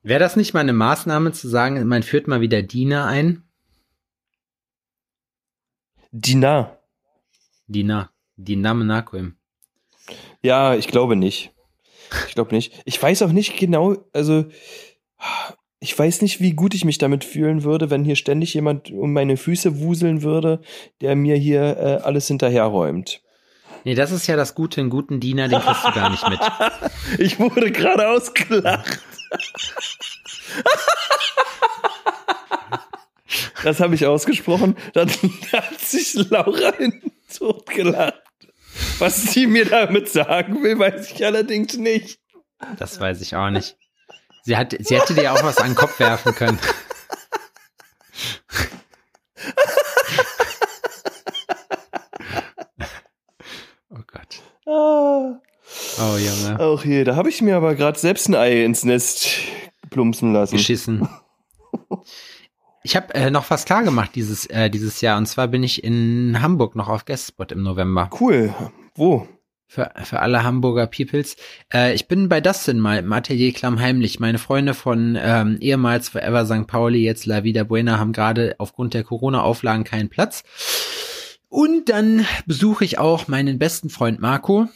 Wäre 0.03 0.21
das 0.21 0.37
nicht 0.37 0.55
mal 0.55 0.61
eine 0.61 0.73
Maßnahme 0.73 1.33
zu 1.33 1.49
sagen, 1.49 1.85
man 1.87 2.03
führt 2.03 2.29
mal 2.29 2.41
wieder 2.41 2.63
Diener 2.63 3.07
ein? 3.07 3.43
Diener. 6.13 6.79
Diener. 7.67 8.11
Dinamenakuim. 8.37 9.37
Ja, 10.43 10.75
ich 10.75 10.87
glaube 10.89 11.17
nicht. 11.17 11.53
Ich 12.29 12.35
glaube 12.35 12.55
nicht. 12.55 12.83
Ich 12.85 13.03
weiß 13.03 13.23
auch 13.23 13.33
nicht 13.33 13.57
genau, 13.59 13.97
also 14.13 14.47
ich 15.87 15.97
weiß 15.97 16.23
nicht, 16.23 16.41
wie 16.41 16.53
gut 16.53 16.75
ich 16.75 16.85
mich 16.85 16.99
damit 16.99 17.23
fühlen 17.23 17.63
würde, 17.63 17.91
wenn 17.91 18.05
hier 18.05 18.17
ständig 18.17 18.53
jemand 18.55 18.91
um 18.91 19.13
meine 19.13 19.37
Füße 19.37 19.79
wuseln 19.79 20.23
würde, 20.23 20.61
der 21.01 21.15
mir 21.15 21.37
hier 21.37 21.63
äh, 21.79 22.03
alles 22.03 22.27
hinterherräumt. 22.27 23.23
Nee, 23.85 23.95
das 23.95 24.11
ist 24.11 24.27
ja 24.27 24.35
das 24.35 24.57
Gute, 24.57 24.81
einen 24.81 24.91
guten 24.91 25.21
Diener, 25.21 25.47
den 25.47 25.61
kriegst 25.61 25.85
du 25.87 25.93
gar 25.93 26.11
nicht 26.11 26.29
mit. 26.29 26.41
Ich 27.21 27.39
wurde 27.39 27.71
gerade 27.71 28.09
ausgelacht. 28.09 28.99
Das 33.63 33.79
habe 33.79 33.95
ich 33.95 34.07
ausgesprochen. 34.07 34.77
Dann 34.93 35.09
hat 35.53 35.79
sich 35.79 36.15
Laura 36.15 36.71
in 36.81 36.91
den 36.91 37.13
Tod 37.33 37.65
gelacht. 37.67 38.23
Was 38.99 39.23
sie 39.33 39.47
mir 39.47 39.67
damit 39.67 40.09
sagen 40.09 40.65
will, 40.65 40.81
weiß 40.81 41.13
ich 41.13 41.25
allerdings 41.25 41.77
nicht. 41.77 42.19
Das 42.77 42.99
weiß 42.99 43.21
ich 43.21 43.37
auch 43.37 43.51
nicht. 43.51 43.77
Sie, 44.47 44.57
hat, 44.57 44.77
sie 44.79 44.97
hätte 44.97 45.13
dir 45.13 45.33
auch 45.33 45.43
was 45.43 45.59
an 45.59 45.71
den 45.71 45.75
Kopf 45.75 45.99
werfen 45.99 46.33
können. 46.33 46.61
Oh 53.91 53.99
Gott. 54.07 54.43
Ah. 54.67 55.41
Oh 55.99 56.17
Junge. 56.17 56.61
Auch 56.61 56.85
je, 56.85 57.03
da 57.03 57.17
habe 57.17 57.29
ich 57.29 57.43
mir 57.43 57.57
aber 57.57 57.75
gerade 57.75 57.99
selbst 57.99 58.29
ein 58.29 58.37
Ei 58.37 58.65
ins 58.65 58.85
Nest 58.85 59.31
plumpsen 59.91 60.33
lassen. 60.33 60.57
Geschissen. 60.57 61.09
Ich 62.85 62.95
habe 62.95 63.13
äh, 63.15 63.33
noch 63.33 63.51
was 63.51 63.65
klar 63.65 63.83
gemacht 63.83 64.13
dieses, 64.15 64.47
äh, 64.47 64.71
dieses 64.71 65.01
Jahr. 65.01 65.19
Und 65.19 65.27
zwar 65.27 65.49
bin 65.49 65.65
ich 65.65 65.83
in 65.83 66.41
Hamburg 66.41 66.77
noch 66.77 66.89
auf 66.89 67.05
Guestspot 67.05 67.51
im 67.51 67.65
November. 67.65 68.09
Cool. 68.21 68.55
Wo? 68.95 69.27
Für, 69.69 69.91
für 70.05 70.21
alle 70.21 70.45
Hamburger 70.45 70.87
Peoples. 70.87 71.37
Äh, 71.75 71.93
ich 71.95 72.07
bin 72.07 72.29
bei 72.29 72.41
Dustin 72.41 72.79
mal 72.79 72.99
im 72.99 73.13
Atelier 73.13 73.53
Klammheimlich. 73.53 74.21
Meine 74.21 74.39
Freunde 74.39 74.75
von 74.75 75.19
ähm, 75.21 75.59
ehemals 75.61 76.09
Forever 76.09 76.47
St. 76.47 76.69
Pauli, 76.69 77.03
jetzt 77.03 77.27
La 77.27 77.43
Vida 77.43 77.65
Buena, 77.65 77.99
haben 77.99 78.13
gerade 78.13 78.55
aufgrund 78.59 78.95
der 78.95 79.03
Corona-Auflagen 79.03 79.83
keinen 79.83 80.09
Platz. 80.09 80.45
Und 81.49 81.89
dann 81.89 82.27
besuche 82.47 82.85
ich 82.85 82.99
auch 82.99 83.29
meinen 83.29 83.59
besten 83.59 83.89
Freund 83.91 84.21
Marco, 84.21 84.69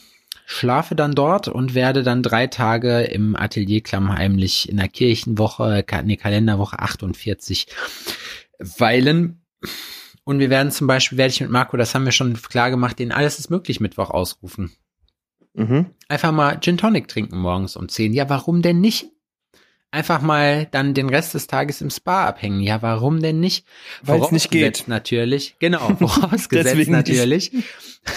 schlafe 0.47 0.95
dann 0.95 1.15
dort 1.15 1.47
und 1.47 1.75
werde 1.75 2.03
dann 2.03 2.23
drei 2.23 2.47
Tage 2.47 3.03
im 3.03 3.37
Atelier 3.37 3.83
klammheimlich 3.83 4.69
in 4.69 4.77
der 4.77 4.89
Kirchenwoche, 4.89 5.85
nee, 6.05 6.17
Kalenderwoche 6.17 6.79
48 6.79 7.67
weilen. 8.59 9.43
Und 10.31 10.39
wir 10.39 10.49
werden 10.49 10.71
zum 10.71 10.87
Beispiel, 10.87 11.19
werde 11.19 11.33
ich 11.33 11.41
mit 11.41 11.51
Marco, 11.51 11.77
das 11.77 11.93
haben 11.93 12.05
wir 12.05 12.13
schon 12.13 12.41
klar 12.41 12.71
gemacht, 12.71 13.01
den 13.01 13.11
Alles 13.11 13.41
ist 13.41 13.51
möglich 13.51 13.81
Mittwoch 13.81 14.11
ausrufen. 14.11 14.71
Mhm. 15.55 15.87
Einfach 16.07 16.31
mal 16.31 16.61
Gin 16.61 16.79
Tonic 16.79 17.09
trinken 17.09 17.37
morgens 17.37 17.75
um 17.75 17.89
10. 17.89 18.13
Ja, 18.13 18.29
warum 18.29 18.63
denn 18.63 18.81
nicht? 18.81 19.09
Einfach 19.91 20.23
mal 20.23 20.69
dann 20.71 20.95
den 20.95 21.09
Rest 21.09 21.35
des 21.35 21.49
Tages 21.49 21.81
im 21.81 21.91
Spa 21.91 22.29
abhängen. 22.29 22.61
Ja, 22.61 22.81
warum 22.81 23.21
denn 23.21 23.41
nicht? 23.41 23.67
Weil 24.05 24.23
es 24.23 24.31
nicht 24.31 24.53
geht. 24.53 24.85
Natürlich. 24.87 25.57
Genau, 25.59 25.81
vorausgesetzt 25.99 26.89
natürlich. 26.89 27.51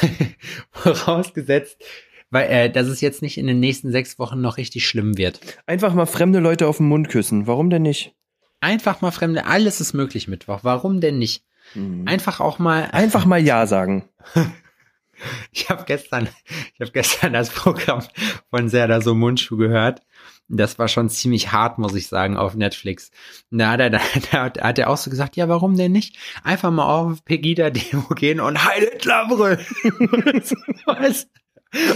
vorausgesetzt, 0.70 1.82
weil 2.30 2.48
äh, 2.48 2.70
dass 2.70 2.90
es 2.90 3.02
jetzt 3.02 3.24
nicht 3.24 3.40
in 3.40 3.48
den 3.48 3.60
nächsten 3.60 3.92
sechs 3.92 4.20
Wochen 4.20 4.40
noch 4.40 4.58
richtig 4.58 4.88
schlimm 4.88 5.18
wird. 5.18 5.40
Einfach 5.66 5.96
mal 5.96 6.06
fremde 6.06 6.38
Leute 6.38 6.68
auf 6.68 6.78
den 6.78 6.90
Mund 6.90 7.10
küssen. 7.10 7.48
Warum 7.48 7.72
denn 7.72 7.82
nicht? 7.82 8.14
Einfach 8.60 9.02
mal 9.02 9.10
fremde, 9.10 9.48
alles 9.48 9.82
ist 9.82 9.94
möglich 9.94 10.28
Mittwoch. 10.28 10.60
Warum 10.62 11.02
denn 11.02 11.18
nicht? 11.18 11.44
Mhm. 11.76 12.08
Einfach 12.08 12.40
auch 12.40 12.60
mal 12.60 12.90
Einfach 12.92 13.26
mal 13.26 13.40
Ja 13.42 13.66
sagen. 13.68 14.10
Ich 15.52 15.70
habe 15.70 15.84
gestern, 15.86 16.28
ich 16.74 16.82
habe 16.82 16.92
gestern 16.92 17.34
das 17.34 17.50
Programm 17.50 18.04
von 18.50 18.70
Serda 18.70 19.02
so 19.02 19.16
Mundschuh 19.16 19.58
gehört. 19.58 20.02
Das 20.50 20.78
war 20.78 20.88
schon 20.88 21.10
ziemlich 21.10 21.52
hart, 21.52 21.80
muss 21.80 21.96
ich 21.96 22.08
sagen, 22.08 22.36
auf 22.36 22.56
Netflix. 22.56 23.12
Da 23.50 23.72
hat 23.72 23.80
er, 23.80 23.90
da, 24.32 24.50
da 24.50 24.64
hat 24.64 24.80
er 24.80 24.90
auch 24.90 24.98
so 24.98 25.10
gesagt, 25.10 25.36
ja, 25.36 25.48
warum 25.48 25.78
denn 25.78 25.92
nicht? 25.92 26.18
Einfach 26.44 26.72
mal 26.72 26.86
auf 26.86 27.24
Pegida-Demo 27.24 28.10
gehen 28.16 28.40
und 28.40 28.64
Heil 28.66 28.90
Hitler 28.92 29.28
brüllen. 29.28 29.66
Was? 30.86 31.28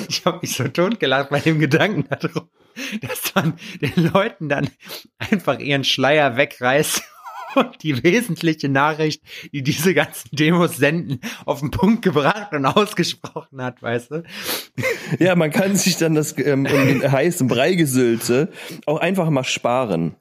Ich 0.09 0.25
habe 0.25 0.39
mich 0.41 0.55
so 0.55 0.67
totgelacht 0.67 1.29
bei 1.29 1.39
dem 1.39 1.59
Gedanken 1.59 2.07
darum, 2.09 2.49
dass 3.01 3.35
man 3.35 3.59
den 3.79 4.11
Leuten 4.11 4.49
dann 4.49 4.69
einfach 5.19 5.59
ihren 5.59 5.83
Schleier 5.83 6.35
wegreißt 6.35 7.03
und 7.57 7.83
die 7.83 8.03
wesentliche 8.03 8.69
Nachricht, 8.69 9.21
die 9.51 9.63
diese 9.63 9.93
ganzen 9.93 10.35
Demos 10.35 10.77
senden, 10.77 11.19
auf 11.45 11.59
den 11.59 11.71
Punkt 11.71 12.01
gebracht 12.03 12.53
und 12.53 12.65
ausgesprochen 12.65 13.61
hat, 13.61 13.81
weißt 13.81 14.11
du? 14.11 14.23
Ja, 15.19 15.35
man 15.35 15.51
kann 15.51 15.75
sich 15.75 15.97
dann 15.97 16.15
das 16.15 16.37
ähm, 16.37 16.63
den 16.65 17.11
heißen 17.11 17.47
Breigesülze 17.47 18.49
auch 18.85 18.99
einfach 18.99 19.29
mal 19.29 19.43
sparen. 19.43 20.15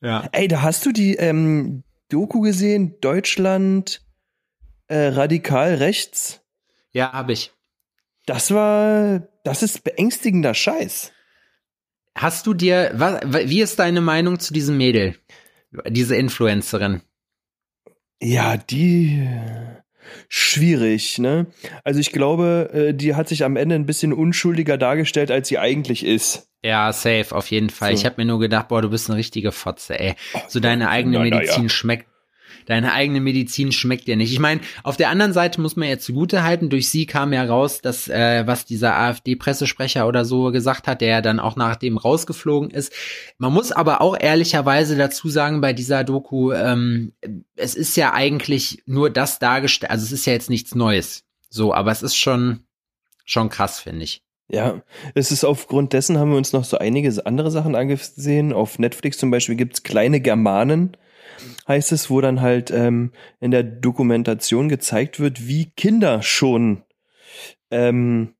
Ja. 0.00 0.28
Ey, 0.32 0.48
da 0.48 0.62
hast 0.62 0.86
du 0.86 0.92
die 0.92 1.16
ähm, 1.16 1.82
Doku 2.08 2.40
gesehen? 2.40 2.96
Deutschland 3.00 4.02
äh, 4.86 5.08
radikal 5.08 5.74
rechts? 5.74 6.40
Ja, 6.92 7.12
habe 7.12 7.32
ich. 7.32 7.52
Das 8.26 8.52
war, 8.52 9.26
das 9.44 9.62
ist 9.62 9.84
beängstigender 9.84 10.54
Scheiß. 10.54 11.12
Hast 12.14 12.46
du 12.46 12.54
dir, 12.54 12.90
was, 12.94 13.20
wie 13.48 13.62
ist 13.62 13.78
deine 13.78 14.00
Meinung 14.00 14.38
zu 14.38 14.52
diesem 14.52 14.76
Mädel? 14.76 15.16
Diese 15.88 16.16
Influencerin? 16.16 17.02
Ja, 18.20 18.56
die 18.56 19.26
schwierig, 20.28 21.18
ne? 21.18 21.46
Also 21.84 22.00
ich 22.00 22.12
glaube, 22.12 22.70
äh, 22.72 22.94
die 22.94 23.14
hat 23.14 23.28
sich 23.28 23.44
am 23.44 23.56
Ende 23.56 23.74
ein 23.74 23.86
bisschen 23.86 24.12
unschuldiger 24.12 24.78
dargestellt, 24.78 25.30
als 25.30 25.48
sie 25.48 25.58
eigentlich 25.58 26.04
ist. 26.04 26.48
Ja, 26.62 26.92
safe, 26.92 27.34
auf 27.34 27.50
jeden 27.50 27.70
Fall. 27.70 27.90
So. 27.90 28.00
Ich 28.00 28.06
habe 28.06 28.16
mir 28.18 28.24
nur 28.24 28.40
gedacht, 28.40 28.68
boah, 28.68 28.82
du 28.82 28.90
bist 28.90 29.08
eine 29.08 29.18
richtige 29.18 29.52
Fotze, 29.52 29.98
ey. 29.98 30.14
So 30.48 30.60
deine 30.60 30.88
eigene 30.88 31.18
na, 31.18 31.24
na, 31.24 31.36
Medizin 31.36 31.64
ja. 31.64 31.68
schmeckt. 31.68 32.08
Deine 32.68 32.92
eigene 32.92 33.22
Medizin 33.22 33.72
schmeckt 33.72 34.08
dir 34.08 34.16
nicht. 34.16 34.30
Ich 34.30 34.40
meine, 34.40 34.60
auf 34.82 34.98
der 34.98 35.08
anderen 35.08 35.32
Seite 35.32 35.58
muss 35.58 35.74
man 35.74 35.88
ja 35.88 35.98
zugute 35.98 36.42
halten, 36.42 36.68
durch 36.68 36.90
sie 36.90 37.06
kam 37.06 37.32
ja 37.32 37.42
raus, 37.44 37.80
dass, 37.80 38.08
äh, 38.08 38.46
was 38.46 38.66
dieser 38.66 38.94
AfD-Pressesprecher 38.94 40.06
oder 40.06 40.26
so 40.26 40.52
gesagt 40.52 40.86
hat, 40.86 41.00
der 41.00 41.08
ja 41.08 41.20
dann 41.22 41.40
auch 41.40 41.56
nachdem 41.56 41.96
rausgeflogen 41.96 42.68
ist. 42.70 42.92
Man 43.38 43.54
muss 43.54 43.72
aber 43.72 44.02
auch 44.02 44.18
ehrlicherweise 44.20 44.98
dazu 44.98 45.30
sagen, 45.30 45.62
bei 45.62 45.72
dieser 45.72 46.04
Doku, 46.04 46.52
ähm, 46.52 47.14
es 47.56 47.74
ist 47.74 47.96
ja 47.96 48.12
eigentlich 48.12 48.82
nur 48.84 49.08
das 49.08 49.38
dargestellt, 49.38 49.90
also 49.90 50.04
es 50.04 50.12
ist 50.12 50.26
ja 50.26 50.34
jetzt 50.34 50.50
nichts 50.50 50.74
Neues. 50.74 51.24
So, 51.48 51.72
aber 51.72 51.90
es 51.90 52.02
ist 52.02 52.16
schon, 52.16 52.64
schon 53.24 53.48
krass, 53.48 53.80
finde 53.80 54.04
ich. 54.04 54.22
Ja, 54.50 54.82
es 55.14 55.32
ist 55.32 55.44
aufgrund 55.44 55.94
dessen 55.94 56.18
haben 56.18 56.32
wir 56.32 56.36
uns 56.36 56.52
noch 56.52 56.64
so 56.64 56.76
einige 56.76 57.24
andere 57.24 57.50
Sachen 57.50 57.74
angesehen. 57.74 58.52
Auf 58.52 58.78
Netflix 58.78 59.16
zum 59.16 59.30
Beispiel 59.30 59.56
gibt's 59.56 59.82
kleine 59.82 60.20
Germanen, 60.20 60.98
heißt 61.68 61.92
es, 61.92 62.10
wo 62.10 62.20
dann 62.20 62.40
halt 62.40 62.70
ähm, 62.70 63.12
in 63.40 63.50
der 63.50 63.62
Dokumentation 63.62 64.68
gezeigt 64.68 65.20
wird, 65.20 65.46
wie 65.46 65.70
Kinder 65.76 66.22
schon 66.22 66.82
ähm, 67.70 68.34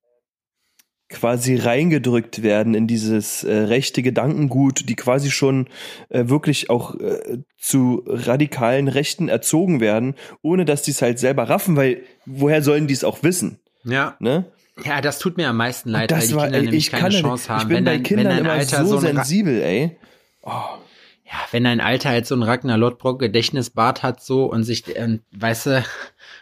quasi 1.09 1.57
reingedrückt 1.57 2.43
werden 2.43 2.75
in 2.75 2.87
dieses 2.87 3.43
äh, 3.43 3.55
rechte 3.55 4.03
Gedankengut, 4.03 4.89
die 4.89 4.95
quasi 4.95 5.31
schon 5.31 5.69
äh, 6.11 6.29
wirklich 6.29 6.69
auch 6.69 6.95
äh, 6.97 7.39
zu 7.57 8.05
radikalen 8.07 8.89
Rechten 8.89 9.29
erzogen 9.29 9.81
werden, 9.81 10.15
ohne 10.43 10.65
dass 10.65 10.83
die 10.83 10.91
es 10.91 11.01
halt 11.01 11.19
selber 11.19 11.49
raffen, 11.49 11.77
weil 11.77 12.03
woher 12.27 12.63
sollen 12.63 12.87
die 12.87 12.95
es 12.95 13.05
auch 13.05 13.23
wissen? 13.23 13.59
Ja. 13.85 14.17
Ne? 14.21 14.45
Ja, 14.85 15.01
das 15.01 15.19
tut 15.19 15.39
mir 15.39 15.49
am 15.49 15.57
meisten 15.57 15.91
leid, 15.91 16.13
weil 16.13 16.27
die 16.27 16.35
war, 16.35 16.45
Kinder 16.45 16.59
ey, 16.59 16.65
nämlich 16.65 16.87
ich 16.87 16.91
keine 16.91 17.03
kann 17.03 17.13
Chance 17.13 17.49
haben. 17.49 17.63
Ich 17.63 17.69
bin 17.69 17.77
wenn 17.79 17.85
bei 17.85 17.91
dein, 17.93 17.99
wenn 17.99 18.03
Kindern 18.05 18.39
immer 18.39 18.53
Alter 18.53 18.85
so 18.85 18.99
so 18.99 19.07
ein 19.07 19.17
sensibel, 19.17 19.63
ey. 19.63 19.97
Oh. 20.43 20.79
Ja, 21.31 21.37
wenn 21.51 21.65
dein 21.65 21.83
Alter 21.83 22.09
halt 22.09 22.27
so 22.27 22.35
ein 22.35 22.43
Ragnar 22.43 22.79
Lodbrok 22.79 23.19
Gedächtnisbart 23.19 24.03
hat 24.03 24.23
so 24.23 24.47
und 24.47 24.65
sich, 24.65 24.85
ähm, 24.97 25.21
weißt 25.37 25.67
du, 25.67 25.85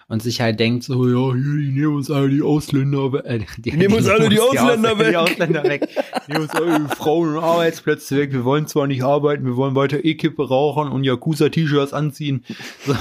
und 0.09 0.23
sich 0.23 0.41
halt 0.41 0.61
denkt 0.61 0.85
so, 0.85 1.09
ja, 1.09 1.35
hier, 1.35 1.43
die 1.43 1.73
nehmen 1.73 1.97
uns 1.97 2.09
alle 2.09 2.29
die 2.29 2.41
Ausländer 2.41 3.13
weg. 3.13 3.25
Äh, 3.25 3.41
die, 3.57 3.73
nehmen 3.73 3.95
uns 3.95 4.09
alle 4.09 4.29
die 4.29 4.39
Ausländer 4.39 4.93
Ausländer, 4.93 4.99
weg. 4.99 5.09
Die 5.11 5.17
Ausländer 5.17 5.65
weg. 5.65 5.89
Die 6.29 6.33
nehmen 6.33 6.45
uns 6.45 6.55
alle 6.55 6.79
die 6.79 6.95
Frauen 6.95 7.37
und 7.37 7.43
Arbeitsplätze 7.43 8.17
weg. 8.17 8.33
Wir 8.33 8.45
wollen 8.45 8.69
zwar 8.69 8.87
nicht 8.87 9.03
arbeiten, 9.03 9.45
wir 9.45 9.57
wollen 9.57 9.75
weiter 9.75 10.05
E-Kippe 10.05 10.47
rauchen 10.47 10.93
und 10.93 11.03
Yakuza-T-Shirts 11.03 11.93
anziehen. 11.93 12.45
So. 12.87 12.95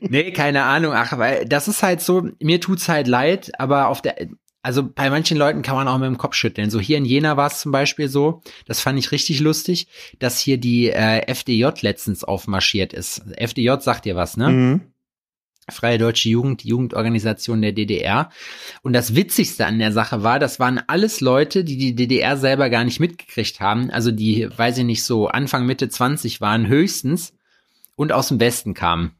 nee, 0.00 0.32
keine 0.32 0.64
Ahnung. 0.64 0.92
Ach, 0.94 1.16
weil 1.16 1.46
das 1.46 1.68
ist 1.68 1.82
halt 1.82 2.02
so, 2.02 2.28
mir 2.40 2.60
tut's 2.60 2.88
halt 2.90 3.08
leid, 3.08 3.50
aber 3.58 3.88
auf 3.88 4.02
der, 4.02 4.28
also 4.62 4.88
bei 4.88 5.10
manchen 5.10 5.36
Leuten 5.36 5.62
kann 5.62 5.74
man 5.74 5.88
auch 5.88 5.98
mit 5.98 6.06
dem 6.06 6.18
Kopf 6.18 6.34
schütteln. 6.34 6.70
So 6.70 6.78
hier 6.78 6.96
in 6.96 7.04
Jena 7.04 7.36
war 7.36 7.48
es 7.48 7.60
zum 7.60 7.72
Beispiel 7.72 8.08
so, 8.08 8.42
das 8.66 8.80
fand 8.80 8.98
ich 8.98 9.10
richtig 9.10 9.40
lustig, 9.40 9.88
dass 10.20 10.38
hier 10.38 10.56
die 10.56 10.88
äh, 10.88 11.26
FDJ 11.26 11.66
letztens 11.80 12.22
aufmarschiert 12.22 12.92
ist. 12.92 13.22
FDJ 13.36 13.80
sagt 13.80 14.04
dir 14.04 14.14
was, 14.14 14.36
ne? 14.36 14.48
Mhm. 14.48 14.80
Freie 15.70 15.98
Deutsche 15.98 16.28
Jugend, 16.28 16.64
die 16.64 16.68
Jugendorganisation 16.68 17.62
der 17.62 17.72
DDR. 17.72 18.30
Und 18.82 18.94
das 18.94 19.14
Witzigste 19.14 19.64
an 19.64 19.78
der 19.78 19.92
Sache 19.92 20.22
war, 20.24 20.40
das 20.40 20.58
waren 20.58 20.80
alles 20.86 21.20
Leute, 21.20 21.62
die 21.62 21.76
die 21.76 21.94
DDR 21.94 22.36
selber 22.36 22.68
gar 22.68 22.84
nicht 22.84 22.98
mitgekriegt 22.98 23.60
haben. 23.60 23.90
Also 23.90 24.10
die, 24.10 24.48
weiß 24.54 24.78
ich 24.78 24.84
nicht, 24.84 25.04
so 25.04 25.28
Anfang, 25.28 25.66
Mitte 25.66 25.88
20 25.88 26.40
waren 26.40 26.66
höchstens 26.66 27.32
und 27.94 28.12
aus 28.12 28.28
dem 28.28 28.40
Westen 28.40 28.74
kamen. 28.74 29.12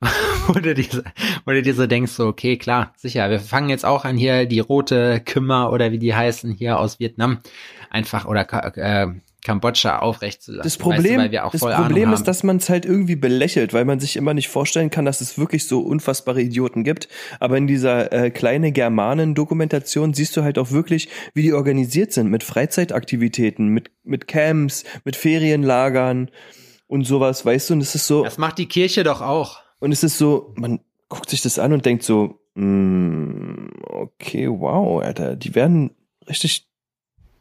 wo, 0.46 0.54
du 0.54 0.74
dir, 0.74 1.04
wo 1.44 1.52
du 1.52 1.62
dir 1.62 1.74
so 1.74 1.86
denkst, 1.86 2.12
so, 2.12 2.26
okay, 2.26 2.56
klar, 2.56 2.94
sicher, 2.96 3.28
wir 3.30 3.40
fangen 3.40 3.68
jetzt 3.68 3.84
auch 3.84 4.04
an 4.04 4.16
hier 4.16 4.46
die 4.46 4.60
rote 4.60 5.20
Kümmer 5.20 5.72
oder 5.72 5.92
wie 5.92 5.98
die 5.98 6.14
heißen 6.14 6.52
hier 6.52 6.78
aus 6.78 7.00
Vietnam 7.00 7.40
einfach 7.90 8.24
oder 8.24 8.46
äh, 8.76 9.08
Kambodscha 9.44 9.98
aufrechtszulassen. 9.98 10.62
Das 10.62 10.76
Problem, 10.76 11.02
weißt 11.02 11.10
du, 11.12 11.18
weil 11.18 11.30
wir 11.30 11.44
auch 11.46 11.52
das 11.52 11.60
Problem 11.60 12.12
ist, 12.12 12.24
dass 12.24 12.42
man 12.42 12.56
es 12.56 12.68
halt 12.68 12.84
irgendwie 12.84 13.16
belächelt, 13.16 13.72
weil 13.72 13.84
man 13.84 14.00
sich 14.00 14.16
immer 14.16 14.34
nicht 14.34 14.48
vorstellen 14.48 14.90
kann, 14.90 15.04
dass 15.04 15.20
es 15.20 15.38
wirklich 15.38 15.66
so 15.66 15.80
unfassbare 15.80 16.42
Idioten 16.42 16.84
gibt. 16.84 17.08
Aber 17.38 17.56
in 17.56 17.66
dieser 17.66 18.12
äh, 18.12 18.30
kleine 18.30 18.72
Germanen-Dokumentation 18.72 20.14
siehst 20.14 20.36
du 20.36 20.42
halt 20.42 20.58
auch 20.58 20.70
wirklich, 20.70 21.08
wie 21.34 21.42
die 21.42 21.52
organisiert 21.52 22.12
sind 22.12 22.30
mit 22.30 22.42
Freizeitaktivitäten, 22.42 23.68
mit, 23.68 23.90
mit 24.04 24.28
Camps, 24.28 24.84
mit 25.04 25.16
Ferienlagern 25.16 26.30
und 26.86 27.04
sowas, 27.04 27.44
weißt 27.44 27.70
du? 27.70 27.74
Und 27.74 27.80
es 27.80 27.94
ist 27.94 28.06
so, 28.06 28.24
Das 28.24 28.38
macht 28.38 28.58
die 28.58 28.66
Kirche 28.66 29.04
doch 29.04 29.22
auch. 29.22 29.60
Und 29.80 29.92
es 29.92 30.02
ist 30.02 30.18
so, 30.18 30.52
man 30.56 30.80
guckt 31.08 31.28
sich 31.30 31.42
das 31.42 31.58
an 31.58 31.72
und 31.72 31.84
denkt 31.84 32.02
so, 32.02 32.40
mm, 32.54 33.68
okay, 33.82 34.48
wow, 34.48 35.02
Alter, 35.02 35.36
die 35.36 35.54
werden 35.54 35.90
richtig. 36.28 36.66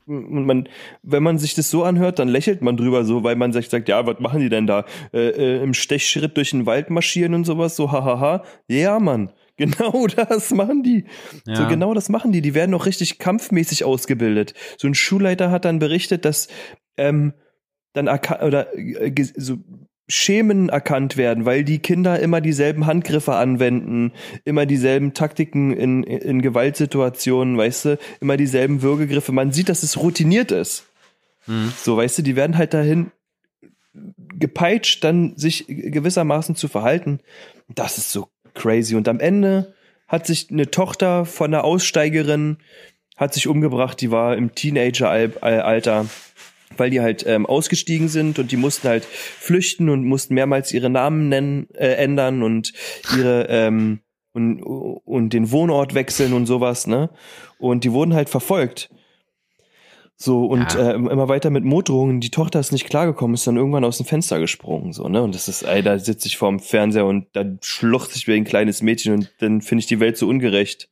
Und 0.08 0.46
man, 0.46 0.68
wenn 1.04 1.22
man 1.22 1.38
sich 1.38 1.54
das 1.54 1.70
so 1.70 1.84
anhört, 1.84 2.18
dann 2.18 2.30
lächelt 2.30 2.64
man 2.64 2.78
drüber 2.78 3.06
so, 3.06 3.24
weil 3.24 3.36
man 3.36 3.54
sich 3.54 3.70
sagt, 3.70 3.88
ja, 3.90 4.08
was 4.08 4.20
machen 4.20 4.40
die 4.40 4.50
denn 4.50 4.66
da? 4.66 4.86
Äh, 5.14 5.30
äh, 5.30 5.64
Im 5.64 5.76
Stechschritt 5.76 6.36
durch 6.36 6.50
den 6.50 6.66
Wald 6.66 6.90
marschieren 6.90 7.36
und 7.36 7.46
sowas, 7.46 7.76
so 7.76 7.92
hahaha. 7.92 8.44
Ja, 8.68 9.00
Mann, 9.00 9.32
Genau 9.60 10.08
das 10.08 10.52
machen 10.52 10.84
die. 10.84 11.04
Ja. 11.46 11.56
So 11.58 11.68
genau 11.68 11.94
das 11.94 12.08
machen 12.08 12.32
die. 12.32 12.40
Die 12.42 12.54
werden 12.54 12.74
auch 12.74 12.86
richtig 12.86 13.20
kampfmäßig 13.20 13.84
ausgebildet. 13.84 14.54
So 14.78 14.88
ein 14.88 14.96
Schulleiter 14.96 15.52
hat 15.52 15.66
dann 15.66 15.80
berichtet, 15.80 16.24
dass 16.24 16.48
ähm, 16.96 17.34
dann 17.92 18.08
oder 18.08 18.74
äh, 18.78 19.14
so 19.36 19.58
Schemen 20.10 20.70
erkannt 20.70 21.18
werden, 21.18 21.46
weil 21.46 21.64
die 21.64 21.80
Kinder 21.80 22.20
immer 22.20 22.42
dieselben 22.42 22.88
Handgriffe 22.88 23.36
anwenden, 23.36 24.12
immer 24.44 24.66
dieselben 24.66 25.14
Taktiken 25.14 25.72
in, 25.72 26.04
in 26.04 26.42
Gewaltsituationen, 26.42 27.58
weißt 27.58 27.86
du, 27.86 28.00
immer 28.20 28.36
dieselben 28.36 28.82
Würgegriffe. 28.82 29.32
Man 29.32 29.52
sieht, 29.52 29.70
dass 29.70 29.84
es 29.84 29.98
routiniert 29.98 30.52
ist. 30.52 30.86
Mhm. 31.46 31.72
So, 31.78 31.96
weißt 31.96 32.18
du, 32.18 32.22
die 32.24 32.36
werden 32.36 32.58
halt 32.58 32.74
dahin 32.74 33.12
gepeitscht, 34.38 35.04
dann 35.04 35.38
sich 35.38 35.66
gewissermaßen 35.68 36.56
zu 36.56 36.68
verhalten. 36.68 37.20
Das 37.68 37.98
ist 37.98 38.12
so 38.12 38.30
crazy. 38.56 38.96
Und 38.96 39.08
am 39.08 39.20
Ende 39.20 39.76
hat 40.08 40.26
sich 40.26 40.50
eine 40.50 40.72
Tochter 40.72 41.26
von 41.26 41.54
einer 41.54 41.64
Aussteigerin 41.64 42.58
hat 43.20 43.34
sich 43.34 43.48
umgebracht, 43.48 44.00
die 44.00 44.12
war 44.12 44.38
im 44.38 44.56
Teenager-Alter, 44.56 46.06
weil 46.80 46.90
die 46.90 47.02
halt 47.02 47.26
ähm, 47.28 47.46
ausgestiegen 47.46 48.08
sind 48.08 48.40
und 48.40 48.52
die 48.52 48.58
mussten 48.58 48.88
halt 48.88 49.06
flüchten 49.06 49.90
und 49.90 50.06
mussten 50.06 50.34
mehrmals 50.34 50.74
ihre 50.74 50.90
Namen 50.90 51.30
nennen, 51.30 51.68
äh, 51.74 51.94
ändern 51.94 52.44
und 52.44 52.74
ihre 53.16 53.48
ähm, 53.50 54.00
und, 54.34 54.62
und 54.62 55.34
den 55.34 55.52
Wohnort 55.52 55.96
wechseln 55.96 56.34
und 56.34 56.46
sowas, 56.46 56.88
ne? 56.88 57.10
Und 57.58 57.84
die 57.84 57.92
wurden 57.92 58.14
halt 58.14 58.30
verfolgt. 58.30 58.90
So, 60.16 60.46
und 60.46 60.74
Ja. 60.74 60.92
äh, 60.92 60.96
immer 60.96 61.30
weiter 61.30 61.50
mit 61.50 61.64
Morddrohungen. 61.64 62.20
Die 62.20 62.30
Tochter 62.30 62.60
ist 62.60 62.74
nicht 62.74 62.90
klargekommen, 62.90 63.36
ist 63.36 63.48
dann 63.48 63.56
irgendwann 63.56 63.86
aus 63.86 63.98
dem 63.98 64.06
Fenster 64.06 64.40
gesprungen, 64.40 64.92
so, 64.92 65.08
ne? 65.08 65.24
Und 65.24 65.34
das 65.34 65.48
ist, 65.48 65.64
ey, 65.64 65.82
da 65.82 65.98
sitze 65.98 66.28
ich 66.28 66.38
vorm 66.38 66.60
Fernseher 66.60 67.06
und 67.06 67.28
da 67.34 67.46
schluchzt 67.62 68.16
ich 68.18 68.28
wie 68.28 68.34
ein 68.34 68.44
kleines 68.44 68.82
Mädchen 68.82 69.14
und 69.14 69.32
dann 69.40 69.62
finde 69.62 69.80
ich 69.80 69.88
die 69.88 70.00
Welt 70.00 70.18
so 70.18 70.28
ungerecht. 70.28 70.90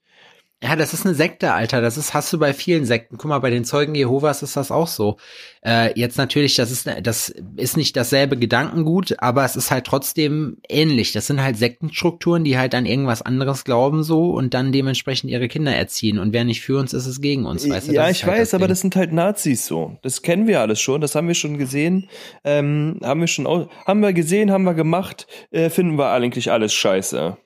Ja, 0.64 0.76
das 0.76 0.92
ist 0.92 1.06
eine 1.06 1.14
Sekte, 1.14 1.54
Alter. 1.54 1.82
Das 1.82 1.98
ist, 1.98 2.16
hast 2.16 2.34
du 2.34 2.40
bei 2.40 2.52
vielen 2.52 2.84
Sekten. 2.86 3.18
Guck 3.18 3.30
mal, 3.30 3.38
bei 3.38 3.52
den 3.52 3.64
Zeugen 3.64 3.94
Jehovas 3.94 4.42
ist 4.42 4.58
das 4.58 4.72
auch 4.72 4.88
so. 4.88 5.18
Äh, 5.64 5.92
jetzt 6.00 6.18
natürlich, 6.18 6.56
das 6.56 6.72
ist, 6.72 6.90
das 7.04 7.30
ist 7.58 7.78
nicht 7.78 7.96
dasselbe 7.96 8.38
Gedankengut, 8.38 9.14
aber 9.20 9.46
es 9.46 9.56
ist 9.56 9.70
halt 9.70 9.86
trotzdem 9.86 10.58
ähnlich. 10.68 11.12
Das 11.12 11.28
sind 11.28 11.44
halt 11.44 11.58
Sektenstrukturen, 11.58 12.44
die 12.44 12.58
halt 12.58 12.74
an 12.74 12.88
irgendwas 12.88 13.22
anderes 13.22 13.66
glauben 13.66 14.02
so 14.02 14.32
und 14.32 14.56
dann 14.56 14.72
dementsprechend 14.72 15.30
ihre 15.30 15.48
Kinder 15.48 15.76
erziehen. 15.76 16.18
Und 16.18 16.34
wer 16.34 16.44
nicht 16.44 16.62
für 16.62 16.80
uns 16.80 16.92
ist, 16.92 17.06
ist 17.06 17.22
gegen 17.22 17.46
uns, 17.46 17.70
weißt 17.70 17.90
du? 17.90 17.94
ja, 17.94 18.08
Das 18.08 18.18
ich 18.18 18.26
halt 18.26 18.40
weiß, 18.40 18.56
aber 18.56 18.66
Ding. 18.66 18.70
das 18.70 18.82
sind 18.82 18.96
halt 18.96 19.14
Nazis 19.14 19.68
so. 19.68 19.98
Das 20.02 20.24
kennen 20.24 20.48
wir 20.48 20.60
alles 20.62 20.82
schon, 20.82 21.02
das 21.02 21.14
haben 21.14 21.28
wir 21.28 21.36
schon 21.36 21.60
gesehen, 21.60 22.10
ähm, 22.44 23.00
haben 23.04 23.20
wir 23.20 23.28
schon, 23.28 23.70
haben 23.86 24.00
wir 24.02 24.12
gesehen, 24.14 24.52
haben 24.52 24.64
wir 24.64 24.74
gemacht, 24.74 25.28
äh, 25.52 25.70
finden 25.70 26.00
wir 26.00 26.10
eigentlich 26.10 26.52
alles 26.52 26.74
scheiße. 26.74 27.38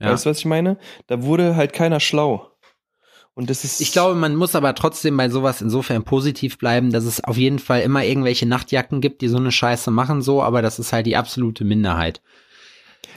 Ja. 0.00 0.12
Weißt 0.12 0.26
du, 0.26 0.30
was 0.30 0.38
ich 0.38 0.44
meine? 0.44 0.78
Da 1.06 1.22
wurde 1.22 1.56
halt 1.56 1.72
keiner 1.72 2.00
schlau. 2.00 2.50
Und 3.34 3.50
das 3.50 3.64
ist. 3.64 3.80
Ich 3.82 3.92
glaube, 3.92 4.14
man 4.14 4.34
muss 4.34 4.54
aber 4.54 4.74
trotzdem 4.74 5.16
bei 5.16 5.28
sowas 5.28 5.60
insofern 5.60 6.04
positiv 6.04 6.56
bleiben, 6.56 6.90
dass 6.90 7.04
es 7.04 7.22
auf 7.22 7.36
jeden 7.36 7.58
Fall 7.58 7.82
immer 7.82 8.02
irgendwelche 8.02 8.46
Nachtjacken 8.46 9.02
gibt, 9.02 9.20
die 9.20 9.28
so 9.28 9.36
eine 9.36 9.52
Scheiße 9.52 9.90
machen, 9.90 10.22
so, 10.22 10.42
aber 10.42 10.62
das 10.62 10.78
ist 10.78 10.92
halt 10.92 11.06
die 11.06 11.16
absolute 11.16 11.64
Minderheit. 11.64 12.22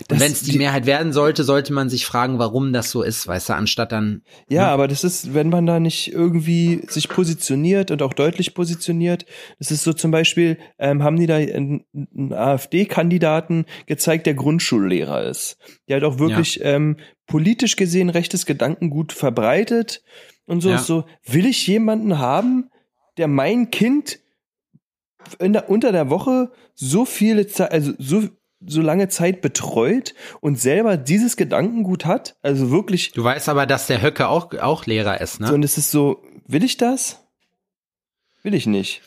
Und 0.09 0.19
wenn 0.19 0.31
es 0.31 0.41
die, 0.43 0.57
Mehrheit 0.57 0.85
werden 0.85 1.11
sollte, 1.13 1.43
sollte 1.43 1.73
man 1.73 1.89
sich 1.89 2.05
fragen, 2.05 2.39
warum 2.39 2.71
das 2.73 2.89
so 2.91 3.01
ist, 3.01 3.27
weißt 3.27 3.49
du, 3.49 3.53
anstatt 3.53 3.91
dann. 3.91 4.21
Ja, 4.49 4.63
Ja. 4.63 4.67
aber 4.73 4.87
das 4.87 5.03
ist, 5.03 5.33
wenn 5.33 5.49
man 5.49 5.65
da 5.65 5.79
nicht 5.79 6.11
irgendwie 6.13 6.81
sich 6.87 7.09
positioniert 7.09 7.91
und 7.91 8.01
auch 8.01 8.13
deutlich 8.13 8.53
positioniert, 8.53 9.25
das 9.59 9.71
ist 9.71 9.83
so 9.83 9.93
zum 9.93 10.11
Beispiel, 10.11 10.57
ähm, 10.77 11.03
haben 11.03 11.17
die 11.17 11.27
da 11.27 11.35
einen, 11.35 11.85
einen 11.93 12.33
AfD-Kandidaten 12.33 13.65
gezeigt, 13.87 14.25
der 14.25 14.33
Grundschullehrer 14.35 15.23
ist. 15.23 15.57
Der 15.87 15.97
hat 15.97 16.03
auch 16.03 16.19
wirklich 16.19 16.59
ähm, 16.63 16.97
politisch 17.27 17.75
gesehen 17.75 18.09
rechtes 18.09 18.45
Gedankengut 18.45 19.11
verbreitet 19.13 20.01
und 20.45 20.61
so 20.61 20.69
Ja. 20.71 20.77
so, 20.79 21.05
will 21.25 21.45
ich 21.45 21.67
jemanden 21.67 22.17
haben, 22.19 22.69
der 23.17 23.27
mein 23.27 23.69
Kind 23.69 24.19
in 25.39 25.53
der, 25.53 25.69
unter 25.69 25.91
der 25.91 26.09
Woche 26.09 26.51
so 26.73 27.05
viele 27.05 27.45
Zeit, 27.47 27.71
also 27.71 27.91
so, 27.99 28.23
so 28.65 28.81
lange 28.81 29.07
Zeit 29.07 29.41
betreut 29.41 30.13
und 30.41 30.59
selber 30.59 30.97
dieses 30.97 31.37
Gedankengut 31.37 32.05
hat, 32.05 32.35
also 32.41 32.71
wirklich 32.71 33.11
Du 33.11 33.23
weißt 33.23 33.49
aber, 33.49 33.65
dass 33.65 33.87
der 33.87 34.01
Höcke 34.01 34.27
auch, 34.27 34.53
auch 34.55 34.85
Lehrer 34.85 35.21
ist, 35.21 35.39
ne? 35.39 35.47
so, 35.47 35.53
und 35.53 35.63
es 35.63 35.77
ist 35.77 35.91
so, 35.91 36.23
will 36.47 36.63
ich 36.63 36.77
das? 36.77 37.23
Will 38.43 38.53
ich 38.53 38.65
nicht. 38.65 39.01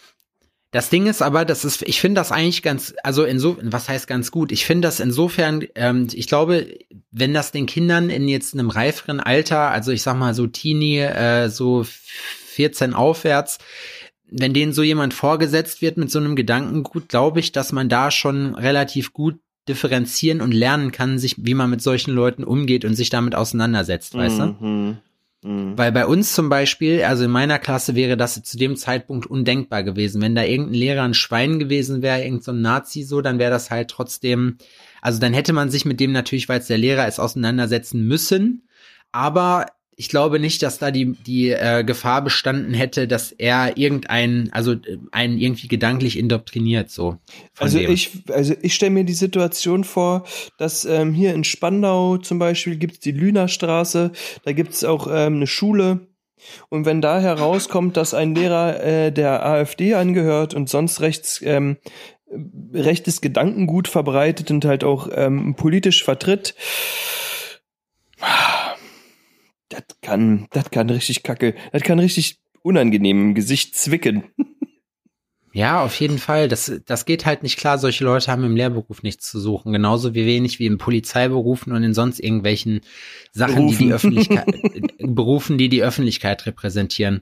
Das 0.72 0.88
Ding 0.88 1.06
ist 1.06 1.20
aber, 1.20 1.44
das 1.44 1.66
ist, 1.66 1.82
ich 1.82 2.00
finde 2.00 2.18
das 2.18 2.32
eigentlich 2.32 2.62
ganz, 2.62 2.94
also 3.02 3.24
inso, 3.24 3.58
was 3.60 3.90
heißt 3.90 4.06
ganz 4.06 4.30
gut? 4.30 4.52
Ich 4.52 4.64
finde 4.64 4.88
das 4.88 5.00
insofern, 5.00 5.66
ähm, 5.74 6.08
ich 6.14 6.26
glaube, 6.28 6.78
wenn 7.10 7.34
das 7.34 7.52
den 7.52 7.66
Kindern 7.66 8.08
in 8.08 8.26
jetzt 8.26 8.54
einem 8.54 8.70
reiferen 8.70 9.20
Alter, 9.20 9.70
also 9.70 9.92
ich 9.92 10.00
sag 10.00 10.16
mal 10.16 10.32
so 10.32 10.46
Teenie, 10.46 11.00
äh, 11.00 11.50
so 11.50 11.84
14 11.84 12.94
aufwärts, 12.94 13.58
wenn 14.30 14.54
denen 14.54 14.72
so 14.72 14.82
jemand 14.82 15.12
vorgesetzt 15.12 15.82
wird 15.82 15.98
mit 15.98 16.10
so 16.10 16.18
einem 16.18 16.36
Gedankengut, 16.36 17.10
glaube 17.10 17.40
ich, 17.40 17.52
dass 17.52 17.72
man 17.72 17.90
da 17.90 18.10
schon 18.10 18.54
relativ 18.54 19.12
gut 19.12 19.41
differenzieren 19.68 20.40
und 20.40 20.52
lernen 20.52 20.92
kann, 20.92 21.18
sich, 21.18 21.36
wie 21.38 21.54
man 21.54 21.70
mit 21.70 21.82
solchen 21.82 22.12
Leuten 22.12 22.44
umgeht 22.44 22.84
und 22.84 22.94
sich 22.94 23.10
damit 23.10 23.34
auseinandersetzt, 23.34 24.14
weißt 24.14 24.38
du? 24.38 24.56
Mhm. 24.60 24.96
Mhm. 25.44 25.76
Weil 25.76 25.90
bei 25.92 26.06
uns 26.06 26.34
zum 26.34 26.48
Beispiel, 26.48 27.02
also 27.02 27.24
in 27.24 27.30
meiner 27.30 27.58
Klasse 27.58 27.94
wäre 27.94 28.16
das 28.16 28.42
zu 28.42 28.56
dem 28.56 28.76
Zeitpunkt 28.76 29.26
undenkbar 29.26 29.82
gewesen. 29.82 30.22
Wenn 30.22 30.34
da 30.34 30.44
irgendein 30.44 30.74
Lehrer 30.74 31.02
ein 31.02 31.14
Schwein 31.14 31.58
gewesen 31.58 32.02
wäre, 32.02 32.22
irgendein 32.22 32.42
so 32.42 32.52
Nazi 32.52 33.02
so, 33.02 33.20
dann 33.20 33.38
wäre 33.38 33.50
das 33.50 33.70
halt 33.70 33.88
trotzdem, 33.88 34.58
also 35.00 35.18
dann 35.18 35.32
hätte 35.32 35.52
man 35.52 35.70
sich 35.70 35.84
mit 35.84 35.98
dem 35.98 36.12
natürlich, 36.12 36.48
weil 36.48 36.60
es 36.60 36.68
der 36.68 36.78
Lehrer 36.78 37.08
ist, 37.08 37.18
auseinandersetzen 37.18 38.06
müssen. 38.06 38.68
Aber 39.10 39.66
ich 39.96 40.08
glaube 40.08 40.38
nicht, 40.38 40.62
dass 40.62 40.78
da 40.78 40.90
die, 40.90 41.12
die 41.12 41.50
äh, 41.50 41.84
Gefahr 41.84 42.22
bestanden 42.22 42.74
hätte, 42.74 43.06
dass 43.06 43.30
er 43.30 43.76
irgendeinen, 43.76 44.50
also 44.52 44.74
einen 45.10 45.38
irgendwie 45.38 45.68
gedanklich 45.68 46.18
indoktriniert, 46.18 46.90
so. 46.90 47.18
Also 47.58 47.78
dem. 47.78 47.90
ich, 47.90 48.10
also 48.30 48.54
ich 48.62 48.74
stelle 48.74 48.92
mir 48.92 49.04
die 49.04 49.12
Situation 49.12 49.84
vor, 49.84 50.24
dass 50.58 50.84
ähm, 50.84 51.12
hier 51.12 51.34
in 51.34 51.44
Spandau 51.44 52.16
zum 52.16 52.38
Beispiel 52.38 52.76
gibt's 52.76 53.00
die 53.00 53.12
Lünerstraße, 53.12 54.12
da 54.44 54.52
gibt's 54.52 54.82
auch 54.82 55.06
ähm, 55.08 55.36
eine 55.36 55.46
Schule. 55.46 56.08
Und 56.68 56.86
wenn 56.86 57.00
da 57.00 57.20
herauskommt, 57.20 57.96
dass 57.96 58.14
ein 58.14 58.34
Lehrer 58.34 58.82
äh, 58.82 59.12
der 59.12 59.46
AfD 59.46 59.94
angehört 59.94 60.54
und 60.54 60.68
sonst 60.68 61.00
rechts 61.00 61.40
ähm, 61.44 61.76
rechtes 62.72 63.20
Gedankengut 63.20 63.88
verbreitet 63.88 64.50
und 64.50 64.64
halt 64.64 64.84
auch 64.84 65.08
ähm, 65.12 65.54
politisch 65.54 66.02
vertritt, 66.02 66.54
das 69.72 69.84
kann, 70.00 70.46
das 70.50 70.70
kann 70.70 70.90
richtig 70.90 71.22
kacke, 71.22 71.54
das 71.72 71.82
kann 71.82 71.98
richtig 71.98 72.38
unangenehm 72.62 73.20
im 73.20 73.34
Gesicht 73.34 73.76
zwicken. 73.76 74.24
Ja, 75.54 75.84
auf 75.84 75.94
jeden 76.00 76.18
Fall. 76.18 76.48
Das, 76.48 76.80
das 76.86 77.04
geht 77.04 77.26
halt 77.26 77.42
nicht 77.42 77.58
klar. 77.58 77.76
Solche 77.76 78.04
Leute 78.04 78.32
haben 78.32 78.42
im 78.42 78.56
Lehrberuf 78.56 79.02
nichts 79.02 79.30
zu 79.30 79.38
suchen. 79.38 79.72
Genauso 79.72 80.14
wie 80.14 80.24
wenig 80.24 80.58
wie 80.58 80.66
im 80.66 80.78
Polizeiberufen 80.78 81.74
und 81.74 81.82
in 81.84 81.92
sonst 81.92 82.20
irgendwelchen 82.20 82.80
Sachen, 83.32 83.68
die 83.68 83.76
die 83.76 83.84
Berufen. 83.84 83.92
Öffentlichkeit, 83.92 84.94
Berufen, 84.98 85.58
die 85.58 85.68
die 85.68 85.82
Öffentlichkeit 85.82 86.46
repräsentieren. 86.46 87.20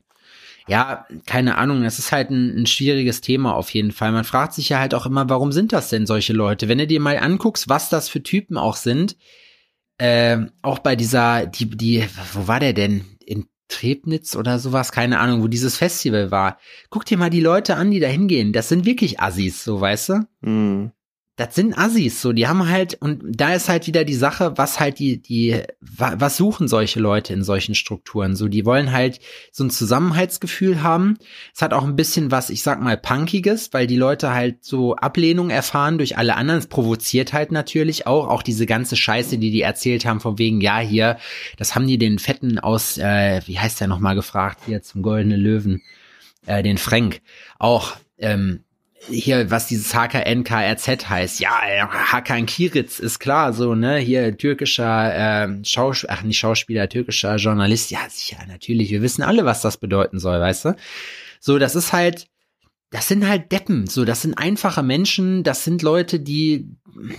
Ja, 0.68 1.06
keine 1.26 1.56
Ahnung. 1.58 1.82
Das 1.82 1.98
ist 1.98 2.12
halt 2.12 2.30
ein, 2.30 2.56
ein 2.56 2.66
schwieriges 2.66 3.20
Thema 3.20 3.56
auf 3.56 3.70
jeden 3.70 3.90
Fall. 3.90 4.12
Man 4.12 4.24
fragt 4.24 4.54
sich 4.54 4.68
ja 4.68 4.78
halt 4.78 4.94
auch 4.94 5.06
immer, 5.06 5.28
warum 5.28 5.50
sind 5.50 5.72
das 5.72 5.88
denn 5.88 6.06
solche 6.06 6.32
Leute? 6.32 6.68
Wenn 6.68 6.78
du 6.78 6.86
dir 6.86 7.00
mal 7.00 7.18
anguckst, 7.18 7.68
was 7.68 7.88
das 7.88 8.08
für 8.08 8.22
Typen 8.22 8.56
auch 8.56 8.76
sind, 8.76 9.16
äh, 10.00 10.46
auch 10.62 10.78
bei 10.78 10.96
dieser, 10.96 11.46
die, 11.46 11.68
die, 11.68 12.04
wo 12.32 12.48
war 12.48 12.58
der 12.58 12.72
denn? 12.72 13.04
In 13.24 13.46
Trebnitz 13.68 14.34
oder 14.34 14.58
sowas, 14.58 14.92
keine 14.92 15.20
Ahnung, 15.20 15.42
wo 15.42 15.48
dieses 15.48 15.76
Festival 15.76 16.30
war. 16.30 16.58
Guck 16.88 17.04
dir 17.04 17.18
mal 17.18 17.30
die 17.30 17.40
Leute 17.40 17.76
an, 17.76 17.90
die 17.90 18.00
da 18.00 18.08
hingehen. 18.08 18.52
Das 18.52 18.68
sind 18.68 18.84
wirklich 18.84 19.20
Assis, 19.20 19.62
so 19.62 19.80
weißt 19.80 20.08
du? 20.08 20.26
Hm. 20.42 20.92
Das 21.40 21.54
sind 21.54 21.78
Assis, 21.78 22.20
so, 22.20 22.34
die 22.34 22.46
haben 22.46 22.68
halt, 22.68 22.98
und 23.00 23.22
da 23.24 23.54
ist 23.54 23.70
halt 23.70 23.86
wieder 23.86 24.04
die 24.04 24.12
Sache, 24.14 24.58
was 24.58 24.78
halt 24.78 24.98
die, 24.98 25.22
die, 25.22 25.62
wa- 25.80 26.16
was 26.18 26.36
suchen 26.36 26.68
solche 26.68 27.00
Leute 27.00 27.32
in 27.32 27.42
solchen 27.42 27.74
Strukturen? 27.74 28.36
So, 28.36 28.46
die 28.46 28.66
wollen 28.66 28.92
halt 28.92 29.20
so 29.50 29.64
ein 29.64 29.70
Zusammenhaltsgefühl 29.70 30.82
haben. 30.82 31.16
Es 31.54 31.62
hat 31.62 31.72
auch 31.72 31.84
ein 31.84 31.96
bisschen 31.96 32.30
was, 32.30 32.50
ich 32.50 32.62
sag 32.62 32.82
mal, 32.82 32.98
Punkiges, 32.98 33.72
weil 33.72 33.86
die 33.86 33.96
Leute 33.96 34.34
halt 34.34 34.62
so 34.66 34.96
Ablehnung 34.96 35.48
erfahren 35.48 35.96
durch 35.96 36.18
alle 36.18 36.36
anderen. 36.36 36.58
Es 36.58 36.66
provoziert 36.66 37.32
halt 37.32 37.52
natürlich 37.52 38.06
auch, 38.06 38.28
auch 38.28 38.42
diese 38.42 38.66
ganze 38.66 38.96
Scheiße, 38.96 39.38
die 39.38 39.50
die 39.50 39.62
erzählt 39.62 40.04
haben, 40.04 40.20
von 40.20 40.38
wegen, 40.38 40.60
ja, 40.60 40.78
hier, 40.80 41.16
das 41.56 41.74
haben 41.74 41.86
die 41.86 41.96
den 41.96 42.18
Fetten 42.18 42.58
aus, 42.58 42.98
äh, 42.98 43.40
wie 43.46 43.58
heißt 43.58 43.80
der 43.80 43.88
nochmal 43.88 44.14
gefragt, 44.14 44.58
hier 44.66 44.82
zum 44.82 45.00
Goldene 45.00 45.36
Löwen, 45.36 45.80
äh, 46.44 46.62
den 46.62 46.76
Frank, 46.76 47.22
auch, 47.58 47.96
ähm, 48.18 48.64
hier, 49.08 49.50
was 49.50 49.66
dieses 49.66 49.94
HKNKRZ 49.94 51.08
heißt, 51.08 51.40
ja, 51.40 51.58
äh, 51.66 51.80
Hakan 51.80 52.46
Kiritz 52.46 52.98
ist 52.98 53.18
klar, 53.18 53.52
so, 53.52 53.74
ne, 53.74 53.98
hier 53.98 54.36
türkischer 54.36 55.12
ähm, 55.14 55.64
Schauspieler, 55.64 56.12
ach 56.12 56.22
nicht 56.22 56.38
Schauspieler, 56.38 56.88
türkischer 56.88 57.36
Journalist, 57.36 57.90
ja, 57.90 58.00
sicher, 58.08 58.38
natürlich, 58.46 58.90
wir 58.90 59.02
wissen 59.02 59.22
alle, 59.22 59.44
was 59.44 59.62
das 59.62 59.78
bedeuten 59.78 60.18
soll, 60.18 60.40
weißt 60.40 60.66
du? 60.66 60.76
So, 61.40 61.58
das 61.58 61.74
ist 61.76 61.92
halt, 61.92 62.26
das 62.90 63.08
sind 63.08 63.26
halt 63.26 63.52
Deppen, 63.52 63.86
so, 63.86 64.04
das 64.04 64.22
sind 64.22 64.36
einfache 64.36 64.82
Menschen, 64.82 65.44
das 65.44 65.64
sind 65.64 65.82
Leute, 65.82 66.20
die 66.20 66.68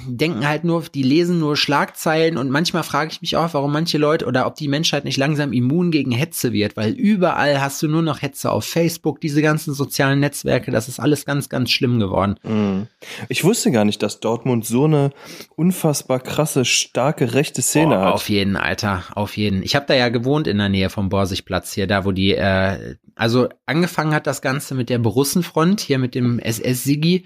denken 0.07 0.47
halt 0.47 0.63
nur, 0.63 0.83
die 0.93 1.03
lesen 1.03 1.39
nur 1.39 1.57
Schlagzeilen 1.57 2.37
und 2.37 2.49
manchmal 2.49 2.83
frage 2.83 3.11
ich 3.11 3.21
mich 3.21 3.37
auch, 3.37 3.53
warum 3.53 3.71
manche 3.71 3.97
Leute 3.97 4.25
oder 4.25 4.45
ob 4.47 4.55
die 4.55 4.67
Menschheit 4.67 5.05
nicht 5.05 5.17
langsam 5.17 5.53
immun 5.53 5.91
gegen 5.91 6.11
Hetze 6.11 6.53
wird, 6.53 6.77
weil 6.77 6.93
überall 6.93 7.61
hast 7.61 7.81
du 7.81 7.87
nur 7.87 8.01
noch 8.01 8.21
Hetze 8.21 8.51
auf 8.51 8.65
Facebook, 8.65 9.21
diese 9.21 9.41
ganzen 9.41 9.73
sozialen 9.73 10.19
Netzwerke, 10.19 10.71
das 10.71 10.87
ist 10.87 10.99
alles 10.99 11.25
ganz, 11.25 11.49
ganz 11.49 11.71
schlimm 11.71 11.99
geworden. 11.99 12.35
Mhm. 12.43 12.87
Ich 13.29 13.43
wusste 13.43 13.71
gar 13.71 13.85
nicht, 13.85 14.01
dass 14.03 14.19
Dortmund 14.19 14.65
so 14.65 14.85
eine 14.85 15.11
unfassbar 15.55 16.19
krasse, 16.19 16.65
starke 16.65 17.33
rechte 17.33 17.61
Szene 17.61 17.97
oh, 17.97 18.01
hat. 18.01 18.13
Auf 18.13 18.29
jeden, 18.29 18.55
Alter, 18.55 19.03
auf 19.15 19.37
jeden. 19.37 19.63
Ich 19.63 19.75
habe 19.75 19.85
da 19.87 19.93
ja 19.93 20.09
gewohnt 20.09 20.47
in 20.47 20.57
der 20.57 20.69
Nähe 20.69 20.89
vom 20.89 21.09
Borsigplatz 21.09 21.73
hier, 21.73 21.87
da 21.87 22.05
wo 22.05 22.11
die, 22.11 22.33
äh, 22.35 22.95
also 23.15 23.49
angefangen 23.65 24.13
hat 24.13 24.27
das 24.27 24.41
Ganze 24.41 24.75
mit 24.75 24.89
der 24.89 24.99
Borussenfront, 24.99 25.81
hier 25.81 25.99
mit 25.99 26.15
dem 26.15 26.39
SS-Sigi 26.39 27.25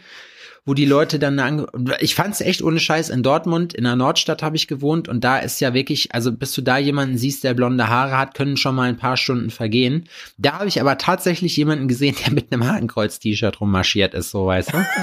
wo 0.66 0.74
die 0.74 0.86
Leute 0.86 1.20
dann 1.20 1.40
ange 1.40 1.68
ich 2.00 2.16
fand's 2.16 2.42
echt 2.42 2.62
ohne 2.62 2.80
Scheiß. 2.80 3.10
In 3.10 3.24
Dortmund 3.24 3.74
in 3.74 3.84
der 3.84 3.96
Nordstadt 3.96 4.42
habe 4.42 4.56
ich 4.56 4.68
gewohnt 4.68 5.08
und 5.08 5.24
da 5.24 5.38
ist 5.38 5.62
ja 5.62 5.74
wirklich 5.74 6.14
also 6.14 6.32
bis 6.32 6.54
du 6.54 6.62
da 6.62 6.78
jemanden 6.78 7.18
siehst 7.18 7.44
der 7.44 7.54
blonde 7.54 7.88
Haare 7.88 8.18
hat 8.18 8.34
können 8.34 8.58
schon 8.58 8.76
mal 8.76 8.90
ein 8.90 8.98
paar 8.98 9.18
Stunden 9.18 9.52
vergehen. 9.52 10.10
Da 10.38 10.54
habe 10.60 10.68
ich 10.68 10.82
aber 10.82 10.98
tatsächlich 10.98 11.56
jemanden 11.56 11.88
gesehen 11.88 12.16
der 12.26 12.34
mit 12.34 12.52
einem 12.52 12.66
Hakenkreuz 12.66 13.20
T-Shirt 13.20 13.62
rummarschiert 13.62 14.14
ist 14.14 14.32
so 14.32 14.48
weißt 14.48 14.74
du? 14.74 14.86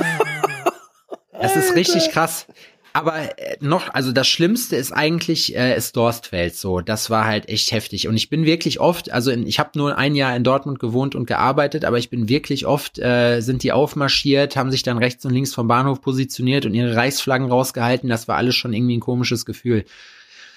Es 1.45 1.57
ist 1.57 1.75
richtig 1.75 2.11
krass 2.11 2.47
aber 2.93 3.39
äh, 3.39 3.57
noch, 3.61 3.93
also 3.93 4.13
das 4.13 4.29
Schlimmste 4.29 4.77
ist 4.77 4.93
eigentlich 4.93 5.57
äh, 5.57 5.77
ist 5.77 5.97
Dorstfeld 5.97 6.57
so. 6.57 6.81
Das 6.81 7.11
war 7.11 7.25
halt 7.25 7.49
echt 7.49 7.73
heftig. 7.73 8.09
Und 8.09 8.17
ich 8.17 8.29
bin 8.29 8.45
wirklich 8.45 8.81
oft, 8.81 9.11
also 9.11 9.31
in, 9.31 9.47
ich 9.47 9.59
habe 9.59 9.71
nur 9.77 9.97
ein 9.97 10.15
Jahr 10.15 10.37
in 10.37 10.45
Dortmund 10.45 10.79
gewohnt 10.79 11.15
und 11.15 11.27
gearbeitet, 11.27 11.85
aber 11.85 11.99
ich 11.99 12.11
bin 12.11 12.29
wirklich 12.29 12.67
oft, 12.67 12.99
äh, 12.99 13.41
sind 13.41 13.63
die 13.63 13.73
aufmarschiert, 13.73 14.57
haben 14.57 14.71
sich 14.71 14.83
dann 14.83 14.99
rechts 14.99 15.25
und 15.25 15.33
links 15.33 15.55
vom 15.55 15.69
Bahnhof 15.69 16.01
positioniert 16.01 16.67
und 16.67 16.75
ihre 16.75 16.95
Reichsflaggen 16.95 17.49
rausgehalten. 17.49 18.09
Das 18.09 18.29
war 18.29 18.37
alles 18.37 18.55
schon 18.55 18.73
irgendwie 18.73 18.97
ein 18.97 19.01
komisches 19.01 19.47
Gefühl. 19.47 19.85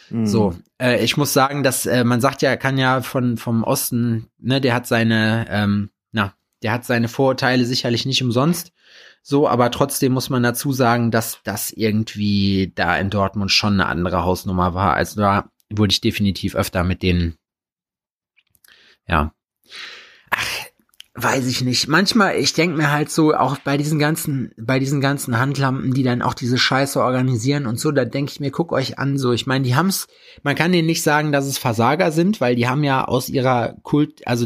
Mhm. 0.09 0.25
So, 0.25 0.55
äh, 0.81 1.03
ich 1.03 1.17
muss 1.17 1.33
sagen, 1.33 1.63
dass 1.63 1.85
äh, 1.85 2.03
man 2.03 2.21
sagt 2.21 2.41
ja, 2.41 2.55
kann 2.57 2.77
ja 2.77 3.01
von 3.01 3.37
vom 3.37 3.63
Osten, 3.63 4.27
ne, 4.39 4.61
der 4.61 4.73
hat 4.73 4.87
seine, 4.87 5.47
ähm, 5.49 5.89
na, 6.11 6.33
der 6.63 6.73
hat 6.73 6.85
seine 6.85 7.07
Vorurteile 7.07 7.65
sicherlich 7.65 8.05
nicht 8.05 8.21
umsonst. 8.21 8.71
So, 9.27 9.47
aber 9.47 9.71
trotzdem 9.71 10.11
muss 10.11 10.29
man 10.29 10.43
dazu 10.43 10.71
sagen, 10.71 11.09
dass 11.09 11.39
das 11.43 11.71
irgendwie 11.71 12.71
da 12.75 12.95
in 12.95 13.09
Dortmund 13.09 13.49
schon 13.49 13.73
eine 13.73 13.87
andere 13.87 14.23
Hausnummer 14.23 14.75
war. 14.75 14.93
Also 14.93 15.19
da 15.19 15.49
wurde 15.71 15.93
ich 15.93 15.99
definitiv 15.99 16.53
öfter 16.53 16.83
mit 16.83 17.01
denen, 17.01 17.35
ja. 19.07 19.33
Ach, 20.29 20.47
weiß 21.15 21.47
ich 21.47 21.61
nicht. 21.61 21.87
Manchmal, 21.87 22.35
ich 22.35 22.53
denke 22.53 22.77
mir 22.77 22.91
halt 22.91 23.09
so, 23.09 23.33
auch 23.33 23.57
bei 23.57 23.77
diesen 23.77 23.97
ganzen, 23.97 24.51
bei 24.59 24.77
diesen 24.77 25.01
ganzen 25.01 25.39
Handlampen, 25.39 25.95
die 25.95 26.03
dann 26.03 26.21
auch 26.21 26.35
diese 26.35 26.59
Scheiße 26.59 27.01
organisieren 27.01 27.65
und 27.65 27.79
so, 27.79 27.91
da 27.91 28.05
denke 28.05 28.31
ich 28.31 28.39
mir, 28.39 28.51
guck 28.51 28.71
euch 28.71 28.99
an, 28.99 29.17
so, 29.17 29.31
ich 29.31 29.47
meine, 29.47 29.65
die 29.65 29.75
haben's, 29.75 30.07
man 30.43 30.53
kann 30.53 30.71
denen 30.71 30.85
nicht 30.85 31.01
sagen, 31.01 31.31
dass 31.31 31.47
es 31.47 31.57
Versager 31.57 32.11
sind, 32.11 32.41
weil 32.41 32.55
die 32.55 32.67
haben 32.67 32.83
ja 32.83 33.05
aus 33.05 33.29
ihrer 33.29 33.75
Kult, 33.81 34.27
also 34.27 34.45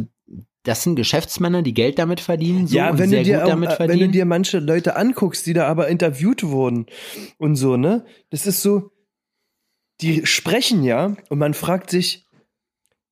das 0.64 0.84
sind 0.84 0.96
Geschäftsmänner, 0.96 1.62
die 1.62 1.74
Geld 1.74 2.00
damit 2.00 2.20
verdienen, 2.20 2.68
so 2.68 2.78
ja, 2.78 2.98
wenn 2.98 3.12
du 3.12 3.24
dir 3.24 3.46
auch, 3.46 3.50
äh, 3.50 3.88
wenn 3.88 4.00
du 4.00 4.10
dir 4.10 4.26
manche 4.26 4.60
Leute 4.60 4.96
anguckst, 4.96 5.46
die 5.46 5.54
da 5.54 5.68
aber 5.68 5.88
interviewt 5.88 6.44
wurden 6.44 6.86
und 7.38 7.56
so, 7.56 7.78
ne? 7.78 8.06
Das 8.30 8.46
ist 8.46 8.62
so, 8.62 8.92
die 10.02 10.26
sprechen 10.26 10.84
ja 10.84 11.16
und 11.30 11.40
man 11.40 11.54
fragt 11.54 11.90
sich, 11.90 12.29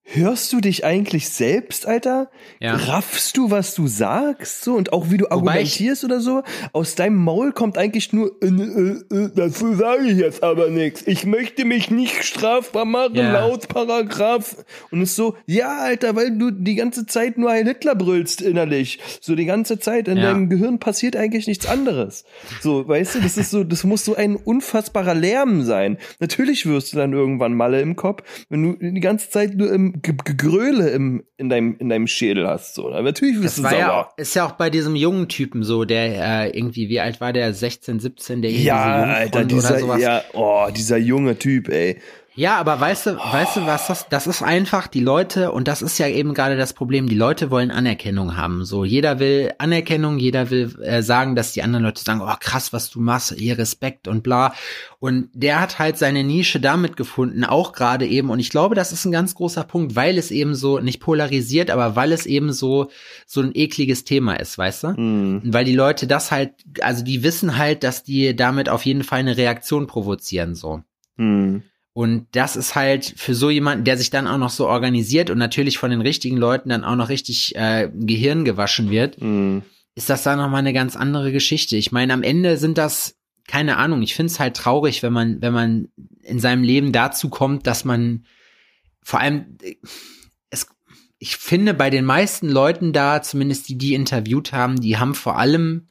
hörst 0.10 0.53
du 0.53 0.62
dich 0.62 0.86
eigentlich 0.86 1.30
selbst, 1.30 1.86
Alter? 1.86 2.30
Ja. 2.62 2.76
Raffst 2.76 3.36
du, 3.36 3.51
was 3.51 3.76
du 3.76 3.88
sagst, 3.88 4.64
so 4.64 4.76
und 4.76 4.93
auch 4.93 5.12
wie 5.12 5.18
du 5.18 5.26
Wobei 5.26 5.36
argumentierst 5.36 6.05
oder 6.05 6.22
so? 6.22 6.43
Aus 6.72 6.95
deinem 6.95 7.18
Maul 7.18 7.51
kommt 7.51 7.78
eigentlich 7.78 8.14
nur, 8.14 8.32
äh, 8.41 8.47
äh, 8.47 8.91
äh, 9.14 9.30
dazu 9.36 9.74
sage 9.76 10.08
ich 10.08 10.18
jetzt 10.18 10.43
aber 10.43 10.70
nichts. 10.70 11.03
Ich 11.05 11.26
möchte 11.26 11.66
mich 11.66 11.91
nicht 11.91 12.24
strafbar 12.24 12.86
machen 12.86 13.16
Ja. 13.16 13.34
laut 13.34 13.68
Paragraph. 13.68 14.55
Und 14.91 15.01
es 15.01 15.10
ist 15.10 15.16
so, 15.18 15.36
ja, 15.45 15.78
Alter, 15.80 16.16
weil 16.16 16.32
du 16.38 16.51
die 16.51 16.76
ganze 16.76 17.05
Zeit 17.05 17.38
nur 17.38 17.51
Heil 17.51 17.66
Hitler 17.66 17.95
brüllst 17.95 18.41
innerlich. 18.41 18.99
So 19.20 19.36
die 19.36 19.45
ganze 19.45 19.78
Zeit 19.78 20.08
in 20.08 20.18
Ja. 20.18 20.24
deinem 20.24 20.49
Gehirn 20.49 20.80
passiert 20.80 21.18
eigentlich 21.18 21.47
nichts 21.47 21.66
anderes. 21.66 22.24
So, 22.62 22.88
weißt 22.88 23.16
du, 23.16 23.20
das 23.22 23.38
ist 23.38 23.51
so, 23.51 23.66
das 23.66 23.84
muss 23.84 24.05
so 24.05 24.16
ein 24.16 24.38
unfassbarer 24.38 25.14
Lärm 25.16 25.64
sein. 25.64 25.97
Natürlich 26.20 26.66
wirst 26.66 26.93
du 26.93 26.97
dann 26.97 27.12
irgendwann 27.12 27.53
Malle 27.53 27.82
im 27.82 27.97
Kopf, 27.97 28.24
wenn 28.49 28.64
du 28.64 28.78
die 28.80 29.01
ganze 29.01 29.30
Zeit 29.30 29.55
nur 29.55 29.70
im 29.72 29.97
Gegröle 30.02 30.89
im, 30.89 31.24
in 31.38 31.50
deinem, 31.50 31.78
in 31.80 31.89
deinem 31.89 32.08
Schädel 32.08 32.48
hast, 32.48 32.76
so. 32.76 32.88
Aber 32.89 33.02
Natürlich 33.04 33.36
wirst 33.38 33.45
Das 33.45 33.56
du 33.58 33.64
war 33.64 33.72
sauer. 33.72 33.80
ja, 33.80 34.10
ist 34.18 34.36
ja 34.36 34.45
auch 34.48 34.52
bei 34.54 34.70
diesem 34.70 34.95
jungen 34.95 35.28
Typen 35.28 35.64
so, 35.64 35.86
der 35.86 36.45
äh, 36.45 36.58
irgendwie, 36.58 36.89
wie 36.89 37.00
alt 37.00 37.22
war 37.22 37.34
der? 37.34 37.54
16, 37.54 38.00
17, 38.00 38.41
der 38.41 38.52
Ja, 38.52 39.04
Alter, 39.04 39.45
dieser, 39.45 39.80
sowas. 39.80 40.02
ja, 40.02 40.24
oh, 40.34 40.68
dieser 40.76 40.98
junge 40.98 41.38
Typ, 41.38 41.70
ey. 41.70 41.98
Ja, 42.38 42.57
aber 42.57 42.79
weißt 42.79 43.07
du, 43.07 43.17
weißt 43.17 43.55
du, 43.55 43.65
was 43.65 43.88
das, 43.88 44.09
das 44.09 44.27
ist 44.27 44.43
einfach 44.43 44.85
die 44.85 44.99
Leute, 44.99 45.51
und 45.51 45.67
das 45.67 45.81
ist 45.81 45.97
ja 45.97 46.07
eben 46.07 46.35
gerade 46.35 46.55
das 46.55 46.73
Problem, 46.73 47.09
die 47.09 47.15
Leute 47.15 47.49
wollen 47.49 47.71
Anerkennung 47.71 48.38
haben. 48.38 48.63
So, 48.63 48.85
jeder 48.85 49.17
will 49.17 49.53
Anerkennung, 49.57 50.19
jeder 50.19 50.51
will 50.51 50.79
äh, 50.83 51.01
sagen, 51.01 51.35
dass 51.35 51.53
die 51.53 51.63
anderen 51.63 51.83
Leute 51.83 52.03
sagen, 52.03 52.21
oh 52.21 52.35
krass, 52.39 52.71
was 52.73 52.91
du 52.91 52.99
machst, 52.99 53.33
hier 53.35 53.57
Respekt 53.57 54.07
und 54.07 54.21
bla. 54.21 54.53
Und 54.99 55.29
der 55.33 55.59
hat 55.59 55.79
halt 55.79 55.97
seine 55.97 56.23
Nische 56.23 56.59
damit 56.59 56.95
gefunden, 56.95 57.43
auch 57.43 57.73
gerade 57.73 58.05
eben, 58.05 58.29
und 58.29 58.38
ich 58.38 58.51
glaube, 58.51 58.75
das 58.75 58.91
ist 58.91 59.05
ein 59.05 59.11
ganz 59.11 59.33
großer 59.33 59.63
Punkt, 59.63 59.95
weil 59.95 60.19
es 60.19 60.29
eben 60.29 60.53
so, 60.53 60.77
nicht 60.77 60.99
polarisiert, 60.99 61.71
aber 61.71 61.95
weil 61.95 62.11
es 62.11 62.27
eben 62.27 62.53
so, 62.53 62.91
so 63.25 63.41
ein 63.41 63.49
ekliges 63.55 64.03
Thema 64.03 64.35
ist, 64.35 64.59
weißt 64.59 64.83
du? 64.83 64.88
Und 64.89 65.53
Weil 65.53 65.65
die 65.65 65.75
Leute 65.75 66.05
das 66.05 66.29
halt, 66.29 66.51
also 66.81 67.03
die 67.03 67.23
wissen 67.23 67.57
halt, 67.57 67.83
dass 67.83 68.03
die 68.03 68.35
damit 68.35 68.69
auf 68.69 68.85
jeden 68.85 69.03
Fall 69.03 69.21
eine 69.21 69.38
Reaktion 69.38 69.88
provozieren, 69.88 70.53
so. 70.53 70.83
Hm. 71.17 71.63
Und 71.98 72.28
das 72.34 72.56
ist 72.56 72.76
halt 72.76 73.12
für 73.18 73.34
so 73.34 73.50
jemanden, 73.50 73.84
der 73.84 73.98
sich 73.98 74.12
dann 74.12 74.28
auch 74.28 74.38
noch 74.38 74.52
so 74.52 74.68
organisiert 74.68 75.32
und 75.32 75.39
natürlich 75.39 75.80
von 75.80 75.89
den 75.89 76.02
richtigen 76.02 76.38
Leuten 76.38 76.70
dann 76.70 76.84
auch 76.84 76.95
noch 76.95 77.10
richtig 77.10 77.56
äh, 77.56 77.89
Gehirn 77.91 78.45
gewaschen 78.45 78.91
wird, 78.91 79.20
Hm. 79.20 79.64
ist 79.95 80.08
das 80.08 80.22
dann 80.22 80.38
nochmal 80.38 80.60
eine 80.60 80.74
ganz 80.74 80.95
andere 80.95 81.32
Geschichte. 81.32 81.76
Ich 81.76 81.91
meine, 81.91 82.14
am 82.14 82.22
Ende 82.22 82.58
sind 82.58 82.78
das, 82.78 83.16
keine 83.48 83.78
Ahnung, 83.78 84.04
ich 84.04 84.14
finde 84.14 84.32
es 84.32 84.39
halt 84.39 84.56
traurig, 84.56 85.02
wenn 85.02 85.12
man, 85.12 85.41
wenn 85.41 85.54
man 85.54 85.88
in 86.22 86.39
seinem 86.39 86.62
Leben 86.62 86.91
dazu 86.91 87.30
kommt, 87.30 87.66
dass 87.66 87.84
man 87.84 88.28
vor 89.02 89.20
allem, 89.20 89.58
äh, 89.64 89.74
es, 90.52 90.68
ich 91.18 91.36
finde, 91.36 91.74
bei 91.74 91.89
den 91.89 92.06
meisten 92.06 92.48
Leuten 92.48 92.93
da, 92.93 93.24
zumindest 93.24 93.70
die, 93.70 93.78
die 93.80 93.95
interviewt 93.95 94.54
haben, 94.54 94.80
die 94.80 94.98
haben 94.98 95.16
vor 95.16 95.39
allem 95.39 95.88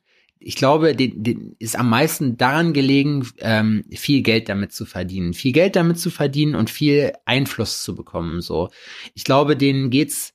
ich 0.47 0.55
glaube, 0.55 0.95
den, 0.95 1.25
den 1.25 1.57
ist 1.59 1.77
am 1.77 1.91
meisten 1.91 2.37
daran 2.37 2.73
gelegen, 2.73 3.29
ähm, 3.39 3.85
viel 3.91 4.23
Geld 4.23 4.49
damit 4.49 4.73
zu 4.73 4.87
verdienen, 4.87 5.35
viel 5.35 5.51
Geld 5.51 5.75
damit 5.75 5.99
zu 5.99 6.09
verdienen 6.09 6.55
und 6.55 6.71
viel 6.71 7.13
Einfluss 7.25 7.83
zu 7.83 7.97
bekommen. 7.97 8.41
So, 8.41 8.71
ich 9.15 9.25
glaube, 9.25 9.57
denen 9.57 9.91
geht's, 9.91 10.35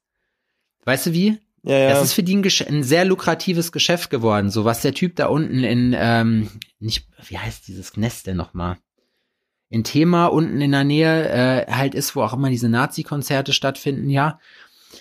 weißt 0.83 1.07
du 1.07 1.13
wie? 1.13 1.37
Ja, 1.63 1.77
ja. 1.77 1.89
Das 1.91 2.03
ist 2.03 2.13
für 2.13 2.23
die 2.23 2.35
ein, 2.35 2.43
ein 2.43 2.83
sehr 2.83 3.05
lukratives 3.05 3.71
Geschäft 3.71 4.09
geworden. 4.09 4.49
So 4.49 4.65
was 4.65 4.81
der 4.81 4.93
Typ 4.93 5.15
da 5.15 5.27
unten 5.27 5.63
in, 5.63 5.95
ähm, 5.97 6.49
nicht, 6.79 7.07
wie 7.27 7.37
heißt 7.37 7.69
dieses 7.69 7.95
Nest 7.95 8.27
denn 8.27 8.35
nochmal? 8.35 8.79
In 9.69 9.85
Thema 9.85 10.25
unten 10.25 10.59
in 10.59 10.71
der 10.71 10.83
Nähe 10.83 11.29
äh, 11.29 11.71
halt 11.71 11.95
ist, 11.95 12.17
wo 12.17 12.21
auch 12.21 12.33
immer 12.33 12.49
diese 12.49 12.67
Nazi-Konzerte 12.67 13.53
stattfinden, 13.53 14.09
ja. 14.09 14.39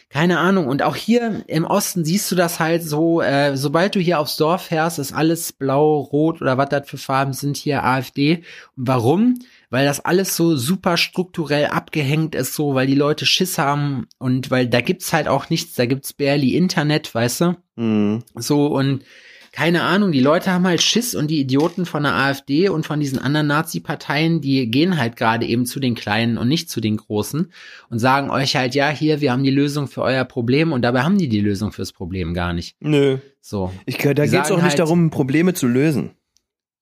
Keine 0.09 0.39
Ahnung. 0.39 0.67
Und 0.67 0.83
auch 0.83 0.97
hier 0.97 1.43
im 1.47 1.65
Osten 1.65 2.05
siehst 2.05 2.31
du 2.31 2.37
das 2.37 2.61
halt 2.61 2.83
so, 2.83 3.21
äh, 3.21 3.57
sobald 3.57 3.95
du 3.95 4.01
hier 4.01 4.19
aufs 4.19 4.37
Dorf 4.37 4.63
fährst, 4.63 4.99
ist 4.99 5.13
alles 5.13 5.53
blau, 5.53 5.99
rot 5.99 6.41
oder 6.41 6.59
was 6.59 6.69
das 6.69 6.89
für 6.89 6.99
Farben 6.99 7.33
sind 7.33 7.57
hier 7.57 7.85
AfD. 7.85 8.43
Und 8.77 8.89
warum? 8.89 9.39
Weil 9.71 9.87
das 9.87 10.05
alles 10.05 10.37
so 10.37 10.57
super 10.57 10.97
strukturell 10.97 11.67
abgehängt 11.67 12.35
ist, 12.35 12.55
so, 12.55 12.75
weil 12.75 12.87
die 12.87 12.95
Leute 12.95 13.25
Schiss 13.25 13.59
haben 13.59 14.09
und 14.19 14.51
weil 14.51 14.67
da 14.67 14.81
gibt's 14.81 15.13
halt 15.13 15.29
auch 15.29 15.49
nichts, 15.49 15.77
da 15.77 15.87
gibt's 15.87 16.13
barely 16.13 16.57
Internet, 16.57 17.15
weißt 17.15 17.41
du? 17.43 17.57
Hm. 17.77 18.25
So 18.35 18.67
und 18.67 19.05
keine 19.53 19.83
Ahnung, 19.83 20.13
die 20.13 20.21
Leute 20.21 20.53
haben 20.53 20.67
halt 20.67 20.81
Schiss 20.81 21.15
und 21.15 21.29
die 21.29 21.41
Idioten 21.41 21.85
von 21.85 22.05
der 22.05 22.15
AfD 22.15 22.69
und 22.69 22.87
von 22.87 23.01
diesen 23.01 23.19
anderen 23.19 23.49
Nazi-Parteien, 23.49 24.41
die 24.41 24.71
gehen 24.71 24.97
halt 24.97 25.17
gerade 25.17 25.45
eben 25.47 25.67
zu 25.67 25.81
den 25.81 25.95
Kleinen 25.95 26.39
und 26.39 26.47
nicht 26.49 26.71
zu 26.71 26.81
den 26.81 26.97
Großen 26.97 27.53
und 27.89 27.99
sagen 27.99 28.31
euch 28.31 28.55
halt, 28.55 28.75
ja, 28.75 28.91
hier, 28.91 29.21
wir 29.21 29.33
haben 29.33 29.43
die 29.43 29.51
Lösung 29.51 29.89
für 29.89 30.03
euer 30.03 30.25
Problem 30.25 30.73
und 30.73 30.83
dabei 30.83 31.03
haben 31.03 31.19
die 31.19 31.29
die 31.29 31.41
Lösung 31.41 31.73
fürs 31.73 31.93
Problem 31.93 32.33
gar 32.33 32.53
nicht. 32.53 32.77
Nö. 32.81 33.19
So. 33.41 33.73
Ich, 33.87 33.99
da 33.99 34.13
geht's 34.13 34.51
auch 34.51 34.57
nicht 34.57 34.65
halt- 34.67 34.79
darum, 34.79 35.11
Probleme 35.11 35.53
zu 35.55 35.67
lösen. 35.67 36.13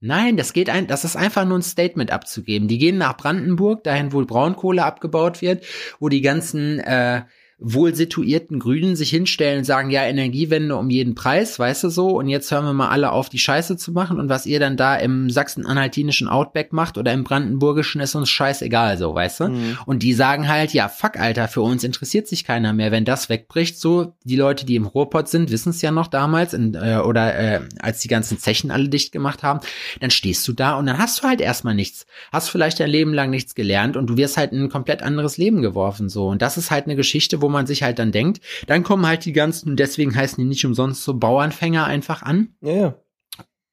Nein, 0.01 0.37
das 0.37 0.53
geht 0.53 0.71
ein, 0.71 0.87
das 0.87 1.05
ist 1.05 1.17
einfach 1.17 1.45
nur 1.45 1.59
ein 1.59 1.63
Statement 1.63 2.13
abzugeben. 2.13 2.69
Die 2.69 2.79
gehen 2.79 2.99
nach 2.99 3.17
Brandenburg, 3.17 3.83
dahin, 3.83 4.13
wo 4.13 4.25
Braunkohle 4.25 4.85
abgebaut 4.85 5.43
wird, 5.43 5.65
wo 5.99 6.09
die 6.09 6.21
ganzen, 6.21 6.79
äh, 6.79 7.23
wohl 7.61 7.93
situierten 7.93 8.61
Grünen 8.61 8.95
sich 8.95 9.11
hinstellen 9.11 9.59
und 9.59 9.65
sagen, 9.65 9.91
ja, 9.91 10.05
Energiewende 10.05 10.77
um 10.77 10.91
jeden 10.91 11.17
Preis, 11.17 11.59
weißt 11.59 11.85
du 11.85 11.89
so, 11.89 12.17
und 12.17 12.29
jetzt 12.29 12.53
hören 12.53 12.65
wir 12.65 12.73
mal 12.73 12.89
alle 12.89 13.11
auf, 13.11 13.29
die 13.29 13.41
Scheiße 13.41 13.77
zu 13.77 13.91
machen 13.91 14.21
und 14.21 14.29
was 14.29 14.47
ihr 14.47 14.61
dann 14.61 14.77
da 14.77 14.95
im 14.95 15.29
sachsen-anhaltinischen 15.29 16.29
Outback 16.29 16.73
macht 16.73 16.99
oder 16.99 17.13
im 17.13 17.25
brandenburgischen 17.25 18.01
ist 18.01 18.15
uns 18.15 18.31
scheißegal, 18.31 18.97
so, 18.97 19.13
weißt 19.13 19.41
du? 19.41 19.49
Mhm. 19.49 19.79
Und 19.87 20.05
die 20.05 20.15
sagen 20.15 20.49
halt, 20.49 20.73
ja, 20.73 20.89
fuck, 20.89 21.19
Alter, 21.19 21.49
für 21.49 21.63
uns 21.63 21.83
interessiert 21.83 22.29
sich 22.29 22.45
keiner 22.45 22.73
mehr, 22.73 22.93
wenn 22.93 23.05
das 23.05 23.29
wegbricht, 23.29 23.81
so, 23.81 24.15
die 24.23 24.37
Leute, 24.37 24.65
die 24.65 24.77
im 24.77 24.87
Ruhrpott 24.87 25.29
sind, 25.29 25.51
wissen 25.51 25.71
es 25.71 25.83
ja 25.83 25.91
noch 25.91 26.07
damals, 26.07 26.55
in, 26.55 26.75
äh, 26.75 26.99
oder 27.05 27.37
äh, 27.37 27.61
als 27.81 27.99
die 27.99 28.09
ganzen 28.09 28.39
Zechen 28.39 28.71
alle 28.71 28.89
dicht 28.89 29.11
gemacht 29.11 29.43
haben, 29.43 29.59
dann 29.99 30.11
stehst 30.11 30.47
du 30.47 30.53
da 30.53 30.77
und 30.77 30.87
dann 30.87 30.99
hast 30.99 31.19
du 31.19 31.23
halt 31.25 31.41
erstmal 31.41 31.75
nichts, 31.75 32.07
hast 32.31 32.51
vielleicht 32.51 32.79
dein 32.79 32.91
Leben 32.91 33.13
lang 33.13 33.31
nichts 33.31 33.57
gelernt 33.57 33.97
und 33.97 34.07
du 34.07 34.17
wirst 34.17 34.37
halt 34.37 34.53
in 34.53 34.63
ein 34.63 34.69
komplett 34.69 35.03
anderes 35.03 35.39
Leben 35.39 35.61
geworfen, 35.61 36.09
so, 36.09 36.29
und 36.29 36.41
das 36.41 36.57
ist 36.57 36.71
halt 36.71 36.85
eine 36.85 36.95
Geschichte, 36.95 37.43
wo 37.43 37.48
man 37.49 37.67
sich 37.67 37.83
halt 37.83 37.99
dann 37.99 38.13
denkt, 38.13 38.41
dann 38.67 38.83
kommen 38.83 39.07
halt 39.07 39.25
die 39.25 39.33
ganzen, 39.33 39.77
deswegen 39.77 40.15
heißen 40.15 40.43
die 40.43 40.49
nicht 40.49 40.65
umsonst 40.65 41.05
so 41.05 41.15
Bauernfänger 41.15 41.85
einfach 41.85 42.23
an. 42.23 42.55
Ja, 42.61 42.73
ja. 42.73 42.95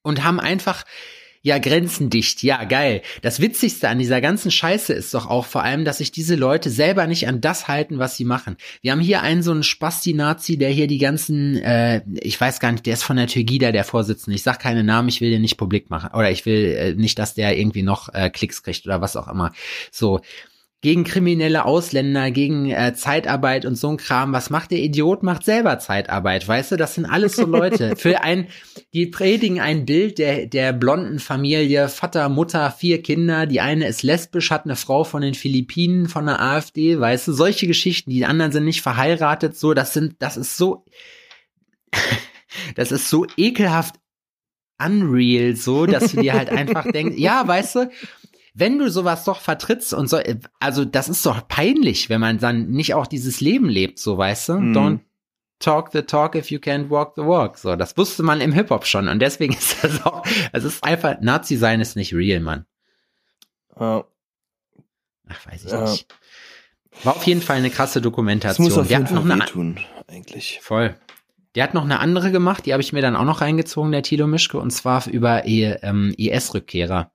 Und 0.04 0.24
haben 0.24 0.40
einfach, 0.40 0.86
ja, 1.46 1.60
grenzendicht, 1.60 2.42
ja, 2.42 2.64
geil. 2.64 3.04
Das 3.22 3.40
Witzigste 3.40 3.88
an 3.88 4.00
dieser 4.00 4.20
ganzen 4.20 4.50
Scheiße 4.50 4.94
ist 4.94 5.14
doch 5.14 5.30
auch 5.30 5.46
vor 5.46 5.62
allem, 5.62 5.86
dass 5.86 6.00
sich 6.00 6.12
diese 6.12 6.34
Leute 6.34 6.72
selber 6.72 7.06
nicht 7.06 7.28
an 7.28 7.40
das 7.40 7.68
halten, 7.68 8.00
was 8.00 8.18
sie 8.18 8.26
machen. 8.26 8.58
Wir 8.82 8.92
haben 8.92 9.00
hier 9.00 9.22
einen 9.22 9.44
so 9.44 9.52
einen 9.52 9.62
Spasti-Nazi, 9.62 10.58
der 10.58 10.70
hier 10.70 10.88
die 10.88 10.98
ganzen, 10.98 11.58
äh, 11.58 12.02
ich 12.20 12.42
weiß 12.42 12.60
gar 12.60 12.72
nicht, 12.72 12.88
der 12.88 12.94
ist 12.94 13.04
von 13.04 13.18
der 13.18 13.28
Türgida, 13.28 13.72
der 13.72 13.84
Vorsitzende. 13.84 14.36
Ich 14.36 14.42
sag 14.42 14.60
keine 14.60 14.84
Namen, 14.84 15.08
ich 15.08 15.22
will 15.22 15.30
den 15.30 15.44
nicht 15.44 15.58
publik 15.58 15.92
machen. 15.92 16.10
Oder 16.16 16.32
ich 16.32 16.48
will 16.48 16.66
äh, 16.66 16.94
nicht, 16.96 17.20
dass 17.20 17.36
der 17.36 17.56
irgendwie 17.56 17.84
noch 17.84 18.12
äh, 18.12 18.32
Klicks 18.32 18.64
kriegt 18.64 18.88
oder 18.88 19.02
was 19.02 19.16
auch 19.16 19.28
immer. 19.28 19.54
So 19.92 20.22
gegen 20.82 21.04
kriminelle 21.04 21.66
Ausländer, 21.66 22.30
gegen 22.30 22.70
äh, 22.70 22.94
Zeitarbeit 22.94 23.66
und 23.66 23.76
so 23.76 23.90
ein 23.90 23.98
Kram. 23.98 24.34
Was 24.34 24.52
macht 24.52 24.72
der 24.72 24.80
Idiot? 24.80 25.24
Macht 25.24 25.44
selber 25.44 25.80
Zeitarbeit, 25.80 26.48
weißt 26.48 26.74
du? 26.74 26.76
Das 26.76 26.94
sind 26.94 27.06
alles 27.06 27.36
so 27.36 27.46
Leute. 27.46 27.96
Für 27.98 28.22
ein, 28.22 28.48
die 28.94 29.08
predigen 29.08 29.60
ein 29.60 29.86
Bild 29.86 30.20
der, 30.20 30.46
der 30.46 30.74
blonden 30.74 31.20
Familie, 31.20 31.90
Vater, 31.90 32.30
Mutter, 32.30 32.70
vier 32.70 33.02
Kinder. 33.02 33.48
Die 33.48 33.62
eine 33.62 33.88
ist 33.88 34.04
lesbisch, 34.04 34.52
hat 34.52 34.66
eine 34.66 34.76
Frau 34.76 35.04
von 35.04 35.22
den 35.22 35.34
Philippinen, 35.34 36.08
von 36.08 36.28
der 36.28 36.40
AfD, 36.40 37.00
weißt 37.00 37.30
du? 37.30 37.34
Solche 37.34 37.66
Geschichten. 37.66 38.12
Die 38.12 38.26
anderen 38.26 38.52
sind 38.52 38.66
nicht 38.66 38.84
verheiratet, 38.84 39.58
so. 39.58 39.74
Das 39.74 39.94
sind, 39.94 40.16
das 40.20 40.38
ist 40.38 40.56
so, 40.56 40.86
das 42.76 42.92
ist 42.92 43.10
so 43.10 43.26
ekelhaft 43.38 43.96
unreal, 44.78 45.56
so, 45.56 45.86
dass 45.86 46.12
du 46.12 46.22
dir 46.22 46.34
halt 46.34 46.50
einfach 46.50 46.92
denkst, 46.92 47.18
ja, 47.18 47.48
weißt 47.48 47.76
du, 47.76 47.92
wenn 48.56 48.80
du 48.80 48.90
sowas 48.90 49.26
doch 49.26 49.42
vertrittst 49.42 49.94
und 49.94 50.10
so, 50.10 50.18
also 50.60 50.86
das 50.86 51.10
ist 51.10 51.26
doch 51.26 51.46
peinlich, 51.48 52.10
wenn 52.10 52.22
man 52.22 52.40
dann 52.40 52.72
nicht 52.72 52.94
auch 52.94 53.06
dieses 53.06 53.42
Leben 53.42 53.68
lebt, 53.68 54.00
so 54.00 54.18
weißt 54.18 54.50
du? 54.50 54.54
Mm. 54.54 54.78
Don't 54.78 55.00
talk 55.60 55.92
the 55.92 56.02
talk 56.02 56.36
if 56.36 56.50
you 56.50 56.60
can't 56.60 56.90
walk 56.90 57.14
the 57.18 57.24
walk. 57.24 57.58
So, 57.58 57.76
das 57.76 57.98
wusste 57.98 58.24
man 58.24 58.40
im 58.40 58.54
Hip-Hop 58.54 58.86
schon 58.86 59.10
und 59.10 59.20
deswegen 59.20 59.54
ist 59.58 59.84
das 59.84 60.06
auch, 60.06 60.26
es 60.54 60.64
ist 60.64 60.84
einfach, 60.86 61.18
Nazi 61.20 61.58
sein 61.58 61.82
ist 61.82 61.98
nicht 61.98 62.14
real, 62.14 62.40
Mann. 62.40 62.66
Uh, 63.76 64.04
Ach, 65.28 65.48
weiß 65.52 65.66
ich 65.66 65.74
uh, 65.74 65.82
nicht. 65.82 66.08
War 67.04 67.18
auf 67.18 67.24
jeden 67.24 67.42
Fall 67.42 67.58
eine 67.58 67.70
krasse 67.70 68.00
Dokumentation. 68.00 68.66
Das 68.66 68.76
muss 68.76 68.82
auf 68.82 68.90
jeden 68.90 69.06
Fall 69.06 69.22
noch 69.22 69.46
tun, 69.48 69.82
eigentlich. 70.08 70.60
Voll. 70.62 70.96
Der 71.56 71.64
hat 71.64 71.74
noch 71.74 71.84
eine 71.84 72.00
andere 72.00 72.32
gemacht, 72.32 72.66
die 72.66 72.72
habe 72.72 72.82
ich 72.82 72.94
mir 72.94 73.02
dann 73.02 73.18
auch 73.18 73.26
noch 73.26 73.42
reingezogen, 73.42 73.92
der 73.92 74.04
Thilo 74.04 74.28
Mischke, 74.28 74.58
und 74.60 74.72
zwar 74.72 75.06
über 75.08 75.46
ähm, 75.46 76.14
IS-Rückkehrer. 76.18 77.12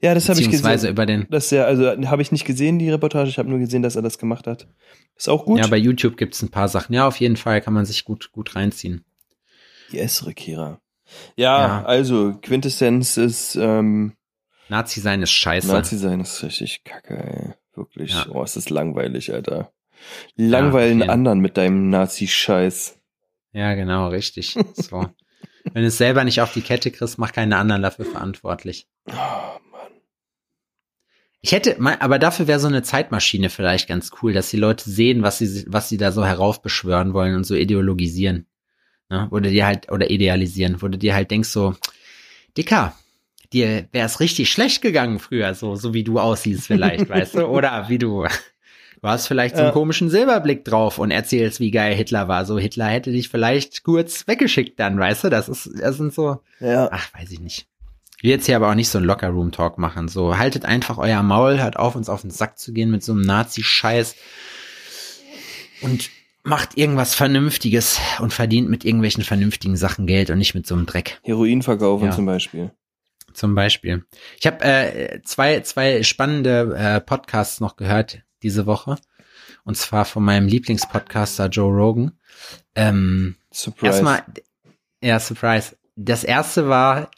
Ja, 0.00 0.14
das 0.14 0.28
habe 0.28 0.40
ich 0.40 0.50
gesehen. 0.50 0.88
über 0.88 1.06
den. 1.06 1.26
Das 1.30 1.50
ja, 1.50 1.64
also 1.64 1.86
habe 2.08 2.22
ich 2.22 2.32
nicht 2.32 2.44
gesehen, 2.44 2.78
die 2.78 2.90
Reportage. 2.90 3.28
Ich 3.28 3.38
habe 3.38 3.48
nur 3.48 3.58
gesehen, 3.58 3.82
dass 3.82 3.96
er 3.96 4.02
das 4.02 4.18
gemacht 4.18 4.46
hat. 4.46 4.68
Ist 5.16 5.28
auch 5.28 5.44
gut. 5.44 5.58
Ja, 5.58 5.66
bei 5.66 5.76
YouTube 5.76 6.16
gibt's 6.16 6.42
ein 6.42 6.50
paar 6.50 6.68
Sachen. 6.68 6.94
Ja, 6.94 7.06
auf 7.06 7.18
jeden 7.20 7.36
Fall 7.36 7.60
kann 7.60 7.74
man 7.74 7.84
sich 7.84 8.04
gut, 8.04 8.32
gut 8.32 8.56
reinziehen. 8.56 9.04
IS-Rückkehrer. 9.92 10.80
Ja, 11.36 11.58
ja, 11.58 11.84
also 11.84 12.36
Quintessenz 12.42 13.16
ist 13.16 13.54
ähm, 13.56 14.14
Nazi 14.68 15.00
sein 15.00 15.22
ist 15.22 15.30
scheiße. 15.30 15.68
Nazi 15.68 15.96
sein 15.96 16.20
ist 16.20 16.42
richtig 16.42 16.82
kacke, 16.84 17.16
ey. 17.16 17.54
Wirklich. 17.76 18.12
Ja. 18.12 18.26
Oh, 18.30 18.42
es 18.42 18.56
ist 18.56 18.70
langweilig, 18.70 19.32
Alter. 19.32 19.72
Langweilen 20.36 21.00
ja, 21.00 21.08
anderen 21.08 21.40
mit 21.40 21.56
deinem 21.56 21.90
Nazi-Scheiß. 21.90 22.98
Ja, 23.52 23.74
genau, 23.74 24.08
richtig. 24.08 24.56
So. 24.74 25.06
Wenn 25.72 25.82
du 25.82 25.88
es 25.88 25.98
selber 25.98 26.24
nicht 26.24 26.40
auf 26.40 26.52
die 26.52 26.62
Kette 26.62 26.90
kriegst, 26.90 27.18
mach 27.18 27.32
keine 27.32 27.56
anderen 27.56 27.82
dafür 27.82 28.04
verantwortlich. 28.04 28.88
Oh, 29.08 29.58
Mann. 29.70 29.92
Ich 31.40 31.52
hätte, 31.52 31.76
aber 32.00 32.18
dafür 32.18 32.46
wäre 32.46 32.58
so 32.58 32.66
eine 32.66 32.82
Zeitmaschine 32.82 33.50
vielleicht 33.50 33.88
ganz 33.88 34.10
cool, 34.22 34.32
dass 34.32 34.50
die 34.50 34.56
Leute 34.56 34.88
sehen, 34.90 35.22
was 35.22 35.38
sie, 35.38 35.64
was 35.68 35.88
sie 35.88 35.96
da 35.96 36.12
so 36.12 36.24
heraufbeschwören 36.24 37.14
wollen 37.14 37.36
und 37.36 37.44
so 37.44 37.54
ideologisieren. 37.54 38.46
Ne? 39.08 39.28
Oder 39.30 39.50
dir 39.50 39.66
halt, 39.66 39.90
oder 39.92 40.10
idealisieren, 40.10 40.82
wo 40.82 40.88
du 40.88 40.98
dir 40.98 41.14
halt 41.14 41.30
denkst 41.30 41.50
so, 41.50 41.74
Dicker, 42.56 42.96
dir 43.52 43.88
wäre 43.92 44.06
es 44.06 44.20
richtig 44.20 44.50
schlecht 44.50 44.82
gegangen 44.82 45.18
früher, 45.20 45.54
so, 45.54 45.76
so 45.76 45.94
wie 45.94 46.02
du 46.04 46.18
aussiehst 46.18 46.66
vielleicht, 46.66 47.08
weißt 47.08 47.36
du? 47.36 47.46
Oder 47.46 47.88
wie 47.88 47.98
du, 47.98 48.26
Du 49.02 49.08
hast 49.08 49.26
vielleicht 49.28 49.56
so 49.56 49.62
einen 49.62 49.72
komischen 49.72 50.08
Silberblick 50.08 50.64
drauf 50.64 50.98
und 50.98 51.10
erzählst, 51.10 51.60
wie 51.60 51.70
geil 51.70 51.94
Hitler 51.94 52.28
war. 52.28 52.44
So, 52.44 52.58
Hitler 52.58 52.86
hätte 52.86 53.12
dich 53.12 53.28
vielleicht 53.28 53.84
kurz 53.84 54.26
weggeschickt 54.26 54.80
dann, 54.80 54.98
weißt 54.98 55.24
du? 55.24 55.28
Das 55.28 55.48
ist, 55.48 55.70
das 55.78 55.96
sind 55.98 56.14
so, 56.14 56.40
ja. 56.60 56.88
ach, 56.90 57.12
weiß 57.14 57.30
ich 57.30 57.40
nicht. 57.40 57.68
Ich 58.18 58.22
will 58.24 58.30
jetzt 58.30 58.46
hier 58.46 58.56
aber 58.56 58.70
auch 58.70 58.74
nicht 58.74 58.88
so 58.88 58.98
einen 58.98 59.06
Locker-Room-Talk 59.06 59.78
machen. 59.78 60.08
So, 60.08 60.38
haltet 60.38 60.64
einfach 60.64 60.98
euer 60.98 61.22
Maul, 61.22 61.60
hört 61.60 61.76
auf, 61.76 61.96
uns 61.96 62.08
auf 62.08 62.22
den 62.22 62.30
Sack 62.30 62.58
zu 62.58 62.72
gehen 62.72 62.90
mit 62.90 63.02
so 63.02 63.12
einem 63.12 63.22
Nazi-Scheiß. 63.22 64.16
Und 65.82 66.10
macht 66.42 66.78
irgendwas 66.78 67.14
Vernünftiges 67.14 68.00
und 68.20 68.32
verdient 68.32 68.70
mit 68.70 68.84
irgendwelchen 68.84 69.24
vernünftigen 69.24 69.76
Sachen 69.76 70.06
Geld 70.06 70.30
und 70.30 70.38
nicht 70.38 70.54
mit 70.54 70.66
so 70.66 70.74
einem 70.74 70.86
Dreck. 70.86 71.20
Heroin 71.24 71.60
verkaufen 71.62 72.06
ja. 72.06 72.10
zum 72.12 72.24
Beispiel. 72.24 72.70
Zum 73.34 73.54
Beispiel. 73.54 74.06
Ich 74.38 74.46
habe 74.46 74.64
äh, 74.64 75.20
zwei, 75.22 75.60
zwei 75.60 76.02
spannende 76.04 76.74
äh, 76.78 77.00
Podcasts 77.00 77.60
noch 77.60 77.76
gehört 77.76 78.22
diese 78.42 78.64
Woche. 78.64 78.96
Und 79.64 79.76
zwar 79.76 80.04
von 80.04 80.22
meinem 80.22 80.46
Lieblingspodcaster 80.46 81.48
Joe 81.48 81.74
Rogan. 81.74 82.12
Ähm, 82.76 83.34
Surprise. 83.52 83.92
Erstmal, 83.92 84.22
ja, 85.02 85.18
Surprise. 85.18 85.76
Das 85.96 86.22
erste 86.22 86.68
war, 86.68 87.10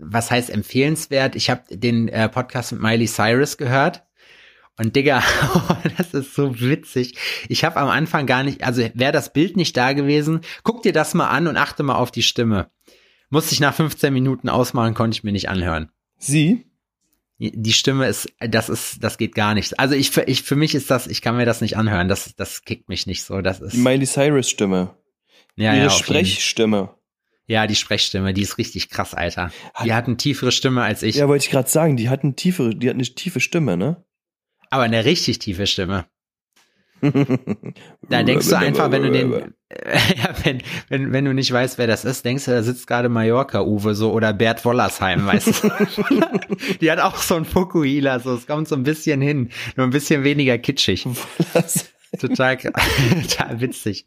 was 0.00 0.30
heißt 0.30 0.50
empfehlenswert? 0.50 1.36
Ich 1.36 1.50
habe 1.50 1.62
den 1.70 2.08
äh, 2.08 2.28
Podcast 2.28 2.72
mit 2.72 2.80
Miley 2.80 3.06
Cyrus 3.06 3.56
gehört. 3.56 4.04
Und 4.76 4.96
Digga, 4.96 5.22
das 5.98 6.14
ist 6.14 6.34
so 6.34 6.58
witzig. 6.60 7.16
Ich 7.48 7.64
habe 7.64 7.76
am 7.76 7.88
Anfang 7.88 8.26
gar 8.26 8.42
nicht, 8.42 8.64
also 8.64 8.82
wäre 8.94 9.12
das 9.12 9.32
Bild 9.32 9.56
nicht 9.56 9.76
da 9.76 9.92
gewesen, 9.92 10.40
guck 10.62 10.82
dir 10.82 10.92
das 10.92 11.12
mal 11.12 11.28
an 11.28 11.46
und 11.46 11.56
achte 11.56 11.82
mal 11.82 11.96
auf 11.96 12.10
die 12.10 12.22
Stimme. 12.22 12.70
Musste 13.28 13.52
ich 13.52 13.60
nach 13.60 13.74
15 13.74 14.12
Minuten 14.12 14.48
ausmachen, 14.48 14.94
konnte 14.94 15.16
ich 15.16 15.22
mir 15.22 15.32
nicht 15.32 15.48
anhören. 15.48 15.90
Sie? 16.16 16.64
die 17.40 17.72
Stimme 17.72 18.06
ist, 18.06 18.28
das 18.38 18.68
ist, 18.68 19.02
das 19.02 19.16
geht 19.16 19.34
gar 19.34 19.54
nicht. 19.54 19.78
Also 19.80 19.94
ich, 19.94 20.14
ich, 20.26 20.42
für 20.42 20.56
mich 20.56 20.74
ist 20.74 20.90
das, 20.90 21.06
ich 21.06 21.22
kann 21.22 21.38
mir 21.38 21.46
das 21.46 21.62
nicht 21.62 21.76
anhören. 21.76 22.06
Das, 22.08 22.34
das 22.36 22.64
kickt 22.64 22.90
mich 22.90 23.06
nicht 23.06 23.24
so. 23.24 23.40
Das 23.40 23.60
ist. 23.60 23.72
Die 23.72 23.78
Miley 23.78 24.06
Cyrus 24.06 24.50
Stimme. 24.50 24.94
Ja, 25.56 25.72
Ihre 25.72 25.84
ja, 25.84 25.90
Sprechstimme. 25.90 26.94
Ja, 27.50 27.66
die 27.66 27.74
Sprechstimme, 27.74 28.32
die 28.32 28.42
ist 28.42 28.58
richtig 28.58 28.90
krass, 28.90 29.12
Alter. 29.12 29.50
Die 29.84 29.92
hat 29.92 30.06
eine 30.06 30.16
tiefere 30.16 30.52
Stimme 30.52 30.82
als 30.84 31.02
ich. 31.02 31.16
Ja, 31.16 31.26
wollte 31.26 31.46
ich 31.46 31.50
gerade 31.50 31.68
sagen, 31.68 31.96
die 31.96 32.08
hat 32.08 32.22
eine 32.22 32.36
tiefere, 32.36 32.76
die 32.76 32.88
hat 32.88 32.94
eine 32.94 33.02
tiefe 33.02 33.40
Stimme, 33.40 33.76
ne? 33.76 34.04
Aber 34.70 34.84
eine 34.84 35.04
richtig 35.04 35.40
tiefe 35.40 35.66
Stimme. 35.66 36.06
da 37.00 38.22
denkst 38.22 38.48
du 38.48 38.56
einfach, 38.56 38.92
wenn 38.92 39.02
du 39.02 39.10
den, 39.10 39.32
ja, 39.32 40.32
wenn, 40.44 40.62
wenn, 40.90 41.12
wenn 41.12 41.24
du 41.24 41.34
nicht 41.34 41.50
weißt, 41.50 41.76
wer 41.78 41.88
das 41.88 42.04
ist, 42.04 42.24
denkst 42.24 42.44
du, 42.44 42.52
da 42.52 42.62
sitzt 42.62 42.86
gerade 42.86 43.08
Mallorca-Uwe 43.08 43.96
so 43.96 44.12
oder 44.12 44.32
Bert 44.32 44.64
Wollersheim, 44.64 45.26
weißt 45.26 45.64
du? 45.64 45.70
Die 46.80 46.88
hat 46.88 47.00
auch 47.00 47.16
so 47.16 47.34
ein 47.34 47.44
Fukuhila, 47.44 48.20
so, 48.20 48.32
es 48.34 48.46
kommt 48.46 48.68
so 48.68 48.76
ein 48.76 48.84
bisschen 48.84 49.20
hin, 49.20 49.50
nur 49.74 49.88
ein 49.88 49.90
bisschen 49.90 50.22
weniger 50.22 50.56
kitschig. 50.56 51.04
total, 52.20 52.58
total 52.58 53.60
witzig. 53.60 54.06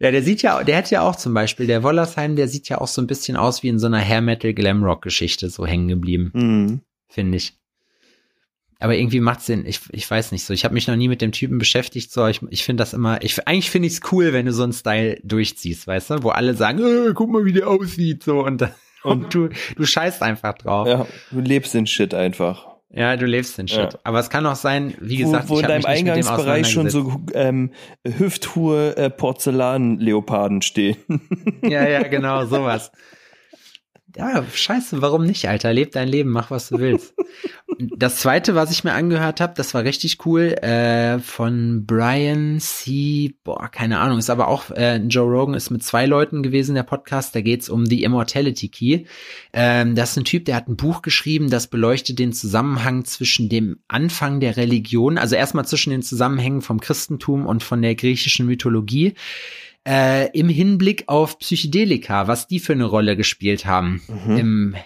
Ja, 0.00 0.10
der 0.12 0.22
sieht 0.22 0.42
ja, 0.42 0.62
der 0.62 0.76
hat 0.76 0.90
ja 0.90 1.02
auch 1.02 1.16
zum 1.16 1.34
Beispiel, 1.34 1.66
der 1.66 1.82
Wollersheim, 1.82 2.36
der 2.36 2.48
sieht 2.48 2.68
ja 2.68 2.80
auch 2.80 2.86
so 2.86 3.02
ein 3.02 3.08
bisschen 3.08 3.36
aus 3.36 3.62
wie 3.62 3.68
in 3.68 3.78
so 3.78 3.86
einer 3.86 3.98
Hair 3.98 4.20
Metal 4.20 4.54
Glam 4.54 4.84
Rock 4.84 5.02
Geschichte 5.02 5.50
so 5.50 5.66
hängen 5.66 5.88
geblieben. 5.88 6.30
Mhm. 6.34 6.80
Finde 7.08 7.36
ich 7.36 7.58
aber 8.80 8.96
irgendwie 8.96 9.20
macht's 9.20 9.46
Sinn. 9.46 9.66
Ich, 9.66 9.80
ich 9.90 10.08
weiß 10.08 10.30
nicht 10.30 10.44
so. 10.44 10.54
Ich 10.54 10.64
habe 10.64 10.74
mich 10.74 10.86
noch 10.86 10.94
nie 10.94 11.08
mit 11.08 11.20
dem 11.20 11.32
Typen 11.32 11.58
beschäftigt. 11.58 12.12
So, 12.12 12.26
ich, 12.26 12.40
ich 12.50 12.64
finde 12.64 12.82
das 12.82 12.94
immer. 12.94 13.22
Ich 13.22 13.46
eigentlich 13.46 13.70
finde 13.70 13.88
ich 13.88 13.94
es 13.94 14.12
cool, 14.12 14.32
wenn 14.32 14.46
du 14.46 14.52
so 14.52 14.62
einen 14.62 14.72
Style 14.72 15.18
durchziehst, 15.24 15.86
weißt 15.86 16.10
du, 16.10 16.22
wo 16.22 16.30
alle 16.30 16.54
sagen, 16.54 16.78
äh, 16.78 17.12
guck 17.12 17.30
mal, 17.30 17.44
wie 17.44 17.52
der 17.52 17.66
aussieht, 17.66 18.22
so 18.22 18.44
und, 18.44 18.62
und, 19.02 19.24
und 19.24 19.34
du 19.34 19.48
du 19.76 19.84
scheißt 19.84 20.22
einfach 20.22 20.54
drauf. 20.54 20.86
Ja, 20.86 21.06
du 21.32 21.40
lebst 21.40 21.74
den 21.74 21.86
Shit 21.86 22.14
einfach. 22.14 22.77
Ja, 22.90 23.16
du 23.16 23.26
lebst 23.26 23.58
den 23.58 23.68
Shit. 23.68 23.78
Ja. 23.78 23.98
Aber 24.04 24.18
es 24.18 24.30
kann 24.30 24.46
auch 24.46 24.56
sein, 24.56 24.94
wie 25.00 25.18
gesagt, 25.18 25.48
wo, 25.48 25.54
wo 25.54 25.58
ich 25.58 25.62
in 25.62 25.68
deinem 25.68 25.84
Eingangsbereich 25.84 26.70
schon 26.70 26.88
so 26.88 27.20
ähm, 27.34 27.72
hüfthohe 28.06 28.96
äh, 28.96 29.10
Porzellan-Leoparden 29.10 30.62
stehen. 30.62 30.96
Ja, 31.62 31.86
ja, 31.86 32.02
genau, 32.02 32.46
sowas. 32.46 32.90
Ja, 34.18 34.44
scheiße, 34.52 35.00
warum 35.00 35.24
nicht, 35.24 35.48
Alter? 35.48 35.72
Leb 35.72 35.92
dein 35.92 36.08
Leben, 36.08 36.30
mach 36.30 36.50
was 36.50 36.70
du 36.70 36.78
willst. 36.80 37.14
das 37.96 38.16
zweite, 38.16 38.56
was 38.56 38.72
ich 38.72 38.82
mir 38.82 38.94
angehört 38.94 39.40
habe, 39.40 39.54
das 39.56 39.74
war 39.74 39.84
richtig 39.84 40.26
cool, 40.26 40.54
äh, 40.60 41.20
von 41.20 41.86
Brian 41.86 42.58
C. 42.58 43.36
Boah, 43.44 43.68
keine 43.68 44.00
Ahnung, 44.00 44.18
ist 44.18 44.28
aber 44.28 44.48
auch, 44.48 44.72
äh, 44.72 44.96
Joe 44.96 45.30
Rogan 45.30 45.54
ist 45.54 45.70
mit 45.70 45.84
zwei 45.84 46.04
Leuten 46.06 46.42
gewesen, 46.42 46.74
der 46.74 46.82
Podcast, 46.82 47.32
da 47.36 47.42
geht's 47.42 47.68
um 47.68 47.86
The 47.86 48.02
Immortality 48.02 48.68
Key. 48.68 49.04
Ähm, 49.52 49.94
das 49.94 50.10
ist 50.10 50.16
ein 50.16 50.24
Typ, 50.24 50.46
der 50.46 50.56
hat 50.56 50.66
ein 50.66 50.76
Buch 50.76 51.02
geschrieben, 51.02 51.48
das 51.48 51.68
beleuchtet 51.68 52.18
den 52.18 52.32
Zusammenhang 52.32 53.04
zwischen 53.04 53.48
dem 53.48 53.78
Anfang 53.86 54.40
der 54.40 54.56
Religion, 54.56 55.16
also 55.16 55.36
erstmal 55.36 55.64
zwischen 55.64 55.90
den 55.90 56.02
Zusammenhängen 56.02 56.60
vom 56.60 56.80
Christentum 56.80 57.46
und 57.46 57.62
von 57.62 57.82
der 57.82 57.94
griechischen 57.94 58.46
Mythologie 58.46 59.14
äh, 59.86 60.30
im 60.38 60.48
Hinblick 60.48 61.04
auf 61.06 61.38
Psychedelika, 61.38 62.28
was 62.28 62.46
die 62.46 62.60
für 62.60 62.72
eine 62.72 62.84
Rolle 62.84 63.16
gespielt 63.16 63.66
haben 63.66 64.02
mhm. 64.08 64.36
im 64.36 64.76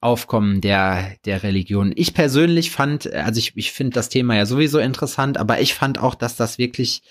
Aufkommen 0.00 0.60
der, 0.60 1.16
der 1.24 1.44
Religion. 1.44 1.92
Ich 1.94 2.12
persönlich 2.12 2.72
fand, 2.72 3.12
also 3.12 3.38
ich, 3.38 3.56
ich 3.56 3.70
finde 3.70 3.94
das 3.94 4.08
Thema 4.08 4.34
ja 4.34 4.46
sowieso 4.46 4.80
interessant, 4.80 5.38
aber 5.38 5.60
ich 5.60 5.74
fand 5.74 5.98
auch, 5.98 6.16
dass 6.16 6.34
das 6.34 6.58
wirklich, 6.58 7.02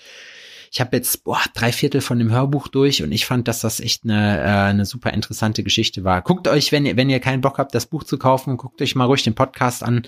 ich 0.70 0.78
habe 0.78 0.96
jetzt 0.96 1.24
boah, 1.24 1.40
drei 1.54 1.72
Viertel 1.72 2.02
von 2.02 2.18
dem 2.18 2.30
Hörbuch 2.30 2.68
durch 2.68 3.02
und 3.02 3.10
ich 3.10 3.24
fand, 3.24 3.48
dass 3.48 3.60
das 3.60 3.80
echt 3.80 4.04
eine, 4.04 4.40
äh, 4.40 4.42
eine 4.42 4.84
super 4.84 5.10
interessante 5.14 5.62
Geschichte 5.62 6.04
war. 6.04 6.20
Guckt 6.20 6.48
euch, 6.48 6.70
wenn 6.70 6.84
ihr, 6.84 6.96
wenn 6.98 7.08
ihr 7.08 7.20
keinen 7.20 7.40
Bock 7.40 7.56
habt, 7.56 7.74
das 7.74 7.86
Buch 7.86 8.04
zu 8.04 8.18
kaufen, 8.18 8.58
guckt 8.58 8.82
euch 8.82 8.94
mal 8.94 9.06
ruhig 9.06 9.22
den 9.22 9.34
Podcast 9.34 9.82
an. 9.82 10.02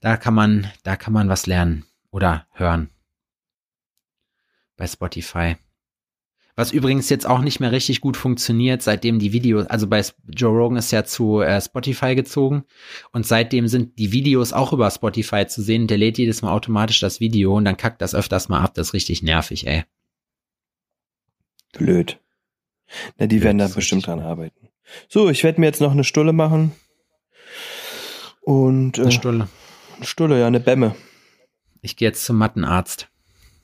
Da 0.00 0.16
kann 0.16 0.32
man, 0.32 0.70
da 0.82 0.96
kann 0.96 1.12
man 1.12 1.28
was 1.28 1.46
lernen 1.46 1.84
oder 2.10 2.46
hören. 2.52 2.88
Bei 4.76 4.86
Spotify. 4.86 5.56
Was 6.56 6.70
übrigens 6.70 7.10
jetzt 7.10 7.26
auch 7.26 7.40
nicht 7.40 7.58
mehr 7.58 7.72
richtig 7.72 8.00
gut 8.00 8.16
funktioniert, 8.16 8.80
seitdem 8.80 9.18
die 9.18 9.32
Videos, 9.32 9.66
also 9.66 9.88
bei 9.88 10.04
Joe 10.28 10.56
Rogan 10.56 10.78
ist 10.78 10.92
ja 10.92 11.04
zu 11.04 11.40
äh, 11.40 11.60
Spotify 11.60 12.14
gezogen 12.14 12.64
und 13.10 13.26
seitdem 13.26 13.66
sind 13.66 13.98
die 13.98 14.12
Videos 14.12 14.52
auch 14.52 14.72
über 14.72 14.88
Spotify 14.90 15.48
zu 15.48 15.62
sehen. 15.62 15.88
Der 15.88 15.98
lädt 15.98 16.16
jedes 16.16 16.42
Mal 16.42 16.52
automatisch 16.52 17.00
das 17.00 17.18
Video 17.18 17.56
und 17.56 17.64
dann 17.64 17.76
kackt 17.76 18.00
das 18.00 18.14
öfters 18.14 18.48
mal 18.48 18.60
ab. 18.60 18.74
Das 18.74 18.88
ist 18.88 18.94
richtig 18.94 19.22
nervig, 19.22 19.66
ey. 19.66 19.82
Blöd. 21.72 22.20
Na, 23.18 23.26
die 23.26 23.36
Blöd, 23.36 23.44
werden 23.44 23.58
da 23.58 23.66
bestimmt 23.66 24.06
dran 24.06 24.20
arbeiten. 24.20 24.68
So, 25.08 25.28
ich 25.30 25.42
werde 25.42 25.60
mir 25.60 25.66
jetzt 25.66 25.80
noch 25.80 25.90
eine 25.90 26.04
Stulle 26.04 26.32
machen. 26.32 26.70
Und 28.42 28.98
äh, 28.98 29.02
eine 29.02 29.12
Stulle. 29.12 29.48
Eine 29.96 30.06
Stulle, 30.06 30.38
ja, 30.38 30.46
eine 30.46 30.60
Bämme. 30.60 30.94
Ich 31.80 31.96
gehe 31.96 32.06
jetzt 32.08 32.24
zum 32.24 32.36
Mattenarzt 32.36 33.08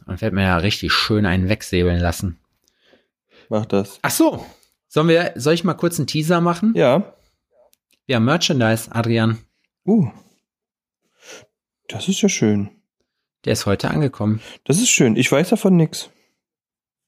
und 0.07 0.21
werde 0.21 0.35
mir 0.35 0.43
ja 0.43 0.57
richtig 0.57 0.93
schön 0.93 1.25
einen 1.25 1.49
wegsäbeln 1.49 2.01
lassen. 2.01 2.40
Mach 3.51 3.67
das. 3.67 3.99
Ach 4.03 4.11
so. 4.11 4.47
Sollen 4.89 5.09
wir, 5.09 5.33
soll 5.35 5.55
ich 5.55 5.65
mal 5.65 5.75
kurz 5.75 5.99
einen 5.99 6.07
Teaser 6.07 6.41
machen? 6.41 6.73
Ja. 6.77 7.15
Wir 8.07 8.17
haben 8.17 8.25
Merchandise, 8.25 8.91
Adrian. 8.93 9.39
Uh. 9.85 10.09
Das 11.89 12.09
ist 12.09 12.23
ja 12.23 12.29
schön. 12.29 12.71
Der 13.45 13.53
ist 13.55 13.67
heute 13.67 13.91
angekommen. 13.91 14.41
Das 14.65 14.79
ist 14.79 14.91
schön. 14.91 15.17
Ich 15.17 15.31
weiß 15.31 15.49
davon 15.49 15.77
nix. 15.77 16.11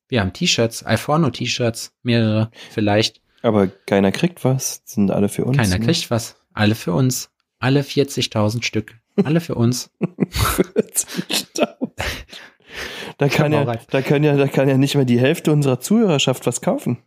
Wir 0.09 0.20
haben 0.20 0.32
T-Shirts, 0.32 0.82
Alforno-T-Shirts, 0.82 1.95
mehrere 2.03 2.51
vielleicht. 2.70 3.22
Aber 3.43 3.68
keiner 3.68 4.11
kriegt 4.11 4.45
was. 4.45 4.82
Sind 4.84 5.12
alle 5.12 5.28
für 5.28 5.45
uns. 5.45 5.59
Keiner 5.59 5.78
ne? 5.78 5.84
kriegt 5.84 6.11
was. 6.11 6.36
Alle 6.53 6.74
für 6.74 6.93
uns. 6.93 7.30
Alle 7.61 7.82
40.000 7.82 8.64
Stück. 8.64 8.99
Alle 9.22 9.40
für 9.40 9.55
uns. 9.55 9.90
40.000. 10.01 11.93
Da 13.22 13.28
kann, 13.28 13.52
ja, 13.52 13.64
da, 13.64 14.02
kann 14.02 14.24
ja, 14.24 14.36
da 14.36 14.48
kann 14.48 14.68
ja 14.68 14.76
nicht 14.76 14.96
mehr 14.96 15.04
die 15.04 15.20
Hälfte 15.20 15.52
unserer 15.52 15.78
Zuhörerschaft 15.78 16.44
was 16.44 16.60
kaufen. 16.60 16.98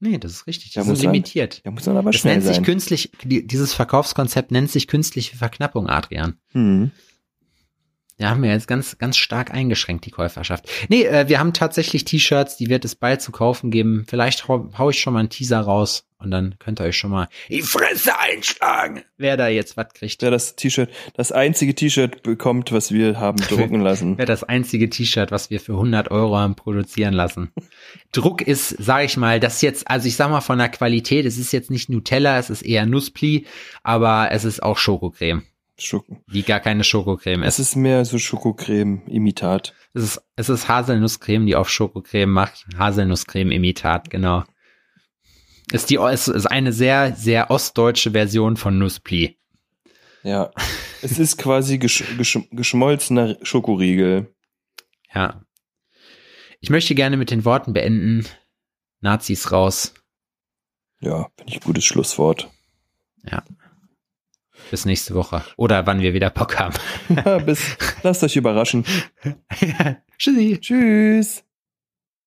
Nee, 0.00 0.16
das 0.16 0.32
ist 0.32 0.46
richtig. 0.46 0.72
Das 0.72 0.86
ja, 0.86 0.92
ist 0.94 1.02
limitiert. 1.02 1.60
Ja, 1.66 1.70
muss 1.70 1.84
dann 1.84 1.98
aber 1.98 2.12
das 2.12 2.20
schnell 2.22 2.36
nennt 2.36 2.44
sein. 2.46 2.54
sich 2.54 2.64
künstlich, 2.64 3.12
dieses 3.22 3.74
Verkaufskonzept 3.74 4.52
nennt 4.52 4.70
sich 4.70 4.88
künstliche 4.88 5.36
Verknappung, 5.36 5.90
Adrian. 5.90 6.38
Mhm. 6.54 6.92
Da 8.16 8.30
haben 8.30 8.42
wir 8.42 8.50
jetzt 8.50 8.68
ganz, 8.68 8.96
ganz 8.98 9.16
stark 9.16 9.52
eingeschränkt, 9.52 10.06
die 10.06 10.12
Käuferschaft. 10.12 10.68
Nee, 10.88 11.02
äh, 11.04 11.28
wir 11.28 11.40
haben 11.40 11.52
tatsächlich 11.52 12.04
T-Shirts, 12.04 12.56
die 12.56 12.68
wird 12.68 12.84
es 12.84 12.94
bald 12.94 13.20
zu 13.20 13.32
kaufen 13.32 13.72
geben. 13.72 14.06
Vielleicht 14.08 14.46
hau, 14.46 14.70
hau 14.78 14.90
ich 14.90 15.00
schon 15.00 15.14
mal 15.14 15.20
einen 15.20 15.30
Teaser 15.30 15.60
raus 15.60 16.06
und 16.18 16.30
dann 16.30 16.54
könnt 16.60 16.80
ihr 16.80 16.84
euch 16.84 16.96
schon 16.96 17.10
mal 17.10 17.28
die 17.48 17.62
Fresse 17.62 18.16
einschlagen, 18.18 19.02
wer 19.16 19.36
da 19.36 19.48
jetzt 19.48 19.76
was 19.76 19.92
kriegt. 19.94 20.22
Wer 20.22 20.30
das 20.30 20.54
T-Shirt, 20.54 20.90
das 21.14 21.32
einzige 21.32 21.74
T-Shirt 21.74 22.22
bekommt, 22.22 22.70
was 22.70 22.92
wir 22.92 23.18
haben 23.18 23.36
drucken 23.48 23.80
lassen. 23.80 24.16
wer 24.16 24.26
das 24.26 24.44
einzige 24.44 24.88
T-Shirt, 24.88 25.32
was 25.32 25.50
wir 25.50 25.58
für 25.58 25.72
100 25.72 26.12
Euro 26.12 26.36
haben 26.36 26.54
produzieren 26.54 27.14
lassen. 27.14 27.50
Druck 28.12 28.42
ist, 28.42 28.68
sage 28.68 29.06
ich 29.06 29.16
mal, 29.16 29.40
das 29.40 29.60
jetzt, 29.60 29.90
also 29.90 30.06
ich 30.06 30.14
sag 30.14 30.30
mal 30.30 30.40
von 30.40 30.58
der 30.58 30.68
Qualität, 30.68 31.26
es 31.26 31.36
ist 31.36 31.52
jetzt 31.52 31.70
nicht 31.70 31.90
Nutella, 31.90 32.38
es 32.38 32.48
ist 32.48 32.62
eher 32.62 32.86
Nusspli, 32.86 33.46
aber 33.82 34.28
es 34.30 34.44
ist 34.44 34.62
auch 34.62 34.78
Schokocreme. 34.78 35.42
Schoko. 35.78 36.22
Die 36.28 36.42
gar 36.42 36.60
keine 36.60 36.84
Schokocreme 36.84 37.42
ist. 37.42 37.58
Es 37.58 37.68
ist 37.68 37.76
mehr 37.76 38.04
so 38.04 38.18
Schokocreme-Imitat. 38.18 39.74
Es 39.92 40.02
ist, 40.02 40.22
es 40.36 40.48
ist 40.48 40.68
Haselnusscreme, 40.68 41.46
die 41.46 41.56
auf 41.56 41.68
Schokocreme 41.68 42.30
macht. 42.30 42.66
Haselnusscreme-Imitat, 42.78 44.10
genau. 44.10 44.44
Ist 45.72 45.90
die, 45.90 45.96
ist, 45.96 46.28
ist 46.28 46.46
eine 46.46 46.72
sehr, 46.72 47.14
sehr 47.14 47.50
ostdeutsche 47.50 48.12
Version 48.12 48.56
von 48.56 48.78
Nusspli. 48.78 49.38
Ja. 50.22 50.50
es 51.02 51.18
ist 51.18 51.38
quasi 51.38 51.78
gesch, 51.78 52.04
gesch, 52.16 52.38
geschmolzener 52.50 53.36
Schokoriegel. 53.42 54.34
Ja. 55.12 55.44
Ich 56.60 56.70
möchte 56.70 56.94
gerne 56.94 57.16
mit 57.16 57.30
den 57.30 57.44
Worten 57.44 57.72
beenden. 57.72 58.26
Nazis 59.00 59.52
raus. 59.52 59.94
Ja, 61.00 61.28
finde 61.36 61.52
ich 61.52 61.56
ein 61.56 61.64
gutes 61.64 61.84
Schlusswort. 61.84 62.50
Ja. 63.30 63.42
Bis 64.70 64.84
nächste 64.84 65.14
Woche. 65.14 65.42
Oder 65.56 65.86
wann 65.86 66.00
wir 66.00 66.14
wieder 66.14 66.30
Bock 66.30 66.58
haben. 66.58 66.74
ja, 67.08 67.38
bis, 67.46 67.76
lasst 68.02 68.24
euch 68.24 68.36
überraschen. 68.36 68.84
Tschüssi. 70.18 70.58
Tschüss. 70.60 71.43